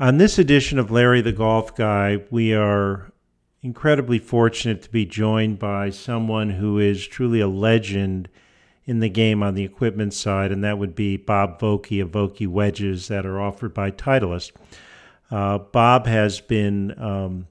On 0.00 0.16
this 0.16 0.38
edition 0.38 0.78
of 0.78 0.90
Larry 0.90 1.20
the 1.20 1.30
Golf 1.30 1.76
Guy, 1.76 2.22
we 2.30 2.54
are 2.54 3.12
incredibly 3.60 4.18
fortunate 4.18 4.80
to 4.80 4.90
be 4.90 5.04
joined 5.04 5.58
by 5.58 5.90
someone 5.90 6.48
who 6.48 6.78
is 6.78 7.06
truly 7.06 7.40
a 7.40 7.46
legend 7.46 8.30
in 8.86 9.00
the 9.00 9.10
game 9.10 9.42
on 9.42 9.52
the 9.52 9.62
equipment 9.62 10.14
side, 10.14 10.52
and 10.52 10.64
that 10.64 10.78
would 10.78 10.94
be 10.94 11.18
Bob 11.18 11.60
Vokey 11.60 12.00
of 12.00 12.12
Vokey 12.12 12.46
Wedges 12.46 13.08
that 13.08 13.26
are 13.26 13.38
offered 13.38 13.74
by 13.74 13.90
Titleist. 13.90 14.52
Uh, 15.30 15.58
Bob 15.58 16.06
has 16.06 16.40
been, 16.40 16.98
um, 16.98 17.46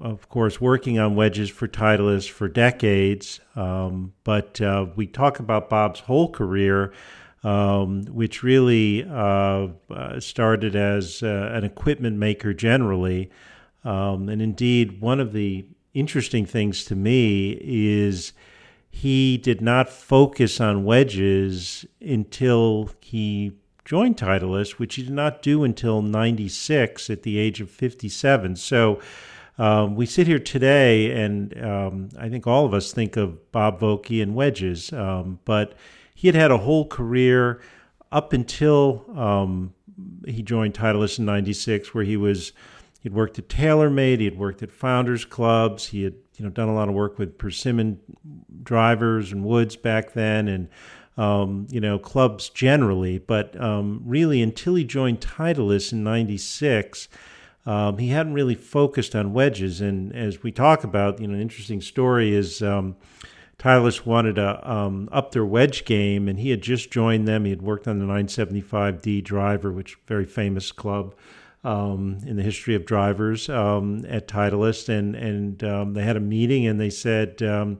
of 0.00 0.28
course, 0.28 0.60
working 0.60 1.00
on 1.00 1.16
wedges 1.16 1.50
for 1.50 1.66
Titleist 1.66 2.30
for 2.30 2.46
decades, 2.46 3.40
um, 3.56 4.12
but 4.22 4.60
uh, 4.60 4.86
we 4.94 5.08
talk 5.08 5.40
about 5.40 5.68
Bob's 5.68 5.98
whole 5.98 6.30
career 6.30 6.92
um, 7.44 8.04
which 8.06 8.42
really 8.42 9.04
uh, 9.04 9.68
uh, 9.90 10.18
started 10.18 10.74
as 10.74 11.22
uh, 11.22 11.50
an 11.52 11.62
equipment 11.62 12.16
maker 12.16 12.54
generally. 12.54 13.30
Um, 13.84 14.28
and 14.30 14.40
indeed, 14.40 15.00
one 15.00 15.20
of 15.20 15.32
the 15.32 15.66
interesting 15.92 16.46
things 16.46 16.84
to 16.86 16.96
me 16.96 17.58
is 17.60 18.32
he 18.90 19.36
did 19.36 19.60
not 19.60 19.88
focus 19.88 20.60
on 20.60 20.84
wedges 20.84 21.84
until 22.00 22.90
he 23.00 23.52
joined 23.84 24.16
Titleist, 24.16 24.72
which 24.72 24.94
he 24.94 25.02
did 25.02 25.12
not 25.12 25.42
do 25.42 25.64
until 25.64 26.00
96 26.00 27.10
at 27.10 27.22
the 27.22 27.38
age 27.38 27.60
of 27.60 27.70
57. 27.70 28.56
So 28.56 29.00
um, 29.58 29.94
we 29.94 30.06
sit 30.06 30.26
here 30.26 30.38
today, 30.38 31.12
and 31.12 31.62
um, 31.62 32.08
I 32.18 32.28
think 32.28 32.46
all 32.46 32.64
of 32.64 32.72
us 32.72 32.92
think 32.92 33.16
of 33.16 33.52
Bob 33.52 33.80
Vokey 33.80 34.22
and 34.22 34.34
wedges, 34.34 34.92
um, 34.92 35.38
but 35.44 35.74
he 36.24 36.28
had 36.28 36.36
had 36.36 36.50
a 36.50 36.56
whole 36.56 36.86
career 36.88 37.60
up 38.10 38.32
until 38.32 39.04
um, 39.14 39.74
he 40.26 40.40
joined 40.40 40.72
Titleist 40.72 41.18
in 41.18 41.26
'96, 41.26 41.92
where 41.92 42.02
he 42.02 42.16
was 42.16 42.52
he'd 43.02 43.12
worked 43.12 43.38
at 43.38 43.48
TaylorMade, 43.48 44.20
he 44.20 44.24
had 44.24 44.38
worked 44.38 44.62
at 44.62 44.72
Founders 44.72 45.26
Clubs, 45.26 45.88
he 45.88 46.04
had 46.04 46.14
you 46.38 46.46
know 46.46 46.50
done 46.50 46.70
a 46.70 46.74
lot 46.74 46.88
of 46.88 46.94
work 46.94 47.18
with 47.18 47.36
Persimmon 47.36 48.00
drivers 48.62 49.32
and 49.32 49.44
woods 49.44 49.76
back 49.76 50.14
then, 50.14 50.48
and 50.48 50.68
um, 51.18 51.66
you 51.68 51.78
know 51.78 51.98
clubs 51.98 52.48
generally. 52.48 53.18
But 53.18 53.60
um, 53.60 54.00
really, 54.06 54.40
until 54.40 54.76
he 54.76 54.84
joined 54.84 55.20
Titleist 55.20 55.92
in 55.92 56.04
'96. 56.04 57.06
Um, 57.66 57.96
he 57.96 58.08
hadn't 58.08 58.34
really 58.34 58.54
focused 58.54 59.14
on 59.14 59.32
wedges, 59.32 59.80
and 59.80 60.14
as 60.14 60.42
we 60.42 60.52
talk 60.52 60.84
about, 60.84 61.18
you 61.18 61.26
know, 61.26 61.32
an 61.32 61.40
interesting 61.40 61.80
story 61.80 62.34
is 62.34 62.62
um, 62.62 62.94
Titleist 63.64 64.04
wanted 64.04 64.34
to 64.36 64.70
um, 64.70 65.08
up 65.10 65.32
their 65.32 65.44
wedge 65.46 65.86
game, 65.86 66.28
and 66.28 66.38
he 66.38 66.50
had 66.50 66.60
just 66.60 66.90
joined 66.90 67.26
them. 67.26 67.46
He 67.46 67.50
had 67.50 67.62
worked 67.62 67.88
on 67.88 67.98
the 67.98 68.04
975D 68.04 69.24
driver, 69.24 69.72
which 69.72 69.96
very 70.06 70.26
famous 70.26 70.70
club 70.70 71.14
um, 71.64 72.18
in 72.26 72.36
the 72.36 72.42
history 72.42 72.74
of 72.74 72.84
drivers 72.84 73.48
um, 73.48 74.04
at 74.06 74.28
Titleist, 74.28 74.90
and 74.90 75.16
and 75.16 75.64
um, 75.64 75.94
they 75.94 76.02
had 76.02 76.16
a 76.16 76.20
meeting, 76.20 76.66
and 76.66 76.78
they 76.78 76.90
said. 76.90 77.42
Um, 77.42 77.78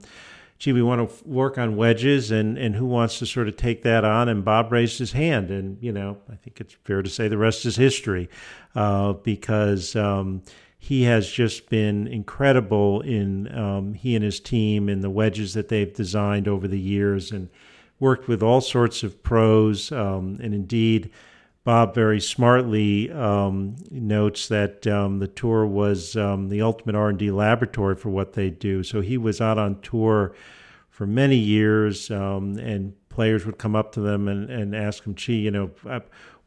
Gee, 0.57 0.71
we 0.71 0.81
want 0.81 1.09
to 1.09 1.27
work 1.27 1.57
on 1.57 1.75
wedges, 1.75 2.31
and, 2.31 2.57
and 2.57 2.73
who 2.73 2.85
wants 2.85 3.19
to 3.19 3.25
sort 3.25 3.49
of 3.49 3.57
take 3.57 3.83
that 3.83 4.05
on? 4.05 4.29
And 4.29 4.45
Bob 4.45 4.71
raised 4.71 4.97
his 4.97 5.11
hand, 5.11 5.51
and 5.51 5.77
you 5.83 5.91
know, 5.91 6.17
I 6.31 6.35
think 6.35 6.61
it's 6.61 6.73
fair 6.85 7.01
to 7.01 7.09
say 7.09 7.27
the 7.27 7.37
rest 7.37 7.65
is 7.65 7.75
history, 7.75 8.29
uh, 8.73 9.13
because 9.13 9.97
um, 9.97 10.43
he 10.77 11.03
has 11.03 11.29
just 11.29 11.69
been 11.69 12.07
incredible 12.07 13.01
in 13.01 13.53
um, 13.57 13.93
he 13.93 14.15
and 14.15 14.23
his 14.23 14.39
team 14.39 14.87
and 14.89 15.03
the 15.03 15.09
wedges 15.09 15.53
that 15.53 15.69
they've 15.69 15.93
designed 15.93 16.47
over 16.47 16.67
the 16.67 16.79
years 16.79 17.31
and 17.31 17.49
worked 17.99 18.27
with 18.27 18.43
all 18.43 18.61
sorts 18.61 19.03
of 19.03 19.23
pros. 19.23 19.91
Um, 19.91 20.37
and 20.41 20.53
indeed, 20.53 21.09
Bob 21.63 21.95
very 21.95 22.21
smartly 22.21 23.11
um, 23.11 23.75
notes 23.89 24.47
that 24.49 24.85
um, 24.85 25.17
the 25.17 25.27
tour 25.27 25.65
was 25.65 26.15
um, 26.15 26.49
the 26.49 26.61
ultimate 26.61 26.95
R&D 26.95 27.31
laboratory 27.31 27.95
for 27.95 28.09
what 28.09 28.33
they 28.33 28.51
do. 28.51 28.83
So 28.83 29.01
he 29.01 29.17
was 29.17 29.41
out 29.41 29.57
on 29.57 29.81
tour 29.81 30.35
for 30.89 31.07
many 31.07 31.35
years, 31.35 32.11
um, 32.11 32.57
and 32.57 32.93
players 33.09 33.45
would 33.45 33.57
come 33.57 33.75
up 33.75 33.91
to 33.93 33.99
them 33.99 34.27
and, 34.27 34.49
and 34.49 34.75
ask 34.75 35.03
him, 35.03 35.15
gee, 35.15 35.39
you 35.39 35.51
know, 35.51 35.71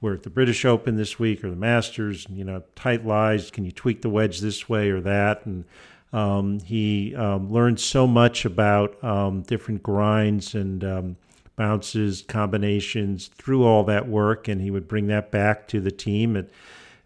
we're 0.01 0.15
at 0.15 0.23
the 0.23 0.31
British 0.31 0.65
Open 0.65 0.97
this 0.97 1.19
week 1.19 1.43
or 1.43 1.51
the 1.51 1.57
Masters, 1.57 2.27
you 2.31 2.45
know, 2.45 2.63
tight 2.77 3.05
lies. 3.05 3.51
Can 3.51 3.65
you 3.65 3.73
tweak 3.73 4.03
the 4.03 4.09
wedge 4.09 4.41
this 4.41 4.69
way 4.69 4.91
or 4.91 5.01
that? 5.01 5.45
And 5.45 5.65
um, 6.13 6.61
he 6.61 7.15
um, 7.17 7.53
learned 7.53 7.81
so 7.81 8.07
much 8.07 8.45
about 8.45 9.03
um, 9.03 9.43
different 9.43 9.83
grinds 9.83 10.55
and 10.55 10.85
um, 10.85 11.17
bounces, 11.57 12.23
combinations 12.23 13.29
through 13.37 13.65
all 13.65 13.83
that 13.85 14.09
work, 14.09 14.47
and 14.49 14.61
he 14.61 14.71
would 14.71 14.87
bring 14.87 15.09
that 15.09 15.31
back 15.31 15.67
to 15.69 15.81
the 15.81 15.91
team 15.91 16.37
at 16.37 16.49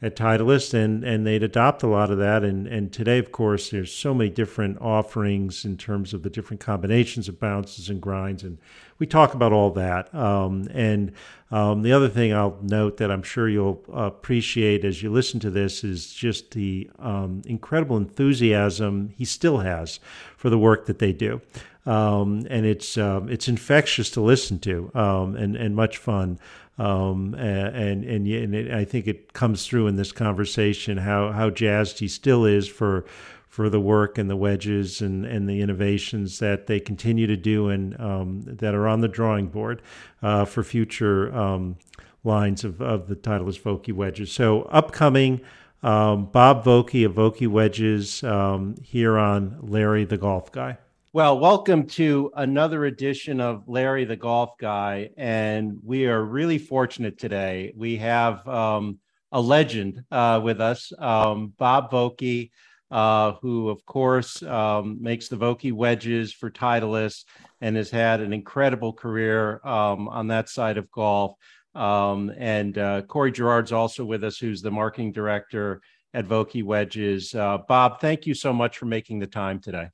at 0.02 0.16
Titleist, 0.16 0.74
and 0.74 1.04
and 1.04 1.24
they'd 1.24 1.44
adopt 1.44 1.82
a 1.84 1.86
lot 1.86 2.10
of 2.10 2.18
that. 2.18 2.42
And 2.42 2.66
and 2.66 2.92
today, 2.92 3.18
of 3.18 3.30
course, 3.30 3.70
there's 3.70 3.94
so 3.94 4.12
many 4.12 4.28
different 4.28 4.78
offerings 4.80 5.64
in 5.64 5.76
terms 5.76 6.12
of 6.12 6.22
the 6.22 6.30
different 6.30 6.60
combinations 6.60 7.28
of 7.28 7.38
bounces 7.38 7.88
and 7.88 8.02
grinds, 8.02 8.42
and 8.42 8.58
we 8.98 9.06
talk 9.06 9.32
about 9.34 9.52
all 9.52 9.70
that. 9.70 10.12
Um, 10.14 10.68
and 10.72 11.12
um, 11.50 11.82
the 11.82 11.92
other 11.92 12.08
thing 12.08 12.32
I'll 12.32 12.58
note 12.62 12.96
that 12.98 13.10
I'm 13.10 13.22
sure 13.22 13.48
you'll 13.48 13.82
appreciate 13.92 14.84
as 14.84 15.02
you 15.02 15.10
listen 15.10 15.38
to 15.40 15.50
this 15.50 15.84
is 15.84 16.12
just 16.12 16.50
the 16.50 16.90
um, 16.98 17.42
incredible 17.46 17.96
enthusiasm 17.96 19.12
he 19.16 19.24
still 19.24 19.58
has 19.58 20.00
for 20.36 20.50
the 20.50 20.58
work 20.58 20.86
that 20.86 20.98
they 20.98 21.12
do. 21.12 21.40
Um, 21.84 22.46
and 22.48 22.64
it's 22.64 22.96
um, 22.96 23.28
it's 23.28 23.48
infectious 23.48 24.08
to 24.10 24.20
listen 24.20 24.58
to 24.60 24.90
um, 24.94 25.36
and 25.36 25.56
and 25.56 25.74
much 25.74 25.98
fun. 25.98 26.38
Um, 26.78 27.34
and 27.34 28.04
and, 28.04 28.26
and 28.26 28.54
it, 28.54 28.72
I 28.72 28.84
think 28.84 29.06
it 29.06 29.32
comes 29.32 29.66
through 29.66 29.88
in 29.88 29.96
this 29.96 30.12
conversation 30.12 30.96
how 30.98 31.30
how 31.32 31.50
jazzed 31.50 31.98
he 31.98 32.08
still 32.08 32.44
is 32.44 32.66
for 32.68 33.04
for 33.52 33.68
the 33.68 33.80
work 33.80 34.16
and 34.16 34.30
the 34.30 34.36
wedges 34.36 35.02
and, 35.02 35.26
and 35.26 35.46
the 35.46 35.60
innovations 35.60 36.38
that 36.38 36.66
they 36.66 36.80
continue 36.80 37.26
to 37.26 37.36
do 37.36 37.68
and 37.68 38.00
um, 38.00 38.42
that 38.46 38.74
are 38.74 38.88
on 38.88 39.02
the 39.02 39.08
drawing 39.08 39.46
board 39.46 39.82
uh, 40.22 40.46
for 40.46 40.64
future 40.64 41.30
um, 41.36 41.76
lines 42.24 42.64
of, 42.64 42.80
of 42.80 43.08
the 43.08 43.14
Titleist 43.14 43.60
Vokey 43.60 43.92
wedges. 43.92 44.32
So 44.32 44.62
upcoming. 44.62 45.42
Um, 45.82 46.26
Bob 46.26 46.64
Vokey 46.64 47.04
of 47.04 47.14
Vokey 47.14 47.48
Wedges 47.48 48.22
um, 48.22 48.76
here 48.82 49.18
on 49.18 49.58
Larry 49.62 50.04
the 50.04 50.16
Golf 50.16 50.52
Guy. 50.52 50.78
Well, 51.14 51.38
welcome 51.38 51.88
to 51.88 52.32
another 52.36 52.86
edition 52.86 53.38
of 53.38 53.68
Larry 53.68 54.06
the 54.06 54.16
Golf 54.16 54.56
Guy. 54.56 55.10
And 55.18 55.76
we 55.84 56.06
are 56.06 56.24
really 56.24 56.56
fortunate 56.56 57.18
today. 57.18 57.74
We 57.76 57.98
have 57.98 58.48
um, 58.48 58.98
a 59.30 59.38
legend 59.38 60.04
uh, 60.10 60.40
with 60.42 60.62
us, 60.62 60.90
um, 60.98 61.52
Bob 61.58 61.90
Vokey, 61.90 62.50
uh, 62.90 63.32
who, 63.42 63.68
of 63.68 63.84
course, 63.84 64.42
um, 64.42 65.02
makes 65.02 65.28
the 65.28 65.36
Vokey 65.36 65.70
wedges 65.70 66.32
for 66.32 66.50
Titleist 66.50 67.26
and 67.60 67.76
has 67.76 67.90
had 67.90 68.22
an 68.22 68.32
incredible 68.32 68.94
career 68.94 69.60
um, 69.66 70.08
on 70.08 70.28
that 70.28 70.48
side 70.48 70.78
of 70.78 70.90
golf. 70.90 71.36
Um, 71.74 72.32
and 72.38 72.78
uh, 72.78 73.02
Corey 73.02 73.32
Gerard's 73.32 73.72
also 73.72 74.02
with 74.06 74.24
us, 74.24 74.38
who's 74.38 74.62
the 74.62 74.70
marketing 74.70 75.12
director 75.12 75.82
at 76.14 76.24
Vokey 76.24 76.64
Wedges. 76.64 77.34
Uh, 77.34 77.58
Bob, 77.68 78.00
thank 78.00 78.26
you 78.26 78.32
so 78.32 78.54
much 78.54 78.78
for 78.78 78.86
making 78.86 79.18
the 79.18 79.26
time 79.26 79.60
today. 79.60 79.88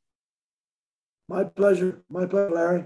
My 1.29 1.45
pleasure. 1.45 2.03
My 2.09 2.27
pleasure, 2.27 2.51
Larry. 2.51 2.85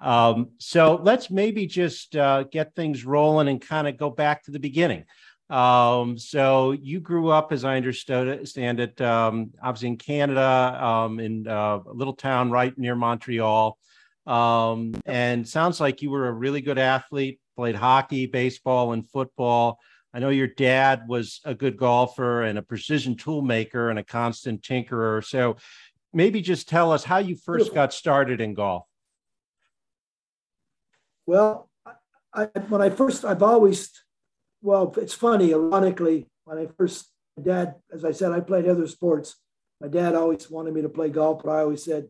Um, 0.00 0.50
so 0.58 1.00
let's 1.02 1.30
maybe 1.30 1.66
just 1.66 2.16
uh, 2.16 2.44
get 2.44 2.74
things 2.74 3.04
rolling 3.04 3.48
and 3.48 3.60
kind 3.60 3.88
of 3.88 3.96
go 3.96 4.10
back 4.10 4.44
to 4.44 4.50
the 4.50 4.58
beginning. 4.58 5.04
Um, 5.48 6.16
so 6.16 6.72
you 6.72 7.00
grew 7.00 7.30
up, 7.30 7.52
as 7.52 7.64
I 7.64 7.76
understand 7.76 8.80
it, 8.80 9.00
um, 9.00 9.50
obviously 9.62 9.88
in 9.88 9.96
Canada, 9.96 10.78
um, 10.82 11.18
in 11.18 11.48
uh, 11.48 11.80
a 11.84 11.92
little 11.92 12.14
town 12.14 12.50
right 12.50 12.76
near 12.78 12.94
Montreal. 12.94 13.76
Um, 14.26 14.94
and 15.06 15.46
sounds 15.46 15.80
like 15.80 16.02
you 16.02 16.10
were 16.10 16.28
a 16.28 16.32
really 16.32 16.60
good 16.60 16.78
athlete, 16.78 17.40
played 17.56 17.74
hockey, 17.74 18.26
baseball, 18.26 18.92
and 18.92 19.08
football. 19.10 19.80
I 20.12 20.18
know 20.18 20.30
your 20.30 20.48
dad 20.48 21.06
was 21.08 21.40
a 21.44 21.54
good 21.54 21.76
golfer 21.76 22.42
and 22.42 22.58
a 22.58 22.62
precision 22.62 23.16
tool 23.16 23.42
maker 23.42 23.90
and 23.90 23.98
a 23.98 24.04
constant 24.04 24.62
tinkerer. 24.62 25.24
So 25.24 25.56
maybe 26.12 26.40
just 26.40 26.68
tell 26.68 26.92
us 26.92 27.04
how 27.04 27.18
you 27.18 27.36
first 27.36 27.74
got 27.74 27.92
started 27.92 28.40
in 28.40 28.54
golf. 28.54 28.84
Well, 31.26 31.68
I, 32.34 32.44
when 32.68 32.82
I 32.82 32.90
first, 32.90 33.24
I've 33.24 33.42
always, 33.42 33.90
well, 34.62 34.92
it's 34.96 35.14
funny, 35.14 35.52
ironically, 35.52 36.28
when 36.44 36.58
I 36.58 36.66
first, 36.76 37.08
my 37.36 37.44
dad, 37.44 37.74
as 37.92 38.04
I 38.04 38.12
said, 38.12 38.32
I 38.32 38.40
played 38.40 38.68
other 38.68 38.86
sports. 38.86 39.36
My 39.80 39.88
dad 39.88 40.14
always 40.14 40.50
wanted 40.50 40.74
me 40.74 40.82
to 40.82 40.88
play 40.88 41.08
golf, 41.08 41.42
but 41.44 41.50
I 41.50 41.60
always 41.60 41.84
said, 41.84 42.08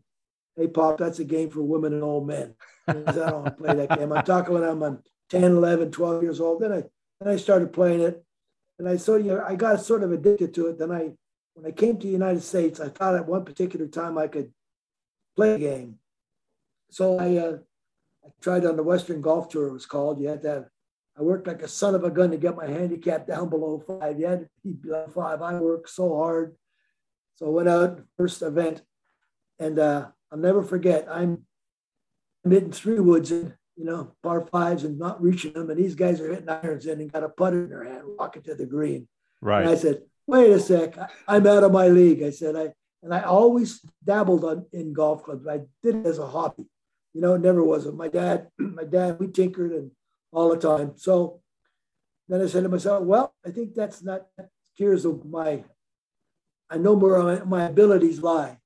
hey, 0.57 0.67
Pop, 0.67 0.99
that's 0.99 1.19
a 1.19 1.25
game 1.25 1.51
for 1.51 1.63
women 1.63 1.93
and 1.93 2.03
old 2.03 2.27
men. 2.27 2.55
I 2.89 2.93
don't 2.95 3.33
want 3.33 3.45
to 3.45 3.51
play 3.53 3.75
that 3.75 3.99
game. 3.99 4.13
I'm 4.13 4.25
talking 4.25 4.55
when 4.55 4.65
I'm 4.65 4.83
uh, 4.83 4.97
10, 5.31 5.45
11, 5.45 5.91
12 5.91 6.23
years 6.23 6.41
old. 6.41 6.61
Then 6.61 6.73
I, 6.73 6.83
then 7.21 7.33
I 7.33 7.37
started 7.37 7.73
playing 7.73 8.01
it. 8.01 8.25
And 8.79 8.89
I 8.89 8.97
so 8.97 9.17
you 9.17 9.33
know, 9.33 9.45
I 9.47 9.57
got 9.57 9.83
sort 9.83 10.03
of 10.03 10.11
addicted 10.11 10.55
to 10.55 10.69
it. 10.69 10.79
Then 10.79 10.91
I 10.91 11.11
when 11.61 11.71
I 11.71 11.75
came 11.75 11.99
to 11.99 12.07
the 12.07 12.13
United 12.13 12.43
States, 12.43 12.81
I 12.81 12.89
thought 12.89 13.17
at 13.17 13.29
one 13.29 13.45
particular 13.45 13.87
time 13.87 14.17
I 14.17 14.29
could 14.29 14.53
play 15.37 15.55
a 15.55 15.59
game. 15.59 15.97
So 16.91 17.19
I, 17.19 17.37
uh, 17.37 17.59
I 18.25 18.29
tried 18.41 18.65
on 18.65 18.77
the 18.77 18.83
Western 18.83 19.21
Golf 19.21 19.49
Tour, 19.49 19.69
it 19.69 19.73
was 19.73 19.87
called. 19.87 20.21
You 20.21 20.29
had 20.29 20.43
to 20.43 20.49
have 20.49 20.65
I 21.19 21.23
worked 21.23 21.47
like 21.47 21.61
a 21.61 21.69
son 21.69 21.95
of 21.95 22.05
a 22.05 22.11
gun 22.11 22.31
to 22.31 22.39
get 22.39 22.57
my 22.57 22.67
handicap 22.67 23.27
down 23.27 23.51
below 23.51 23.79
five. 23.79 24.19
You 24.19 24.27
had 24.27 24.41
to 24.41 24.49
be 24.65 24.73
below 24.73 25.07
five. 25.15 25.43
I 25.43 25.61
worked 25.61 25.91
so 25.91 26.17
hard. 26.17 26.57
So 27.35 27.47
I 27.47 27.51
went 27.51 27.69
out 27.69 28.01
first 28.17 28.41
event, 28.41 28.83
and 29.59 29.79
uh, 29.79 30.09
I'll 30.33 30.39
never 30.39 30.63
forget. 30.63 31.07
I'm 31.11 31.45
hitting 32.49 32.73
three 32.73 33.01
woods 33.01 33.33
in, 33.33 33.53
you 33.77 33.85
know, 33.85 34.15
par 34.23 34.47
fives 34.47 34.85
and 34.85 34.99
not 34.99 35.21
reaching 35.21 35.53
them, 35.53 35.69
and 35.69 35.79
these 35.79 35.95
guys 35.95 36.21
are 36.21 36.31
hitting 36.31 36.49
irons 36.49 36.87
in 36.87 37.01
and 37.01 37.13
got 37.13 37.25
a 37.25 37.29
putter 37.29 37.65
in 37.65 37.71
their 37.71 37.85
hand, 37.85 38.05
walking 38.19 38.43
to 38.43 38.55
the 38.55 38.65
green. 38.65 39.07
Right. 39.43 39.63
And 39.63 39.71
I 39.71 39.75
said, 39.75 40.03
"Wait 40.31 40.53
a 40.53 40.61
sec, 40.61 40.97
I'm 41.29 41.47
out 41.47 41.65
of 41.65 41.73
my 41.73 41.89
league." 41.89 42.23
I 42.23 42.31
said, 42.31 42.57
"I." 42.57 42.73
And 43.03 43.15
I 43.15 43.23
always 43.23 43.81
dabbled 44.05 44.45
on, 44.45 44.67
in 44.73 44.93
golf 44.93 45.25
clubs. 45.25 45.47
I 45.47 45.63
did 45.83 45.97
it 45.97 46.07
as 46.07 46.19
a 46.19 46.27
hobby. 46.27 46.67
You 47.15 47.23
know, 47.23 47.33
it 47.33 47.41
never 47.41 47.65
was. 47.65 47.87
My 47.87 48.09
dad, 48.09 48.49
my 48.59 48.85
dad, 48.85 49.19
we 49.19 49.29
tinkered 49.29 49.73
and 49.73 49.91
all 50.33 50.51
the 50.51 50.59
time. 50.59 50.93
So 50.97 51.41
then 52.29 52.43
I 52.43 52.47
said 52.47 52.63
to 52.63 52.69
myself, 52.69 53.03
well, 53.03 53.35
I 53.45 53.51
think 53.51 53.75
that's 53.75 54.03
not 54.03 54.27
here's 54.75 55.05
my 55.25 55.65
I 56.71 56.79
know 56.79 56.95
where 56.95 57.45
my 57.45 57.65
abilities 57.65 58.23
lie. 58.23 58.59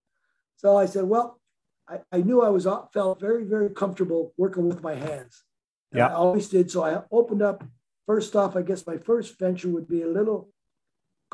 So 0.57 0.77
I 0.77 0.85
said, 0.85 1.05
well, 1.05 1.41
I, 1.89 2.01
I 2.13 2.19
knew 2.19 2.43
I 2.43 2.51
was 2.51 2.67
uh, 2.67 2.83
felt 2.93 3.19
very, 3.19 3.45
very 3.45 3.71
comfortable 3.71 4.35
working 4.37 4.69
with 4.69 4.83
my 4.83 4.95
hands. 4.95 5.43
Yeah. 5.91 6.09
I 6.09 6.13
always 6.13 6.49
did. 6.49 6.71
So 6.71 6.85
I 6.85 7.03
opened 7.11 7.41
up 7.41 7.65
first 8.07 8.37
off, 8.37 8.57
I 8.57 8.63
guess 8.63 8.87
my 8.87 8.99
first 8.99 9.39
venture 9.39 9.71
would 9.71 9.89
be 9.89 10.03
a 10.03 10.07
little 10.07 10.51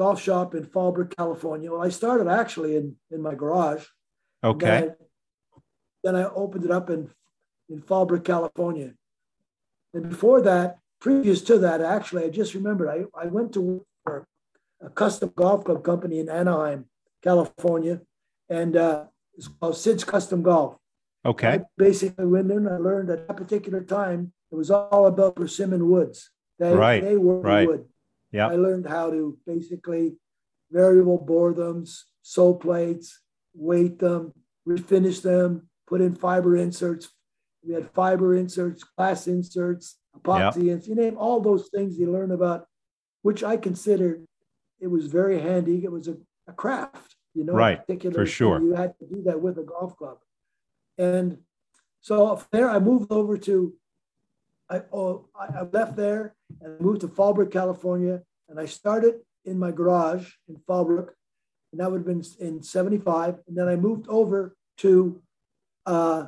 golf 0.01 0.19
shop 0.19 0.55
in 0.55 0.65
Fallbrook, 0.65 1.15
California. 1.15 1.71
Well, 1.71 1.83
I 1.83 1.91
started 1.91 2.27
actually 2.27 2.75
in, 2.75 2.97
in 3.11 3.21
my 3.21 3.35
garage. 3.35 3.85
Okay. 4.43 4.67
Then 4.67 4.89
I, 4.89 5.61
then 6.05 6.17
I 6.17 6.25
opened 6.25 6.65
it 6.65 6.71
up 6.71 6.89
in, 6.89 7.11
in 7.69 7.83
Fallbrook, 7.83 8.25
California. 8.25 8.95
And 9.93 10.09
before 10.09 10.41
that, 10.41 10.79
previous 11.03 11.43
to 11.43 11.59
that, 11.59 11.83
actually, 11.83 12.25
I 12.25 12.31
just 12.31 12.55
remembered 12.55 12.89
I, 12.89 13.25
I 13.25 13.27
went 13.27 13.53
to 13.55 13.85
for 14.03 14.27
a 14.81 14.89
custom 14.89 15.35
golf 15.37 15.65
club 15.67 15.85
company 15.85 16.19
in 16.19 16.31
Anaheim, 16.31 16.87
California, 17.23 18.01
and 18.49 18.77
uh, 18.77 19.05
it's 19.37 19.49
called 19.49 19.77
Sid's 19.77 20.05
Custom 20.05 20.43
Golf. 20.43 20.79
Okay. 21.27 21.49
I 21.49 21.61
basically 21.77 22.25
went 22.25 22.51
in. 22.51 22.67
I 22.67 22.79
learned 22.79 23.11
at 23.11 23.29
that 23.29 23.37
particular 23.37 23.83
time 23.83 24.33
it 24.51 24.55
was 24.55 24.71
all 24.71 25.07
about 25.07 25.37
persimmon 25.37 25.91
woods. 25.91 26.31
They 26.59 26.73
Right, 26.73 27.03
they 27.03 27.19
were 27.19 27.41
right. 27.41 27.69
wood. 27.69 27.85
Yeah. 28.33 28.49
I 28.49 28.57
learned 28.57 28.87
how 28.87 29.11
to 29.11 29.39
basically 29.47 30.17
variable 30.71 31.19
bore 31.19 31.53
them, 31.53 31.85
sew 32.23 32.55
plates, 32.55 33.21
weight 33.55 33.99
them, 33.99 34.33
refinish 34.69 35.23
them, 35.23 35.69
put 35.87 36.01
in 36.01 36.15
fiber 36.15 36.57
inserts. 36.57 37.11
We 37.67 37.75
had 37.75 37.91
fiber 37.91 38.37
inserts, 38.37 38.85
glass 38.85 39.27
inserts, 39.27 39.99
epoxy 40.17 40.69
inserts. 40.69 40.89
You 40.89 40.95
name 40.95 41.17
all 41.19 41.41
those 41.41 41.69
things 41.75 41.99
you 41.99 42.11
learn 42.11 42.31
about, 42.31 42.67
which 43.23 43.43
I 43.43 43.57
considered 43.57 44.25
it 44.81 44.87
was 44.87 45.07
very 45.07 45.41
handy. 45.41 45.85
It 45.85 45.93
was 45.93 46.09
a, 46.09 46.17
a 46.47 46.53
craft, 46.53 47.17
you 47.35 47.45
know, 47.45 47.53
Right, 47.53 47.81
for 48.15 48.27
sure. 48.27 48.61
You 48.63 48.75
had 48.75 48.99
to 49.01 49.07
do 49.07 49.23
that 49.25 49.41
with 49.41 49.59
a 49.59 49.63
golf 49.63 49.97
club. 49.97 50.19
And 50.97 51.39
so 52.01 52.43
there, 52.51 52.71
I 52.71 52.79
moved 52.79 53.13
over 53.13 53.37
to, 53.37 53.75
I, 54.71 54.83
oh, 54.93 55.29
I 55.35 55.63
left 55.63 55.97
there 55.97 56.35
and 56.61 56.81
moved 56.81 57.01
to 57.03 57.09
Fallbrook, 57.09 57.51
California. 57.51 58.23
And 58.49 58.59
I 58.59 58.67
started 58.67 59.17
in 59.45 59.59
my 59.59 59.71
garage 59.71 60.33
in 60.49 60.57
Fallbrook, 60.69 61.11
and 61.73 61.81
that 61.81 61.91
would 61.91 61.99
have 61.99 62.07
been 62.07 62.25
in 62.41 62.63
75. 62.63 63.39
And 63.47 63.57
then 63.57 63.69
I 63.69 63.77
moved 63.77 64.07
over 64.09 64.57
to 64.79 65.23
uh, 65.87 66.27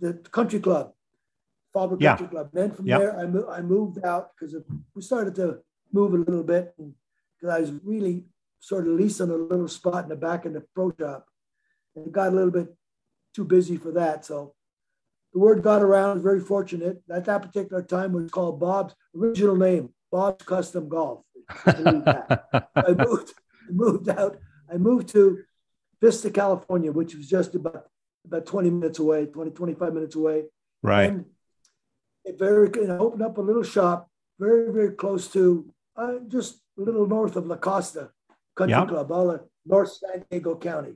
the 0.00 0.14
country 0.14 0.60
club, 0.60 0.92
Fallbrook 1.74 2.00
Yeah. 2.00 2.16
Country 2.16 2.28
Club. 2.28 2.50
Then 2.52 2.70
from 2.72 2.86
Yeah. 2.86 2.98
there, 2.98 3.18
I, 3.18 3.26
mo- 3.26 3.48
I 3.48 3.60
moved 3.62 4.04
out 4.04 4.30
because 4.38 4.54
we 4.94 5.02
started 5.02 5.34
to 5.36 5.60
move 5.92 6.14
a 6.14 6.18
little 6.18 6.42
bit 6.44 6.74
because 6.76 7.54
I 7.56 7.60
was 7.60 7.72
really 7.84 8.26
sort 8.60 8.86
of 8.86 8.94
leasing 8.94 9.30
a 9.30 9.36
little 9.36 9.68
spot 9.68 10.04
in 10.04 10.08
the 10.10 10.16
back 10.16 10.44
of 10.44 10.52
the 10.52 10.62
pro 10.74 10.92
shop. 10.98 11.26
And 11.96 12.06
it 12.06 12.12
got 12.12 12.28
a 12.32 12.36
little 12.36 12.50
bit 12.50 12.74
too 13.34 13.44
busy 13.44 13.76
for 13.76 13.90
that. 13.92 14.24
So 14.24 14.54
the 15.32 15.38
word 15.38 15.62
got 15.62 15.82
around, 15.82 16.10
I 16.10 16.14
was 16.14 16.22
very 16.22 16.40
fortunate. 16.40 17.02
At 17.10 17.24
that 17.26 17.42
particular 17.42 17.82
time 17.82 18.12
was 18.12 18.30
called 18.30 18.58
Bob's 18.60 18.94
original 19.16 19.56
name, 19.56 19.90
Bob's 20.10 20.44
Custom 20.44 20.88
Golf. 20.88 21.24
That. 21.64 22.66
I 22.76 22.92
moved, 22.92 23.32
moved 23.68 24.08
out. 24.08 24.38
I 24.72 24.76
moved 24.76 25.08
to 25.10 25.38
Vista, 26.00 26.30
California, 26.30 26.92
which 26.92 27.14
was 27.14 27.28
just 27.28 27.54
about 27.54 27.86
about 28.26 28.46
20 28.46 28.70
minutes 28.70 28.98
away, 28.98 29.26
20, 29.26 29.50
25 29.52 29.94
minutes 29.94 30.14
away. 30.14 30.44
Right. 30.82 31.10
And 31.10 31.24
it 32.24 32.38
very, 32.38 32.68
and 32.82 32.92
I 32.92 32.98
opened 32.98 33.22
up 33.22 33.38
a 33.38 33.40
little 33.40 33.62
shop 33.62 34.08
very, 34.38 34.70
very 34.72 34.90
close 34.90 35.28
to 35.32 35.72
uh, 35.96 36.14
just 36.28 36.60
a 36.78 36.82
little 36.82 37.06
north 37.06 37.36
of 37.36 37.46
La 37.46 37.56
Costa 37.56 38.10
Country 38.56 38.72
Yeah. 38.72 38.86
Club, 38.86 39.10
all 39.10 39.30
of 39.30 39.40
North 39.64 39.92
San 39.92 40.24
Diego 40.30 40.54
County. 40.56 40.94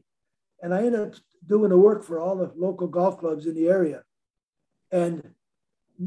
And 0.63 0.75
I 0.75 0.79
ended 0.85 1.01
up 1.01 1.15
doing 1.47 1.71
the 1.71 1.79
work 1.79 2.05
for 2.05 2.21
all 2.21 2.37
the 2.37 2.53
local 2.57 2.87
golf 2.89 3.19
clubs 3.19 3.47
in 3.47 3.55
the 3.55 3.69
area. 3.69 4.03
And 4.95 5.35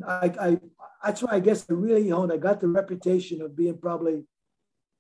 I, 0.08 0.34
I 0.40 0.60
that's 1.04 1.22
why 1.22 1.34
I 1.34 1.40
guess 1.42 1.66
I 1.70 1.74
really 1.74 2.10
honed. 2.10 2.32
I 2.32 2.38
got 2.38 2.62
the 2.62 2.70
reputation 2.70 3.42
of 3.42 3.56
being 3.56 3.78
probably 3.78 4.24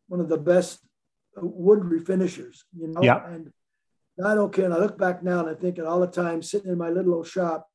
one 0.07 0.19
of 0.19 0.27
the 0.27 0.37
best 0.37 0.79
uh, 1.37 1.41
wood 1.43 1.79
refinishers, 1.79 2.63
you 2.77 2.87
know. 2.87 3.01
Yeah. 3.01 3.25
And 3.25 3.51
I 4.23 4.35
don't 4.35 4.53
care. 4.53 4.65
And 4.65 4.73
I 4.73 4.77
look 4.77 4.97
back 4.97 5.23
now 5.23 5.39
and 5.39 5.49
I 5.49 5.53
think 5.53 5.79
all 5.79 6.01
the 6.01 6.07
time 6.07 6.41
sitting 6.41 6.71
in 6.71 6.77
my 6.77 6.89
little 6.89 7.13
old 7.13 7.27
shop, 7.27 7.69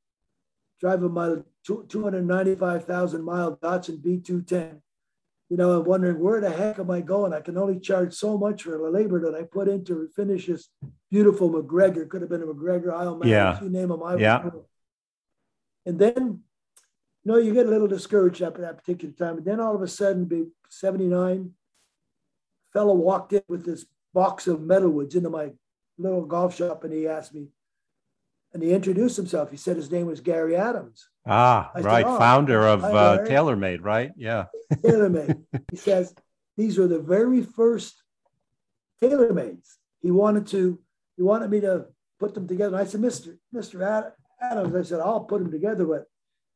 driving 0.80 1.12
my 1.12 1.36
295,000 1.64 3.24
mile 3.24 3.56
Datsun 3.56 4.02
B210, 4.02 4.80
you 5.48 5.56
know, 5.56 5.78
and 5.78 5.86
wondering 5.86 6.18
where 6.18 6.40
the 6.40 6.50
heck 6.50 6.78
am 6.78 6.90
I 6.90 7.00
going? 7.00 7.32
I 7.32 7.40
can 7.40 7.56
only 7.56 7.80
charge 7.80 8.12
so 8.12 8.36
much 8.36 8.64
for 8.64 8.76
the 8.76 8.90
labor 8.90 9.20
that 9.20 9.34
I 9.34 9.44
put 9.44 9.68
into 9.68 10.08
refinish 10.08 10.46
this 10.46 10.68
beautiful 11.10 11.48
MacGregor. 11.48 12.06
Could 12.06 12.20
have 12.20 12.30
been 12.30 12.42
a 12.42 12.46
MacGregor 12.46 12.92
Isle 12.92 13.16
man. 13.16 13.28
Yeah. 13.28 13.62
You 13.62 13.70
name 13.70 13.88
them. 13.88 14.02
I 14.02 14.16
Yeah. 14.16 14.50
And 15.86 15.98
then, 15.98 16.40
you 17.24 17.32
know, 17.32 17.38
you 17.38 17.52
get 17.54 17.66
a 17.66 17.70
little 17.70 17.88
discouraged 17.88 18.42
after 18.42 18.62
that 18.62 18.78
particular 18.78 19.14
time. 19.14 19.38
And 19.38 19.44
then 19.44 19.60
all 19.60 19.74
of 19.74 19.82
a 19.82 19.88
sudden, 19.88 20.24
be 20.26 20.46
79, 20.68 21.52
fellow 22.72 22.94
walked 22.94 23.32
in 23.32 23.42
with 23.48 23.64
this 23.64 23.84
box 24.14 24.46
of 24.46 24.60
metalwoods 24.60 25.14
into 25.14 25.30
my 25.30 25.50
little 25.98 26.24
golf 26.24 26.56
shop 26.56 26.84
and 26.84 26.92
he 26.92 27.06
asked 27.06 27.34
me, 27.34 27.48
and 28.52 28.62
he 28.62 28.72
introduced 28.72 29.16
himself. 29.16 29.50
He 29.50 29.56
said 29.56 29.76
his 29.76 29.90
name 29.90 30.06
was 30.06 30.20
Gary 30.20 30.56
Adams, 30.56 31.08
Ah, 31.26 31.70
I 31.74 31.78
said, 31.78 31.86
right. 31.86 32.06
"Oh, 32.06 32.18
Founder 32.18 32.66
of 32.66 32.84
uh, 32.84 33.18
TaylorMade, 33.24 33.78
right? 33.82 34.10
Yeah. 34.16 34.46
TaylorMade. 34.72 35.40
he 35.70 35.76
says 35.76 36.14
these 36.56 36.78
were 36.78 36.88
the 36.88 36.98
very 36.98 37.42
first 37.42 38.02
TaylorMades. 39.00 39.76
He 40.00 40.10
wanted 40.10 40.46
to, 40.48 40.78
he 41.16 41.22
wanted 41.22 41.50
me 41.50 41.60
to 41.60 41.86
put 42.18 42.34
them 42.34 42.48
together. 42.48 42.76
And 42.76 42.84
I 42.86 42.88
said, 42.88 43.00
Mr. 43.00 43.36
Mr. 43.54 43.86
Ad- 43.86 44.12
Adams, 44.42 44.74
I 44.74 44.82
said, 44.82 45.00
I'll 45.00 45.20
put 45.20 45.42
them 45.42 45.50
together, 45.50 45.84
but 45.86 46.06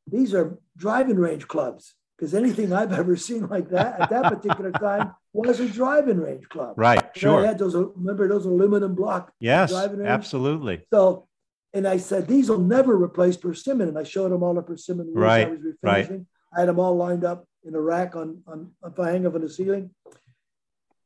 these 0.07 0.35
are 0.35 0.59
driving 0.77 1.17
range 1.17 1.49
clubs. 1.49 1.95
Because 2.17 2.35
anything 2.35 2.73
I've 2.73 2.95
ever 2.95 3.15
seen 3.15 3.47
like 3.49 3.69
that 3.71 4.01
at 4.01 4.09
that 4.09 4.25
particular 4.33 4.73
time 4.73 5.15
was 5.35 5.61
a 5.61 5.69
driving 5.69 6.19
range 6.19 6.49
club. 6.49 6.73
Right. 6.79 7.05
Sure. 7.15 7.43
They 7.43 7.49
had 7.49 7.59
those, 7.59 7.75
remember 7.75 8.27
those 8.27 8.47
aluminum 8.47 8.95
block 8.95 9.33
yes. 9.39 9.71
driving 9.71 9.99
range. 9.99 10.09
Absolutely. 10.09 10.87
So, 10.91 11.29
and 11.75 11.87
I 11.87 11.99
said, 11.99 12.27
these 12.27 12.49
will 12.49 12.59
never 12.59 12.97
replace 12.97 13.37
persimmon. 13.37 13.89
And 13.89 13.99
I 13.99 14.03
showed 14.05 14.33
them 14.33 14.43
all 14.43 14.55
the 14.55 14.63
persimmon 14.63 15.13
Right, 15.13 15.47
I 15.47 15.51
was 15.51 15.61
refinishing. 15.61 15.83
right. 15.83 16.21
I 16.57 16.61
had 16.61 16.69
them 16.71 16.79
all 16.79 16.97
lined 16.97 17.25
up 17.25 17.47
in 17.65 17.75
a 17.75 17.81
rack 17.81 18.17
on, 18.17 18.43
on, 18.47 18.71
on 18.83 18.95
a 18.97 19.05
hang 19.05 19.27
up 19.27 19.35
on 19.35 19.43
the 19.43 19.51
ceiling. 19.51 19.91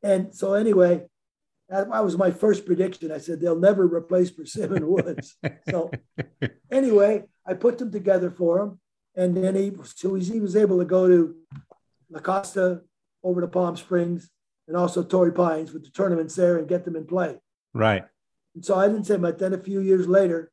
And 0.04 0.32
so 0.32 0.54
anyway, 0.54 1.06
that, 1.70 2.04
was 2.04 2.16
my 2.16 2.30
first 2.30 2.66
prediction. 2.66 3.12
I 3.12 3.18
said, 3.18 3.40
they'll 3.40 3.58
never 3.58 3.86
replace 3.86 4.30
persimmon 4.30 4.86
woods. 4.88 5.36
so 5.68 5.90
anyway, 6.70 7.24
I 7.46 7.54
put 7.54 7.78
them 7.78 7.92
together 7.92 8.30
for 8.30 8.60
him. 8.60 8.80
And 9.16 9.36
then 9.36 9.54
he, 9.54 9.72
so 9.84 10.14
he 10.14 10.40
was 10.40 10.56
able 10.56 10.78
to 10.78 10.84
go 10.84 11.08
to 11.08 11.34
La 12.10 12.20
Costa 12.20 12.82
over 13.22 13.40
to 13.40 13.48
Palm 13.48 13.76
Springs 13.76 14.30
and 14.68 14.76
also 14.76 15.02
Torrey 15.02 15.32
Pines 15.32 15.72
with 15.72 15.84
the 15.84 15.90
tournaments 15.90 16.34
there 16.34 16.58
and 16.58 16.68
get 16.68 16.84
them 16.84 16.96
in 16.96 17.06
play. 17.06 17.36
Right. 17.72 18.04
And 18.54 18.64
so 18.64 18.76
I 18.76 18.88
didn't 18.88 19.04
say 19.04 19.16
much. 19.16 19.38
Then 19.38 19.54
a 19.54 19.58
few 19.58 19.80
years 19.80 20.06
later, 20.06 20.50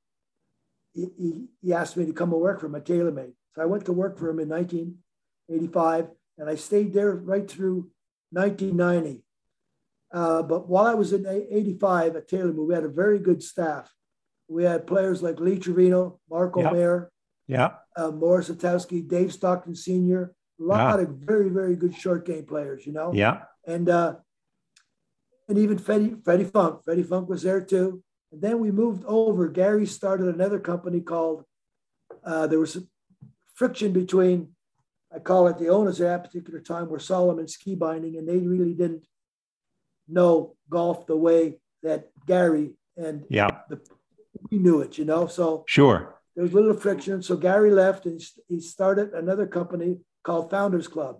he, 0.94 1.08
he, 1.18 1.46
he 1.62 1.74
asked 1.74 1.98
me 1.98 2.06
to 2.06 2.14
come 2.14 2.32
and 2.32 2.42
work 2.42 2.60
for 2.60 2.68
him 2.68 2.76
at 2.76 2.86
TaylorMade. 2.86 3.34
So 3.56 3.62
I 3.62 3.66
went 3.66 3.86
to 3.86 3.94
work 3.94 4.18
for 4.18 4.30
him 4.30 4.40
in 4.40 4.50
1985, 4.50 6.10
and 6.38 6.50
I 6.50 6.56
stayed 6.56 6.94
there 6.94 7.12
right 7.12 7.50
through 7.50 7.90
1990. 8.32 9.24
Uh, 10.12 10.42
but 10.44 10.68
while 10.70 10.86
I 10.86 10.94
was 10.94 11.12
in 11.14 11.26
85 11.28 12.16
at 12.16 12.30
TaylorMade, 12.30 12.68
we 12.68 12.74
had 12.74 12.84
a 12.84 12.90
very 12.90 13.20
good 13.20 13.44
staff. 13.44 13.92
We 14.48 14.64
had 14.64 14.88
players 14.88 15.22
like 15.22 15.40
Lee 15.40 15.60
Trevino, 15.60 16.20
Mark 16.30 16.54
Yeah. 16.56 16.70
O'Meara, 16.70 17.10
Yeah. 17.48 17.76
uh, 17.98 18.12
Morris 18.12 18.50
Hatalsky, 18.50 19.06
Dave 19.08 19.34
Stockton 19.34 19.76
Sr., 19.76 20.34
a 20.60 20.64
lot 20.64 21.00
of 21.00 21.10
very, 21.10 21.50
very 21.50 21.76
good 21.76 21.94
short 21.94 22.26
game 22.26 22.46
players, 22.46 22.86
you 22.88 22.94
know? 22.94 23.12
Yeah. 23.14 23.44
and 23.66 23.90
uh, 23.90 24.16
and 25.50 25.58
even 25.58 25.78
Freddie, 25.78 26.16
Freddie 26.24 26.44
Funk. 26.46 26.84
Freddie 26.84 27.04
Funk 27.04 27.30
was 27.30 27.44
there 27.44 27.62
too. 27.62 28.04
And 28.32 28.42
then 28.42 28.60
we 28.60 28.72
moved 28.72 29.04
over. 29.06 29.48
Gary 29.48 29.86
started 29.86 30.28
another 30.34 30.60
company 30.60 31.00
called. 31.02 31.46
Uh, 32.24 32.48
there 32.48 32.60
was 32.60 32.78
friction 33.56 33.94
between 33.94 34.50
I 35.14 35.20
call 35.20 35.48
it 35.48 35.58
the 35.58 35.70
owners 35.70 36.02
at 36.02 36.08
that 36.08 36.24
particular 36.26 36.60
time 36.60 36.90
were 36.90 37.00
Salomon 37.00 37.48
ski 37.48 37.76
binding, 37.76 38.18
and 38.18 38.28
they 38.28 38.38
really 38.40 38.74
didn't 38.74 39.06
know 40.08 40.56
golf 40.70 41.06
the 41.08 41.16
way 41.18 41.60
that 41.84 42.10
Gary 42.26 42.74
and 42.98 43.26
yeah 43.30 43.62
the, 43.70 43.80
we 44.52 44.58
knew 44.58 44.82
it, 44.82 44.98
you 44.98 45.06
know. 45.06 45.28
So 45.28 45.64
sure, 45.68 46.16
there 46.36 46.44
was 46.44 46.54
a 46.54 46.56
little 46.56 46.74
friction. 46.74 47.22
So 47.22 47.36
Gary 47.36 47.72
left, 47.72 48.06
and 48.06 48.22
he 48.48 48.60
started 48.60 49.14
another 49.14 49.48
company 49.48 50.00
called 50.24 50.50
Founders 50.52 50.88
Club 50.88 51.20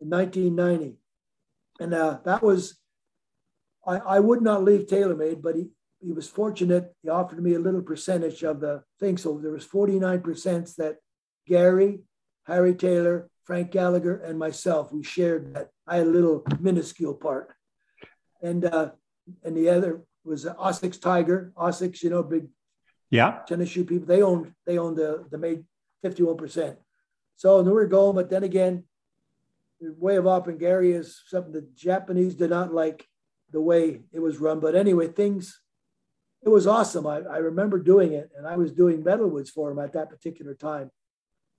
in 0.00 0.10
1990, 0.10 0.98
and 1.80 1.94
uh, 1.94 2.18
that 2.24 2.42
was 2.42 2.78
I, 3.86 3.96
I 3.98 4.20
would 4.20 4.42
not 4.42 4.64
leave 4.64 4.86
TaylorMade, 4.86 5.42
but 5.42 5.56
he 5.56 5.68
he 6.00 6.12
was 6.12 6.28
fortunate. 6.28 6.92
He 7.02 7.08
offered 7.08 7.42
me 7.42 7.54
a 7.54 7.58
little 7.58 7.82
percentage 7.82 8.42
of 8.42 8.60
the 8.60 8.82
thing. 9.00 9.16
So 9.16 9.38
there 9.38 9.50
was 9.50 9.66
49% 9.66 10.76
that 10.76 10.96
Gary, 11.46 12.00
Harry 12.46 12.74
Taylor, 12.74 13.28
Frank 13.44 13.70
Gallagher, 13.70 14.18
and 14.18 14.38
myself, 14.38 14.92
we 14.92 15.02
shared 15.02 15.54
that. 15.54 15.70
I 15.86 15.96
had 15.96 16.06
a 16.06 16.10
little 16.10 16.44
minuscule 16.60 17.14
part. 17.14 17.55
And 18.42 18.64
uh, 18.64 18.90
and 19.44 19.56
the 19.56 19.68
other 19.68 20.02
was 20.24 20.44
Asics 20.44 21.00
Tiger. 21.00 21.52
Asics, 21.56 22.02
you 22.02 22.10
know, 22.10 22.22
big 22.22 22.48
yeah 23.10 23.40
tennis 23.46 23.70
shoe 23.70 23.84
people. 23.84 24.06
They 24.06 24.22
owned 24.22 24.52
they 24.66 24.78
owned 24.78 24.96
the 24.96 25.26
the 25.30 25.38
made 25.38 25.64
51%. 26.04 26.76
So 27.36 27.62
then 27.62 27.74
we 27.74 27.82
are 27.82 27.86
going, 27.86 28.14
but 28.14 28.30
then 28.30 28.44
again, 28.44 28.84
the 29.80 29.94
way 29.98 30.16
of 30.16 30.26
operating 30.26 30.60
Gary 30.60 30.92
is 30.92 31.22
something 31.26 31.52
the 31.52 31.68
Japanese 31.74 32.34
did 32.34 32.50
not 32.50 32.72
like 32.72 33.06
the 33.50 33.60
way 33.60 34.02
it 34.12 34.20
was 34.20 34.38
run. 34.38 34.60
But 34.60 34.74
anyway, 34.74 35.08
things 35.08 35.60
it 36.42 36.48
was 36.48 36.66
awesome. 36.66 37.06
I, 37.06 37.20
I 37.22 37.38
remember 37.38 37.78
doing 37.78 38.12
it, 38.12 38.30
and 38.36 38.46
I 38.46 38.56
was 38.56 38.72
doing 38.72 39.02
metalwoods 39.02 39.48
for 39.48 39.70
him 39.70 39.78
at 39.78 39.92
that 39.94 40.08
particular 40.08 40.54
time 40.54 40.90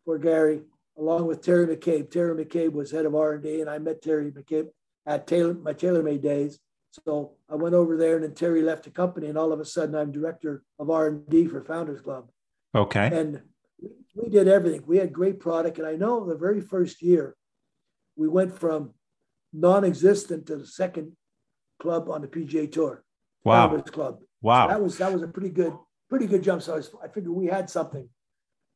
for 0.06 0.18
Gary, 0.18 0.62
along 0.98 1.28
with 1.28 1.42
Terry 1.42 1.68
McCabe. 1.68 2.10
Terry 2.10 2.46
McCabe 2.46 2.72
was 2.72 2.92
head 2.92 3.06
of 3.06 3.14
R&D, 3.14 3.60
and 3.62 3.70
I 3.70 3.80
met 3.80 4.02
Terry 4.02 4.32
McCabe 4.32 4.70
at 5.06 5.28
Taylor, 5.28 5.54
my 5.54 5.74
TaylorMade 5.74 6.22
days. 6.22 6.60
So 7.06 7.34
I 7.50 7.56
went 7.56 7.76
over 7.76 7.98
there, 7.98 8.16
and 8.16 8.24
then 8.24 8.34
Terry 8.34 8.62
left 8.62 8.84
the 8.84 8.90
company, 8.90 9.28
and 9.28 9.38
all 9.38 9.52
of 9.52 9.60
a 9.60 9.66
sudden 9.66 9.96
I'm 9.96 10.12
director 10.12 10.64
of 10.80 10.90
R&D 10.90 11.48
for 11.48 11.64
Founders 11.64 12.02
Club. 12.02 12.30
Okay. 12.76 13.10
And 13.12 13.42
we 14.16 14.30
did 14.30 14.48
everything. 14.48 14.84
We 14.86 14.98
had 14.98 15.14
great 15.14 15.40
product, 15.40 15.78
and 15.78 15.88
I 15.88 15.96
know 15.96 16.26
the 16.26 16.36
very 16.36 16.62
first 16.62 17.02
year 17.02 17.36
we 18.16 18.28
went 18.28 18.58
from 18.58 18.94
non-existent 19.54 20.48
to 20.48 20.58
the 20.58 20.66
second 20.66 21.14
club 21.80 22.10
on 22.10 22.22
the 22.22 22.28
PGA 22.28 22.72
Tour. 22.72 23.04
Wow. 23.44 23.70
Founders 23.70 23.92
Club. 23.92 24.20
Wow. 24.42 24.68
So 24.68 24.74
that 24.74 24.82
was 24.82 24.98
that 24.98 25.14
was 25.14 25.22
a 25.22 25.28
pretty 25.28 25.50
good, 25.50 25.74
pretty 26.10 26.28
good 26.28 26.44
jump. 26.44 26.62
So 26.62 26.74
I, 26.74 26.78
was, 26.78 26.92
I 27.04 27.08
figured 27.08 27.34
we 27.34 27.46
had 27.48 27.70
something, 27.70 28.10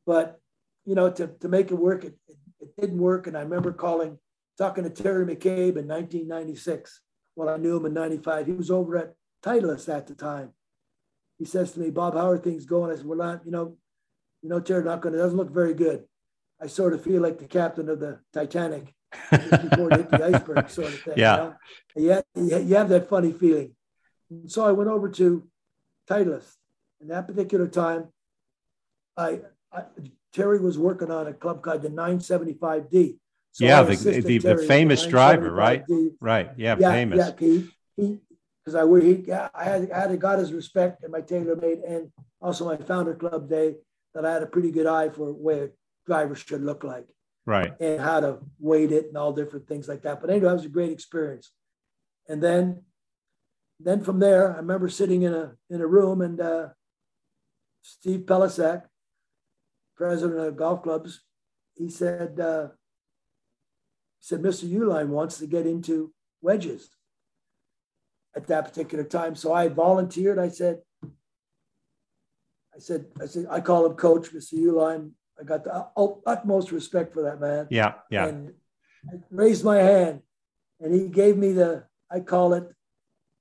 but 0.06 0.40
you 0.86 0.96
know, 0.96 1.12
to, 1.12 1.28
to 1.28 1.48
make 1.48 1.72
it 1.72 1.76
work, 1.76 2.04
it, 2.04 2.16
it, 2.28 2.38
it 2.60 2.82
didn't 2.82 2.98
work. 2.98 3.28
And 3.28 3.38
I 3.38 3.42
remember 3.42 3.72
calling, 3.72 4.18
talking 4.58 4.84
to 4.84 4.90
Terry 4.90 5.26
McCabe 5.26 5.78
in 5.78 5.88
1996. 5.88 7.02
Well, 7.36 7.50
I 7.50 7.58
knew 7.58 7.78
him 7.78 7.86
in 7.86 7.94
95. 7.94 8.46
He 8.46 8.54
was 8.54 8.72
over 8.72 8.98
at 8.98 9.16
Titleist 9.44 9.90
at 9.90 10.08
the 10.08 10.16
time. 10.16 10.54
He 11.38 11.46
says 11.46 11.72
to 11.72 11.80
me, 11.80 11.90
Bob, 11.90 12.14
how 12.14 12.30
are 12.30 12.38
things 12.38 12.66
going? 12.66 12.92
I 12.92 12.96
said, 12.96 13.06
well, 13.06 13.18
not, 13.18 13.46
you 13.46 13.52
know, 13.52 13.78
you 14.42 14.50
know, 14.50 14.60
Terry, 14.60 14.84
not 14.84 15.02
going 15.02 15.14
to, 15.14 15.20
doesn't 15.20 15.38
look 15.38 15.52
very 15.52 15.74
good. 15.74 16.04
I 16.62 16.68
sort 16.68 16.94
of 16.94 17.04
feel 17.04 17.22
like 17.22 17.40
the 17.40 17.46
captain 17.46 17.90
of 17.90 18.00
the 18.00 18.20
Titanic 18.34 18.94
before 19.32 19.92
it 19.92 19.98
hit 19.98 20.12
the 20.12 20.24
iceberg 20.24 20.70
sort 20.70 20.90
of 20.90 21.02
thing. 21.02 21.14
Yeah. 21.18 21.54
You, 21.96 22.08
know? 22.08 22.24
you, 22.36 22.50
have, 22.50 22.70
you 22.70 22.76
have 22.76 22.90
that 22.90 23.10
funny 23.10 23.32
feeling. 23.32 23.76
And 24.30 24.52
so 24.52 24.66
I 24.66 24.72
went 24.72 24.90
over 24.90 25.10
to 25.10 25.48
Titleist. 26.10 26.56
And 27.00 27.10
that 27.10 27.28
particular 27.28 27.68
time, 27.68 28.10
I, 29.18 29.40
I, 29.74 29.84
Terry 30.34 30.60
was 30.60 30.78
working 30.78 31.12
on 31.12 31.28
a 31.28 31.34
club 31.34 31.62
called 31.62 31.82
the 31.82 31.90
975D. 31.90 33.18
So 33.54 33.66
yeah, 33.66 33.84
the, 33.84 33.96
the, 33.96 34.38
the, 34.38 34.58
famous 34.58 35.06
driver, 35.06 35.52
right? 35.52 35.84
Right. 36.22 36.52
Yeah, 36.56 36.78
yeah 36.80 36.92
famous. 36.92 37.34
Yeah, 37.98 38.16
because 38.64 38.76
I, 38.76 39.00
he, 39.00 39.32
I 39.32 39.64
had, 39.64 39.92
I 39.92 40.00
had 40.08 40.20
got 40.20 40.40
his 40.40 40.54
respect 40.54 41.04
and 41.04 41.12
my 41.12 41.22
TaylorMade 41.22 41.82
and 41.86 42.12
also 42.42 42.66
my 42.66 42.78
founder 42.78 43.14
club 43.14 43.50
day 43.50 43.76
that 44.14 44.26
I 44.26 44.32
had 44.32 44.44
a 44.44 44.48
pretty 44.48 44.72
good 44.72 44.88
eye 44.88 45.10
for 45.10 45.34
where 45.34 45.72
drivers 46.06 46.40
should 46.40 46.64
look 46.64 46.84
like. 46.84 47.08
Right. 47.46 47.74
And 47.80 48.00
how 48.00 48.20
to 48.22 48.40
weight 48.60 48.92
it 48.92 49.08
and 49.08 49.18
all 49.18 49.34
different 49.34 49.68
things 49.68 49.88
like 49.88 50.04
that. 50.04 50.22
But 50.22 50.30
anyway, 50.30 50.48
that 50.48 50.54
was 50.54 50.66
a 50.66 50.70
great 50.70 50.92
experience. 50.92 51.52
And 52.30 52.42
then 52.42 52.84
then 53.84 54.04
from 54.04 54.20
there, 54.20 54.54
I 54.54 54.58
remember 54.58 54.90
sitting 54.90 55.24
in 55.24 55.34
a 55.34 55.56
in 55.70 55.82
a 55.82 55.88
room 55.88 56.22
and 56.22 56.40
uh, 56.40 56.70
Steve 57.82 58.22
Pelisek, 58.22 58.84
president 59.98 60.40
of 60.40 60.56
golf 60.56 60.84
clubs, 60.84 61.22
he 61.76 61.90
said, 61.90 62.40
uh, 62.40 62.68
said, 64.22 64.42
Mr. 64.42 64.72
Uihlein 64.72 65.08
wants 65.08 65.40
to 65.40 65.48
get 65.48 65.66
into 65.66 66.14
wedges 66.42 66.90
at 68.36 68.48
that 68.48 68.66
particular 68.66 69.04
time. 69.04 69.36
So 69.36 69.52
I 69.52 69.68
volunteered. 69.68 70.40
I 70.40 70.50
said, 70.50 70.82
I 72.74 72.80
said, 72.80 73.08
I 73.22 73.26
said, 73.26 73.48
I 73.50 73.60
call 73.60 73.86
him 73.86 73.96
coach, 73.96 74.32
Mr. 74.32 74.54
Uihlein. 74.54 75.12
I 75.40 75.44
got 75.44 75.64
the 75.64 75.88
utmost 76.26 76.72
respect 76.72 77.14
for 77.14 77.24
that 77.24 77.42
man. 77.42 77.68
Yeah, 77.72 77.96
yeah. 78.10 78.28
And 78.28 78.54
I 79.12 79.16
raised 79.32 79.66
my 79.66 79.78
hand 79.78 80.22
and 80.80 80.94
he 80.94 81.08
gave 81.08 81.36
me 81.36 81.52
the, 81.54 81.86
I 82.10 82.20
call 82.20 82.54
it 82.54 82.72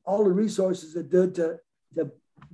all 0.04 0.24
the 0.24 0.32
resources 0.32 0.94
that 0.94 1.10
did 1.10 1.34
to, 1.36 1.58
to 1.96 2.10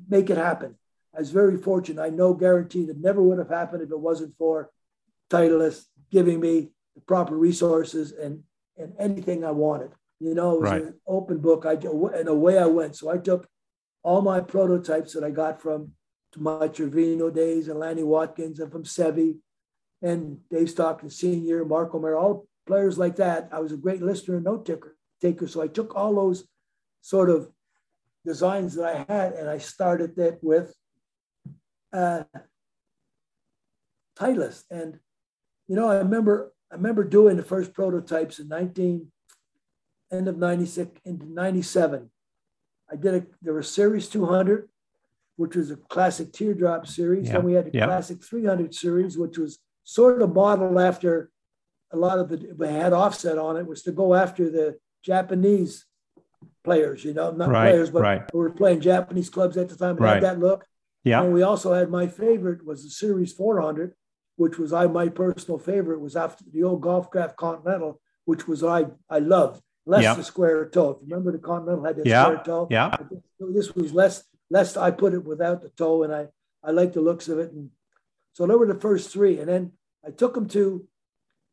make 0.09 0.31
it 0.31 0.37
happen. 0.37 0.75
I 1.15 1.21
was 1.21 1.31
very 1.31 1.57
fortunate. 1.57 2.03
I 2.03 2.11
know 2.11 2.35
guaranteed 2.35 2.89
it 2.89 2.99
never 2.99 3.23
would 3.23 3.39
have 3.39 3.49
happened 3.49 3.83
if 3.83 3.91
it 3.91 3.99
wasn't 3.99 4.37
for 4.37 4.71
Titleist 5.31 5.85
giving 6.11 6.41
me 6.41 6.71
the 6.97 7.03
proper 7.03 7.37
resources 7.37 8.13
and, 8.13 8.43
and 8.77 8.93
anything 8.99 9.45
I 9.45 9.53
wanted. 9.53 9.91
You 10.19 10.35
know, 10.35 10.57
it 10.57 10.61
was 10.63 10.71
right. 10.71 10.83
an 10.83 10.95
open 11.07 11.39
book. 11.39 11.67
I 11.67 11.75
and 11.75 12.29
away 12.29 12.59
I 12.59 12.67
went. 12.67 12.97
So 12.97 13.11
I 13.11 13.19
took 13.19 13.47
all 14.03 14.23
my 14.23 14.41
prototypes 14.41 15.13
that 15.13 15.23
I 15.23 15.31
got 15.31 15.61
from 15.61 15.93
my 16.37 16.69
Trevino 16.69 17.31
days 17.31 17.69
and 17.69 17.79
Lanny 17.79 18.03
Wadkins 18.03 18.61
and 18.61 18.73
from 18.73 18.85
Seve 18.85 19.37
and 20.03 20.39
Dave 20.51 20.71
Stockton 20.71 21.11
Sr., 21.11 21.65
Mark 21.65 21.95
Mer, 21.95 22.17
all 22.17 22.47
players 22.67 22.99
like 22.99 23.17
that. 23.17 23.49
I 23.53 23.61
was 23.61 23.73
a 23.73 23.77
great 23.77 24.03
listener 24.03 24.37
and 24.37 24.45
note 24.45 24.67
taker. 24.67 24.97
taker. 25.21 25.49
So 25.49 25.63
I 25.63 25.69
took 25.69 25.95
all 25.95 26.15
those 26.15 26.45
sort 27.01 27.31
of 27.31 27.51
designs 28.25 28.75
that 28.75 28.85
I 28.85 29.13
had, 29.13 29.33
and 29.35 29.49
I 29.49 29.59
started 29.59 30.17
that 30.17 30.39
with 30.43 30.75
uh, 31.93 32.25
Titleist. 34.19 34.65
And 34.71 34.99
you 35.69 35.77
know, 35.77 35.89
I 35.89 35.97
remember 35.99 36.53
I 36.71 36.75
remember 36.75 37.05
doing 37.05 37.37
the 37.37 37.43
first 37.43 37.73
prototypes 37.73 38.39
in 38.39 38.49
19 38.49 39.11
end 40.13 40.29
of 40.29 40.37
96 40.37 41.01
into 41.05 41.27
97. 41.27 42.11
I 42.91 42.97
did 42.97 43.15
a 43.15 43.27
there 43.43 43.55
was 43.55 43.73
series 43.73 44.09
200, 44.09 44.69
which 45.37 45.57
was 45.57 45.71
a 45.71 45.77
classic 45.77 46.33
teardrop 46.33 46.87
series. 46.87 47.27
Yeah. 47.27 47.35
Then 47.35 47.45
we 47.45 47.53
had 47.55 47.67
the 47.67 47.79
yeah. 47.79 47.87
classic 47.87 48.23
300 48.23 48.75
series, 48.75 49.19
which 49.19 49.39
was 49.39 49.59
sort 49.85 50.23
of 50.23 50.35
modeled 50.35 50.79
after 50.79 51.31
a 51.93 51.97
lot 51.97 52.19
of 52.19 52.29
the 52.29 52.55
we 52.57 52.69
had 52.69 52.93
offset 52.93 53.39
on 53.39 53.57
it 53.57 53.67
was 53.67 53.83
to 53.83 53.93
go 53.93 54.15
after 54.15 54.51
the 54.51 54.79
Japanese 55.05 55.87
players, 56.65 57.05
you 57.05 57.15
know, 57.15 57.31
not 57.31 57.49
right, 57.49 57.71
players, 57.71 57.91
but 57.91 58.03
right. 58.03 58.35
we 58.35 58.41
were 58.41 58.51
playing 58.51 58.81
Japanese 58.81 59.31
clubs 59.31 59.57
at 59.57 59.69
the 59.69 59.77
time. 59.77 59.97
Right. 59.97 60.15
Had 60.15 60.23
that 60.25 60.39
look. 60.41 60.67
Yeah. 61.05 61.23
And 61.23 61.33
we 61.33 61.43
also 61.43 61.73
had 61.73 61.89
my 61.89 62.09
favorite 62.09 62.67
was 62.67 62.83
the 62.83 62.91
Series 62.91 63.33
400, 63.33 63.95
which 64.37 64.59
was 64.59 64.73
I 64.73 64.87
my 64.87 65.09
personal 65.09 65.59
favorite 65.59 66.01
was 66.01 66.17
after 66.17 66.45
the 66.53 66.63
old 66.63 66.83
Golfcraft 66.83 67.37
Continental, 67.37 68.01
which 68.25 68.47
was 68.47 68.63
I 68.63 68.87
I 69.11 69.19
loved 69.19 69.63
less 69.87 70.03
yeah. 70.03 70.15
the 70.15 70.25
square 70.25 70.69
toe. 70.69 70.91
If 70.91 70.97
you 71.03 71.09
remember 71.09 71.33
the 71.33 71.39
Continental 71.39 71.85
had 71.85 71.97
that 71.97 72.07
yeah. 72.07 72.25
square 72.25 72.43
toe. 72.45 72.69
Yeah. 72.71 72.97
This 73.41 73.75
was 73.75 73.93
less 73.93 74.25
less. 74.51 74.77
I 74.77 74.91
put 74.91 75.15
it 75.15 75.25
without 75.25 75.63
the 75.63 75.71
toe, 75.71 76.03
and 76.03 76.15
I 76.15 76.29
I 76.63 76.71
like 76.71 76.93
the 76.93 77.01
looks 77.01 77.29
of 77.29 77.39
it. 77.39 77.53
And 77.53 77.71
so 78.33 78.47
they 78.47 78.55
were 78.55 78.67
the 78.67 78.81
first 78.81 79.11
three, 79.11 79.39
and 79.39 79.49
then 79.49 79.73
I 80.07 80.11
took 80.11 80.35
them 80.35 80.49
to 80.49 80.87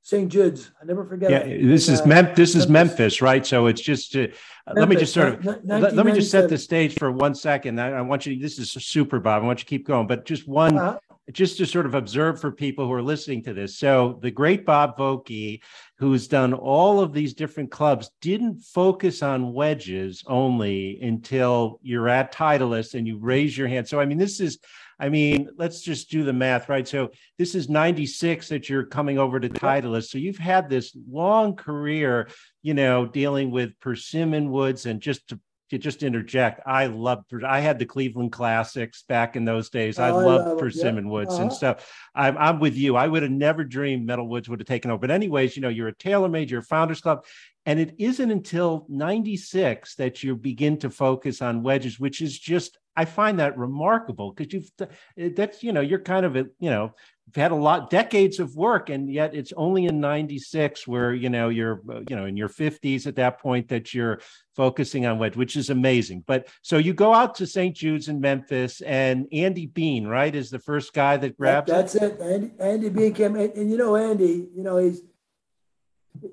St. 0.02 0.30
Jude's. 0.30 0.70
I 0.82 0.86
never 0.86 1.06
forget. 1.06 1.32
Yeah, 1.32 1.38
it. 1.40 1.66
this 1.66 1.88
is 1.88 2.02
uh, 2.02 2.06
Mem- 2.06 2.36
this 2.36 2.56
is 2.56 2.68
Memphis, 2.68 3.22
right? 3.22 3.46
So 3.46 3.68
it's 3.68 3.82
just 3.82 4.16
uh, 4.16 4.28
let 4.74 4.90
me 4.90 4.98
just 4.98 5.13
sort 5.13 5.30
of 5.30 5.46
let, 5.46 5.96
let 5.96 6.06
me 6.06 6.12
just 6.12 6.30
set 6.30 6.50
the 6.50 6.58
stage 6.58 6.96
for 6.96 7.12
one 7.12 7.34
second. 7.36 7.80
I, 7.80 7.92
I 7.92 8.02
want 8.02 8.25
you. 8.25 8.38
This 8.38 8.60
is 8.60 8.72
super, 8.72 9.20
Bob. 9.20 9.44
I 9.44 9.46
want 9.46 9.60
you 9.60 9.63
to 9.63 9.70
keep 9.70 9.88
going, 9.88 10.08
but 10.08 10.25
just 10.25 10.48
one, 10.48 10.78
Uh-huh. 10.78 11.00
Just 11.32 11.58
to 11.58 11.65
sort 11.65 11.86
of 11.86 11.96
observe 11.96 12.39
for 12.39 12.51
people 12.51 12.86
who 12.86 12.94
are 12.94 13.01
listening 13.01 13.44
to 13.44 13.53
this. 13.53 13.77
So 13.77 14.20
the 14.22 14.32
great 14.32 14.65
Bob 14.65 14.98
Vokey, 14.98 15.62
who's 15.98 16.27
done 16.27 16.53
all 16.53 17.00
of 17.00 17.13
these 17.13 17.34
different 17.34 17.72
clubs, 17.72 18.10
didn't 18.22 18.60
focus 18.60 19.24
on 19.24 19.53
wedges 19.53 20.24
only 20.27 21.00
until 21.01 21.80
you're 21.82 22.10
at 22.10 22.34
Titleist 22.34 22.94
and 22.94 23.08
you 23.08 23.18
raise 23.18 23.58
your 23.58 23.68
hand. 23.68 23.88
So 23.88 24.00
I 24.00 24.06
mean, 24.06 24.18
this 24.18 24.39
is. 24.39 24.60
I 25.00 25.10
mean, 25.10 25.50
let's 25.58 25.82
just 25.82 26.12
do 26.12 26.24
the 26.24 26.32
math, 26.32 26.70
right? 26.70 26.88
So 26.88 27.10
this 27.38 27.56
is 27.56 27.68
96 27.68 28.48
that 28.50 28.70
you're 28.70 28.86
coming 28.86 29.18
over 29.18 29.39
to 29.39 29.50
Titleist. 29.50 30.10
So 30.10 30.20
you've 30.20 30.38
had 30.38 30.70
this 30.70 30.96
long 31.10 31.56
career, 31.56 32.30
you 32.62 32.75
know, 32.75 33.08
dealing 33.08 33.50
with 33.50 33.77
persimmon 33.80 34.51
woods 34.51 34.86
and 34.86 35.01
just 35.01 35.27
to 35.30 35.39
to 35.70 35.77
just 35.77 36.03
interject, 36.03 36.62
I 36.65 36.86
loved. 36.88 37.34
I 37.43 37.60
had 37.60 37.79
the 37.79 37.86
Cleveland 37.86 38.32
Classics 38.32 39.03
back 39.08 39.36
in 39.36 39.46
those 39.46 39.70
days. 39.70 39.98
Oh, 40.00 40.03
I 40.03 40.08
I 40.08 40.12
loved 40.12 40.46
love 40.46 40.51
'em, 40.51 40.58
Persimmon 40.58 41.05
yeah. 41.05 41.12
Woods 41.12 41.34
Uh-huh. 41.34 41.43
and 41.43 41.53
stuff. 41.53 41.91
I'm, 42.13 42.38
I'm 42.38 42.60
with 42.60 42.75
you. 42.75 42.96
I 42.96 43.08
would 43.08 43.24
have 43.24 43.32
never 43.32 43.63
dreamed 43.63 44.05
Metal 44.05 44.27
Woods 44.27 44.50
would 44.50 44.60
have 44.60 44.67
taken 44.67 44.91
over. 44.91 45.00
But 45.00 45.12
anyways, 45.12 45.55
you 45.55 45.62
know, 45.62 45.70
you're 45.70 45.88
a 45.88 45.96
TaylorMade, 45.96 46.50
you're 46.50 46.60
a 46.60 46.63
Founders 46.63 47.01
Club, 47.01 47.25
and 47.65 47.79
it 47.79 47.96
isn't 47.98 48.29
until 48.32 48.86
'96 48.89 49.96
that 49.96 50.22
you 50.24 50.36
begin 50.36 50.77
to 50.79 50.89
focus 50.89 51.41
on 51.41 51.63
wedges, 51.63 52.00
which 52.00 52.22
is 52.22 52.38
just. 52.38 52.77
I 52.96 53.05
find 53.05 53.39
that 53.39 53.58
remarkable 53.58 54.34
because 54.34 54.53
you've 54.53 55.36
that's 55.36 55.63
you 55.63 55.74
know 55.74 55.82
you're 55.82 55.98
kind 55.98 56.27
of 56.27 56.36
a 56.36 56.46
you 56.60 56.70
know 56.70 56.91
you've 57.25 57.36
had 57.36 57.51
a 57.51 57.56
lot 57.56 57.89
decades 57.89 58.39
of 58.39 58.56
work 58.56 58.89
and 58.89 59.12
yet 59.12 59.34
it's 59.34 59.53
only 59.56 59.86
in 59.86 60.00
96 60.00 60.88
where 60.88 61.13
you 61.13 61.30
know 61.30 61.50
you're 61.50 61.82
uh, 61.89 62.01
you 62.10 62.15
know 62.15 62.25
in 62.25 62.36
your 62.38 62.50
50s 62.50 63.08
at 63.08 63.15
that 63.15 63.39
point 63.39 63.68
that 63.70 63.94
you're 63.94 64.20
focusing 64.56 65.06
on 65.06 65.20
wedge 65.20 65.36
which 65.36 65.56
is 65.56 65.70
amazing 65.70 66.24
but 66.27 66.48
so 66.62 66.77
you 66.77 66.94
go 66.94 67.13
out 67.13 67.36
to 67.36 67.48
st 67.48 67.75
jude's 67.75 68.08
in 68.08 68.20
memphis 68.20 68.82
and 68.82 69.27
andy 69.32 69.65
bean 69.68 70.06
right 70.08 70.36
is 70.36 70.50
the 70.50 70.60
first 70.60 70.94
guy 70.94 71.18
that 71.18 71.30
That- 71.30 71.38
grabs 71.38 71.70
it 71.70 71.74
that's 71.74 71.96
it. 71.96 72.20
Andy, 72.22 72.51
Andy 72.60 72.89
Bean 72.89 73.13
came, 73.13 73.36
and, 73.36 73.51
and 73.53 73.72
you 73.72 73.77
know 73.77 73.96
Andy, 73.96 74.48
you 74.56 74.63
know 74.63 74.77
he's 74.77 75.01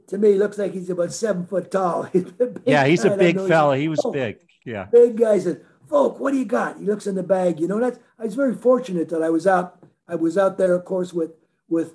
to 0.09 0.19
me 0.19 0.33
he 0.33 0.39
looks 0.39 0.59
like 0.59 0.73
he's 0.73 0.91
about 0.91 1.13
seven 1.13 1.47
foot 1.47 1.71
tall. 1.71 2.03
He's 2.13 2.27
yeah 2.67 2.85
he's 2.85 3.03
guy, 3.05 3.11
a 3.15 3.17
big 3.17 3.37
fella 3.49 3.77
he 3.79 3.89
was 3.89 4.01
Oh, 4.05 4.13
big 4.13 4.37
yeah 4.65 4.85
Big 4.93 5.17
guy 5.17 5.39
said, 5.39 5.63
"Vok, 5.89 6.19
what 6.19 6.33
do 6.33 6.39
you 6.39 6.45
got?" 6.45 6.79
He 6.79 6.85
looks 6.85 7.07
in 7.07 7.15
the 7.15 7.23
bag. 7.23 7.59
You 7.61 7.67
know 7.67 7.81
that's. 7.81 7.99
I 8.19 8.25
was 8.25 8.35
very 8.35 8.55
fortunate 8.55 9.09
that 9.09 9.23
I 9.23 9.31
was 9.31 9.47
out. 9.47 9.79
I 10.11 10.17
was 10.17 10.37
out 10.37 10.59
there, 10.59 10.75
of 10.75 10.85
course, 10.85 11.13
with 11.13 11.33
with 11.69 11.95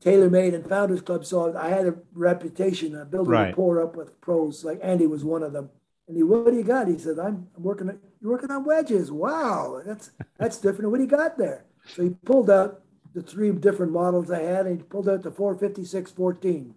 TaylorMade 0.00 0.54
and 0.54 0.68
Founders 0.68 1.00
Club, 1.00 1.24
so 1.24 1.56
I 1.56 1.68
had 1.68 1.86
a 1.86 1.94
reputation. 2.12 2.96
I 2.96 3.04
built 3.04 3.26
a 3.28 3.30
Right. 3.30 3.48
rapport 3.50 3.80
up 3.82 3.96
with 3.96 4.20
pros. 4.20 4.64
Like 4.64 4.80
Andy 4.82 5.06
was 5.06 5.24
one 5.24 5.42
of 5.42 5.52
them. 5.52 5.70
And 6.08 6.16
he, 6.16 6.22
what 6.22 6.46
do 6.50 6.56
you 6.56 6.64
got? 6.64 6.88
He 6.88 6.98
said, 6.98 7.18
"I'm, 7.18 7.48
I'm 7.56 7.62
working. 7.62 7.88
On, 7.90 7.98
you're 8.20 8.32
working 8.32 8.50
on 8.50 8.64
wedges. 8.64 9.10
Wow, 9.12 9.82
that's 9.84 10.10
that's 10.38 10.58
different. 10.58 10.90
What 10.90 10.98
do 10.98 11.04
you 11.04 11.08
got 11.10 11.38
there?" 11.38 11.64
So 11.94 12.02
he 12.02 12.10
pulled 12.10 12.50
out 12.50 12.82
the 13.14 13.22
three 13.22 13.50
different 13.52 13.92
models 13.92 14.30
I 14.30 14.42
had, 14.42 14.66
and 14.66 14.76
he 14.78 14.82
pulled 14.82 15.08
out 15.08 15.22
the 15.22 15.30
456 15.30 16.10
14. 16.12 16.74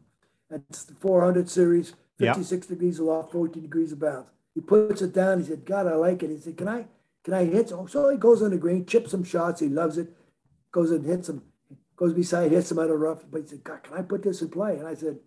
That's 0.50 0.84
the 0.84 0.96
400 0.96 1.50
series, 1.50 1.94
Yeah. 2.20 2.34
56 2.34 2.68
degrees 2.68 3.00
aloft, 3.00 3.32
14 3.32 3.62
degrees 3.64 3.92
about. 3.94 4.28
He 4.54 4.60
puts 4.62 5.02
it 5.02 5.14
down. 5.14 5.40
He 5.40 5.46
said, 5.46 5.64
God, 5.66 5.88
I 5.88 5.96
like 5.96 6.24
it. 6.24 6.30
He 6.30 6.38
said, 6.38 6.58
Can 6.58 6.68
I 6.68 6.86
can 7.24 7.34
I 7.36 7.46
hit? 7.46 7.70
So 7.70 8.10
he 8.10 8.18
goes 8.18 8.42
on 8.42 8.50
the 8.50 8.58
green, 8.58 8.86
chips 8.86 9.12
some 9.12 9.24
shots. 9.24 9.62
He 9.62 9.70
loves 9.70 9.98
it. 10.00 10.12
Goes 10.72 10.92
and 10.92 11.06
hits 11.06 11.28
them, 11.28 11.44
goes 11.96 12.14
beside, 12.14 12.52
hits 12.52 12.70
them 12.70 12.80
out 12.80 12.90
of 12.90 13.00
rough. 13.00 13.24
But 13.30 13.42
he 13.42 13.48
said, 13.48 13.64
God, 13.64 13.84
can 13.84 13.98
I 13.98 14.02
put 14.02 14.24
this 14.24 14.42
in 14.42 14.50
play? 14.50 14.78
And 14.78 14.88
I 14.88 14.96
said, 14.96 15.20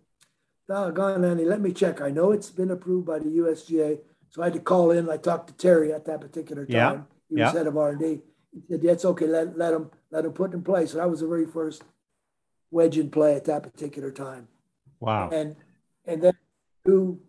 Doggone, 0.68 1.24
Andy, 1.24 1.44
let 1.44 1.60
me 1.60 1.72
check. 1.72 2.00
I 2.00 2.10
know 2.10 2.32
it's 2.32 2.50
been 2.50 2.70
approved 2.70 3.06
by 3.06 3.18
the 3.18 3.26
USGA. 3.26 3.98
So 4.30 4.42
I 4.42 4.46
had 4.46 4.54
to 4.54 4.60
call 4.60 4.90
in. 4.90 5.10
I 5.10 5.18
talked 5.18 5.48
to 5.48 5.54
Terry 5.54 5.92
at 5.92 6.06
that 6.06 6.20
particular 6.20 6.64
time. 6.64 6.72
Yeah, 6.74 6.92
He 7.28 7.34
was 7.34 7.40
yeah. 7.40 7.52
head 7.52 7.66
of 7.66 7.76
R&D. 7.76 8.20
He 8.52 8.60
said, 8.68 8.82
yeah, 8.82 8.92
it's 8.92 9.04
okay. 9.04 9.26
Let, 9.26 9.58
let 9.58 9.74
him 9.74 9.90
let 10.10 10.24
him 10.24 10.32
put 10.32 10.52
it 10.52 10.54
in 10.54 10.62
play. 10.62 10.86
So 10.86 10.98
that 10.98 11.10
was 11.10 11.20
the 11.20 11.26
very 11.28 11.46
first 11.46 11.82
wedge 12.70 12.98
in 12.98 13.10
play 13.10 13.36
at 13.36 13.44
that 13.44 13.62
particular 13.62 14.10
time 14.10 14.48
wow 15.00 15.28
and 15.30 15.54
and 16.06 16.22
then 16.22 16.32
who 16.84 17.20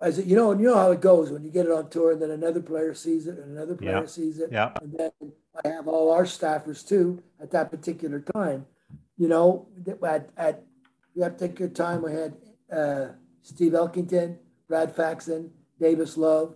as 0.00 0.16
said, 0.16 0.26
you 0.26 0.36
know 0.36 0.50
and 0.52 0.60
you 0.60 0.68
know 0.68 0.74
how 0.76 0.90
it 0.92 1.00
goes 1.00 1.30
when 1.30 1.42
you 1.44 1.50
get 1.50 1.66
it 1.66 1.72
on 1.72 1.88
tour 1.90 2.12
and 2.12 2.22
then 2.22 2.30
another 2.30 2.60
player 2.60 2.94
sees 2.94 3.26
it 3.26 3.38
and 3.38 3.56
another 3.56 3.74
player 3.74 4.00
Yeah. 4.00 4.06
sees 4.06 4.38
it. 4.38 4.50
Yeah. 4.52 4.72
And 4.80 4.92
then 4.98 5.10
i 5.64 5.68
have 5.68 5.88
all 5.88 6.12
our 6.12 6.24
staffers 6.24 6.86
too 6.86 7.22
at 7.42 7.50
that 7.50 7.70
particular 7.70 8.20
time. 8.20 8.66
You 9.16 9.28
know 9.28 9.66
at, 10.06 10.30
at 10.36 10.64
that 11.16 11.38
particular 11.38 11.70
time. 11.70 12.02
We 12.02 12.12
had 12.12 12.36
uh, 12.72 13.06
steve 13.42 13.72
elkington 13.72 14.36
brad 14.68 14.94
faxon 14.94 15.50
davis 15.80 16.16
love 16.16 16.54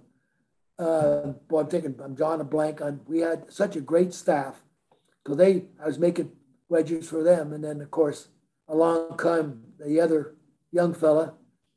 uh, 0.78 1.32
boy 1.48 1.60
i'm 1.60 1.66
thinking 1.68 1.94
i'm 2.04 2.14
drawing 2.14 2.40
a 2.40 2.44
blank 2.44 2.80
on 2.80 3.00
we 3.06 3.20
had 3.20 3.52
such 3.52 3.76
a 3.76 3.80
great 3.80 4.12
staff. 4.14 4.62
Because 5.22 5.38
they 5.38 5.64
i 5.82 5.86
was 5.86 5.98
making 5.98 6.30
wedges 6.68 7.08
for 7.08 7.22
them. 7.22 7.52
And 7.52 7.62
then 7.64 7.80
of 7.80 7.90
course 7.90 8.28
along 8.68 9.16
come 9.16 9.62
the 9.78 10.00
other 10.00 10.36
young 10.70 10.94
fella 10.94 11.34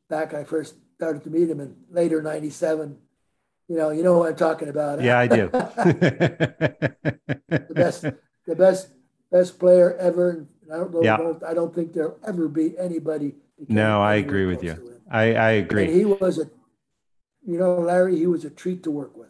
back 0.10 0.34
I 0.34 0.44
first 0.44 0.76
started 0.96 1.24
to 1.24 1.30
meet 1.30 1.50
him 1.50 1.60
in 1.60 1.76
later 1.92 2.22
97. 2.22 2.98
You 3.68 3.78
know, 3.78 3.90
you 3.90 4.04
know 4.04 4.20
what 4.20 4.30
I'm 4.30 4.36
talking 4.36 4.70
about. 4.70 5.02
yeah 5.02 5.18
i 5.20 5.28
do 5.28 5.50
the 5.54 7.06
best, 7.74 8.06
the 8.46 8.56
best, 8.56 8.90
best 9.32 9.60
player 9.60 9.96
ever. 9.98 10.30
And 10.32 10.48
I 10.72 10.78
don't 10.78 10.94
know. 10.94 11.04
Yeah. 11.04 11.16
I 11.16 11.18
don't, 11.18 11.44
I 11.44 11.54
don't 11.54 11.74
think 11.74 11.94
there'll 11.94 12.20
ever 12.28 12.48
be 12.48 12.78
anybody. 12.78 13.36
No, 13.68 14.02
I 14.02 14.16
agree 14.16 14.46
with 14.46 14.64
you. 14.64 15.00
i 15.10 15.34
i 15.36 15.52
And 15.52 15.66
agree 15.66 15.92
he 15.94 16.06
was 16.06 16.38
a, 16.38 16.50
you 17.46 17.58
know, 17.58 17.80
Larry, 17.80 18.18
he 18.18 18.28
was 18.28 18.46
a 18.46 18.50
treat 18.50 18.84
to 18.84 18.92
work 18.92 19.16
with. 19.18 19.30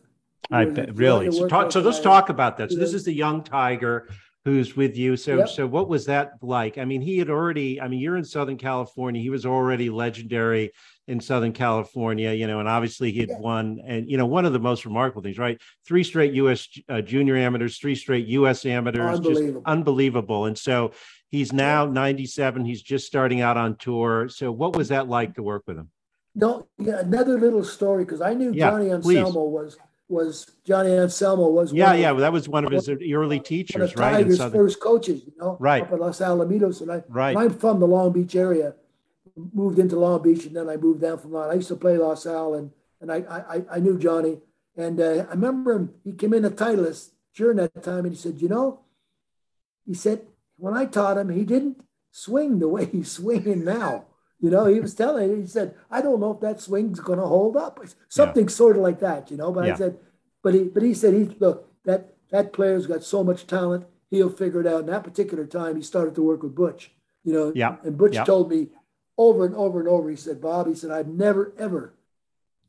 He 0.49 0.55
I 0.55 0.65
bet, 0.65 0.95
really. 0.95 1.31
So, 1.31 1.47
talk, 1.47 1.71
so 1.71 1.79
let's 1.79 1.97
Larry. 1.97 2.03
talk 2.03 2.29
about 2.29 2.57
that. 2.57 2.71
So 2.71 2.77
this 2.77 2.93
is 2.93 3.05
the 3.05 3.13
young 3.13 3.43
Tiger 3.43 4.09
who's 4.45 4.75
with 4.77 4.95
you. 4.95 5.17
So 5.17 5.39
Yep. 5.39 5.49
so 5.49 5.67
what 5.67 5.89
was 5.89 6.05
that 6.05 6.33
like? 6.41 6.77
I 6.77 6.85
mean, 6.85 7.01
he 7.01 7.17
had 7.17 7.29
already. 7.31 7.81
I 7.81 7.87
mean, 7.87 7.99
you're 7.99 8.15
in 8.15 8.23
Southern 8.23 8.57
California. 8.57 9.19
He 9.19 9.31
was 9.31 9.45
already 9.45 9.89
legendary 9.89 10.71
in 11.07 11.19
Southern 11.19 11.51
California. 11.51 12.31
You 12.31 12.45
know, 12.45 12.59
and 12.59 12.69
obviously 12.69 13.11
he 13.11 13.19
had 13.21 13.29
Yeah. 13.29 13.39
won. 13.39 13.81
And 13.85 14.09
you 14.09 14.17
know, 14.17 14.27
one 14.27 14.45
of 14.45 14.53
the 14.53 14.59
most 14.59 14.85
remarkable 14.85 15.23
things, 15.23 15.39
right? 15.39 15.59
Three 15.85 16.03
straight 16.03 16.33
U.S. 16.33 16.67
uh, 16.87 17.01
junior 17.01 17.35
amateurs, 17.35 17.79
three 17.79 17.95
straight 17.95 18.27
U.S. 18.27 18.65
amateurs, 18.65 19.19
just 19.19 19.27
Unbelievable. 19.29 19.61
unbelievable. 19.65 20.45
And 20.45 20.57
so 20.57 20.91
he's 21.29 21.51
now 21.51 21.87
97. 21.87 22.63
He's 22.65 22.83
just 22.83 23.07
starting 23.07 23.41
out 23.41 23.57
on 23.57 23.75
tour. 23.77 24.29
So 24.29 24.51
what 24.51 24.75
was 24.75 24.89
that 24.89 25.09
like 25.09 25.33
to 25.35 25.43
work 25.43 25.63
with 25.65 25.77
him? 25.77 25.89
No, 26.35 26.67
yeah, 26.77 26.99
another 26.99 27.39
little 27.39 27.63
story 27.63 28.03
because 28.05 28.21
I 28.21 28.33
knew 28.35 28.51
Yeah, 28.53 28.69
Johnny 28.69 28.89
please. 29.01 29.17
Anselmo 29.17 29.45
was 29.45 29.77
was 30.07 30.45
Johnny 30.63 30.91
Anselmo 30.91 31.49
was 31.49 31.73
Yeah, 31.73 31.85
one 31.87 31.95
of- 31.95 32.01
yeah. 32.01 32.13
That 32.13 32.33
was 32.33 32.47
one 32.47 32.63
of 32.65 32.71
his 32.71 32.87
early 32.89 33.39
teachers, 33.39 33.95
right? 33.95 34.11
Tiger's 34.13 34.37
Southern, 34.37 34.59
first 34.59 34.79
coaches, 34.79 35.23
you 35.25 35.33
know, 35.39 35.57
Right. 35.59 35.81
up 35.83 35.91
at 35.91 35.99
Los 35.99 36.19
Alamitos. 36.19 36.81
And 36.81 36.91
I 36.91 37.03
right 37.09 37.35
I'm 37.35 37.49
from 37.51 37.79
the 37.79 37.87
Long 37.87 38.11
Beach 38.11 38.35
area, 38.35 38.75
moved 39.53 39.79
into 39.79 39.97
Long 39.97 40.21
Beach, 40.21 40.45
and 40.45 40.55
then 40.55 40.69
I 40.69 40.77
moved 40.77 41.01
down 41.01 41.17
from 41.17 41.31
Long. 41.31 41.49
I 41.49 41.55
used 41.55 41.69
to 41.69 41.75
play 41.75 41.97
Los 41.97 42.25
Al, 42.25 42.53
and 42.53 42.71
and 43.01 43.11
I 43.11 43.17
I, 43.29 43.63
I 43.77 43.79
knew 43.79 43.97
Johnny, 43.97 44.39
and 44.77 44.99
uh, 45.01 45.25
I 45.27 45.31
remember 45.31 45.73
him. 45.73 45.93
He 46.03 46.11
came 46.13 46.33
in 46.33 46.45
a 46.45 46.51
Titleist 46.51 47.09
during 47.33 47.57
that 47.57 47.81
time, 47.83 48.05
and 48.05 48.13
he 48.13 48.15
said, 48.15 48.41
you 48.41 48.47
know, 48.47 48.81
he 49.85 49.93
said 49.93 50.21
when 50.57 50.73
I 50.75 50.85
taught 50.85 51.17
him, 51.17 51.29
he 51.29 51.43
didn't 51.43 51.81
swing 52.11 52.59
the 52.59 52.67
way 52.69 52.85
he's 52.91 53.11
swinging 53.11 53.63
now. 53.65 54.05
You 54.45 54.51
know, 54.51 54.65
he 54.65 54.79
was 54.79 54.93
telling. 54.93 55.41
He 55.41 55.47
said, 55.47 55.73
"I 55.89 56.03
don't 56.03 56.19
know 56.19 56.29
if 56.29 56.39
that 56.41 56.61
swing's 56.61 56.99
going 56.99 57.17
to 57.17 57.25
hold 57.25 57.57
up." 57.57 57.79
Something 58.09 58.47
sort 58.47 58.75
of 58.77 58.83
like 58.83 58.99
that, 58.99 59.31
you 59.31 59.37
know. 59.37 59.51
But 59.51 59.65
Yeah. 59.65 59.73
I 59.73 59.77
said, 59.77 59.97
"But 60.43 60.53
he, 60.53 60.63
but 60.65 60.83
he 60.83 60.93
said, 60.93 61.15
he 61.15 61.23
look 61.39 61.67
that 61.85 62.13
that 62.29 62.53
player's 62.53 62.85
got 62.85 63.01
so 63.03 63.23
much 63.23 63.47
talent. 63.47 63.85
He'll 64.11 64.29
figure 64.29 64.61
it 64.61 64.67
out." 64.67 64.81
And 64.81 64.89
that 64.89 65.03
particular 65.03 65.47
time, 65.47 65.77
he 65.77 65.81
started 65.81 66.13
to 66.13 66.21
work 66.21 66.43
with 66.43 66.53
Butch. 66.53 66.93
You 67.23 67.33
know, 67.33 67.51
Yeah. 67.55 67.77
And 67.83 67.97
Butch 67.97 68.13
Yeah. 68.13 68.23
told 68.23 68.51
me 68.51 68.69
over 69.17 69.45
and 69.47 69.55
over 69.55 69.79
and 69.79 69.89
over. 69.89 70.11
He 70.11 70.15
said, 70.15 70.39
"Bob," 70.41 70.67
he 70.67 70.75
said, 70.75 70.91
"I've 70.91 71.07
never 71.07 71.51
ever 71.57 71.95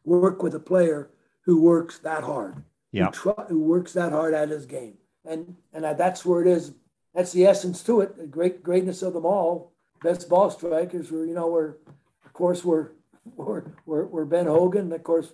worked 0.02 0.42
with 0.42 0.54
a 0.54 0.58
player 0.72 1.10
who 1.42 1.60
works 1.60 1.98
that 1.98 2.24
hard. 2.24 2.62
Yeah. 2.90 3.06
Who, 3.06 3.12
try, 3.12 3.44
who 3.48 3.60
works 3.60 3.92
that 3.92 4.12
hard 4.12 4.32
at 4.32 4.48
his 4.48 4.64
game." 4.64 4.96
And 5.26 5.56
and 5.74 5.84
I, 5.84 5.92
that's 5.92 6.24
where 6.24 6.40
it 6.40 6.48
is. 6.48 6.72
That's 7.12 7.32
the 7.32 7.44
essence 7.44 7.82
to 7.82 8.00
it. 8.00 8.16
The 8.16 8.26
great 8.26 8.62
greatness 8.62 9.02
of 9.02 9.12
them 9.12 9.26
all. 9.26 9.72
Best 10.02 10.28
ball 10.28 10.50
strikers 10.50 11.10
were, 11.10 11.24
you 11.24 11.34
know, 11.34 11.48
were 11.48 11.78
of 12.24 12.32
course 12.32 12.64
were 12.64 12.92
were, 13.34 13.72
were, 13.86 14.06
were 14.06 14.24
Ben 14.24 14.46
Hogan, 14.46 14.92
of 14.92 15.02
course 15.02 15.32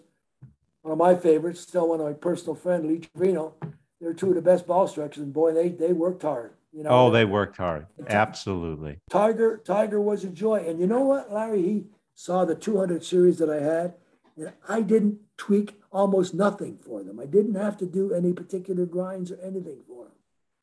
one 0.83 0.93
of 0.93 0.99
my 0.99 1.15
favorites, 1.15 1.61
still 1.61 1.89
one 1.89 2.01
of 2.01 2.07
my 2.07 2.13
personal 2.13 2.55
friend, 2.55 2.87
Lee 2.87 2.99
Trevino. 2.99 3.55
They're 4.01 4.15
two 4.15 4.31
of 4.31 4.35
the 4.35 4.43
best 4.43 4.67
ball 4.67 4.89
strikers, 4.89 5.19
and 5.19 5.33
boy, 5.33 5.53
they 5.55 5.69
they 5.69 5.93
worked 5.93 6.23
hard. 6.23 6.55
You 6.73 6.83
know, 6.85 6.91
Oh, 6.91 7.11
they 7.11 7.25
worked 7.25 7.57
hard. 7.57 7.87
Absolutely. 8.09 8.99
Tiger 9.11 9.59
Tiger 9.65 10.01
was 10.01 10.25
a 10.25 10.29
joy, 10.29 10.65
and 10.67 10.81
you 10.81 10.87
know 10.87 11.03
what, 11.03 11.33
Larry? 11.33 11.63
He 11.63 11.85
saw 12.15 12.45
the 12.45 12.55
200 12.55 13.05
series 13.05 13.39
that 13.39 13.51
I 13.51 13.61
had, 13.61 13.95
and 14.37 14.53
I 14.69 14.81
didn't 14.81 15.19
tweak 15.37 15.81
almost 15.93 16.35
nothing 16.35 16.79
for 16.79 17.03
them. 17.05 17.21
I 17.21 17.27
didn't 17.27 17.55
have 17.55 17.77
to 17.79 17.87
do 17.87 18.13
any 18.13 18.33
particular 18.33 18.87
grinds 18.87 19.31
or 19.31 19.39
anything 19.41 19.83
for 19.87 20.05
them. 20.05 20.13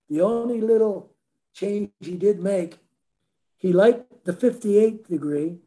The 0.10 0.22
only 0.22 0.60
little 0.60 1.12
change 1.54 1.92
he 2.00 2.16
did 2.16 2.42
make, 2.42 2.80
he 3.60 3.74
liked 3.74 4.26
the 4.26 4.34
58 4.34 5.08
degree, 5.08 5.58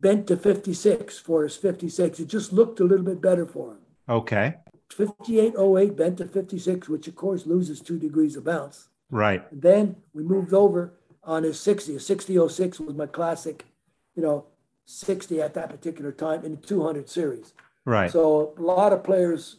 bent 0.00 0.26
to 0.28 0.36
56 0.36 1.18
for 1.18 1.42
his 1.42 1.56
56. 1.56 2.20
It 2.20 2.28
just 2.28 2.52
looked 2.52 2.80
a 2.80 2.84
little 2.84 3.04
bit 3.04 3.20
better 3.20 3.44
for 3.44 3.72
him. 3.72 3.78
Okay. 4.08 4.54
5808 4.90 5.96
bent 5.96 6.18
to 6.18 6.26
56, 6.26 6.88
which 6.88 7.08
of 7.08 7.16
course 7.16 7.46
loses 7.46 7.80
two 7.80 7.98
degrees 7.98 8.36
of 8.36 8.44
bounce. 8.44 8.88
Right. 9.10 9.44
And 9.50 9.60
then 9.60 9.96
we 10.12 10.22
moved 10.22 10.54
over 10.54 10.94
on 11.24 11.42
his 11.42 11.58
60. 11.60 11.94
His 11.94 12.06
6006 12.06 12.80
was 12.80 12.94
my 12.94 13.06
classic, 13.06 13.66
you 14.14 14.22
know, 14.22 14.46
60 14.86 15.40
at 15.42 15.54
that 15.54 15.70
particular 15.70 16.12
time 16.12 16.44
in 16.44 16.52
the 16.52 16.58
200 16.58 17.08
series. 17.08 17.52
Right. 17.84 18.10
So 18.10 18.54
a 18.56 18.62
lot 18.62 18.92
of 18.92 19.02
players 19.02 19.56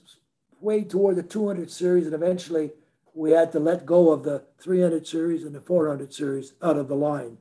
way 0.61 0.83
toward 0.83 1.17
the 1.17 1.23
200 1.23 1.69
series, 1.69 2.05
and 2.05 2.15
eventually 2.15 2.71
we 3.13 3.31
had 3.31 3.51
to 3.53 3.59
let 3.59 3.85
go 3.85 4.11
of 4.11 4.23
the 4.23 4.43
300 4.59 5.05
series 5.05 5.43
and 5.43 5.53
the 5.53 5.61
400 5.61 6.13
series 6.13 6.53
out 6.61 6.77
of 6.77 6.87
the 6.87 6.95
line. 6.95 7.37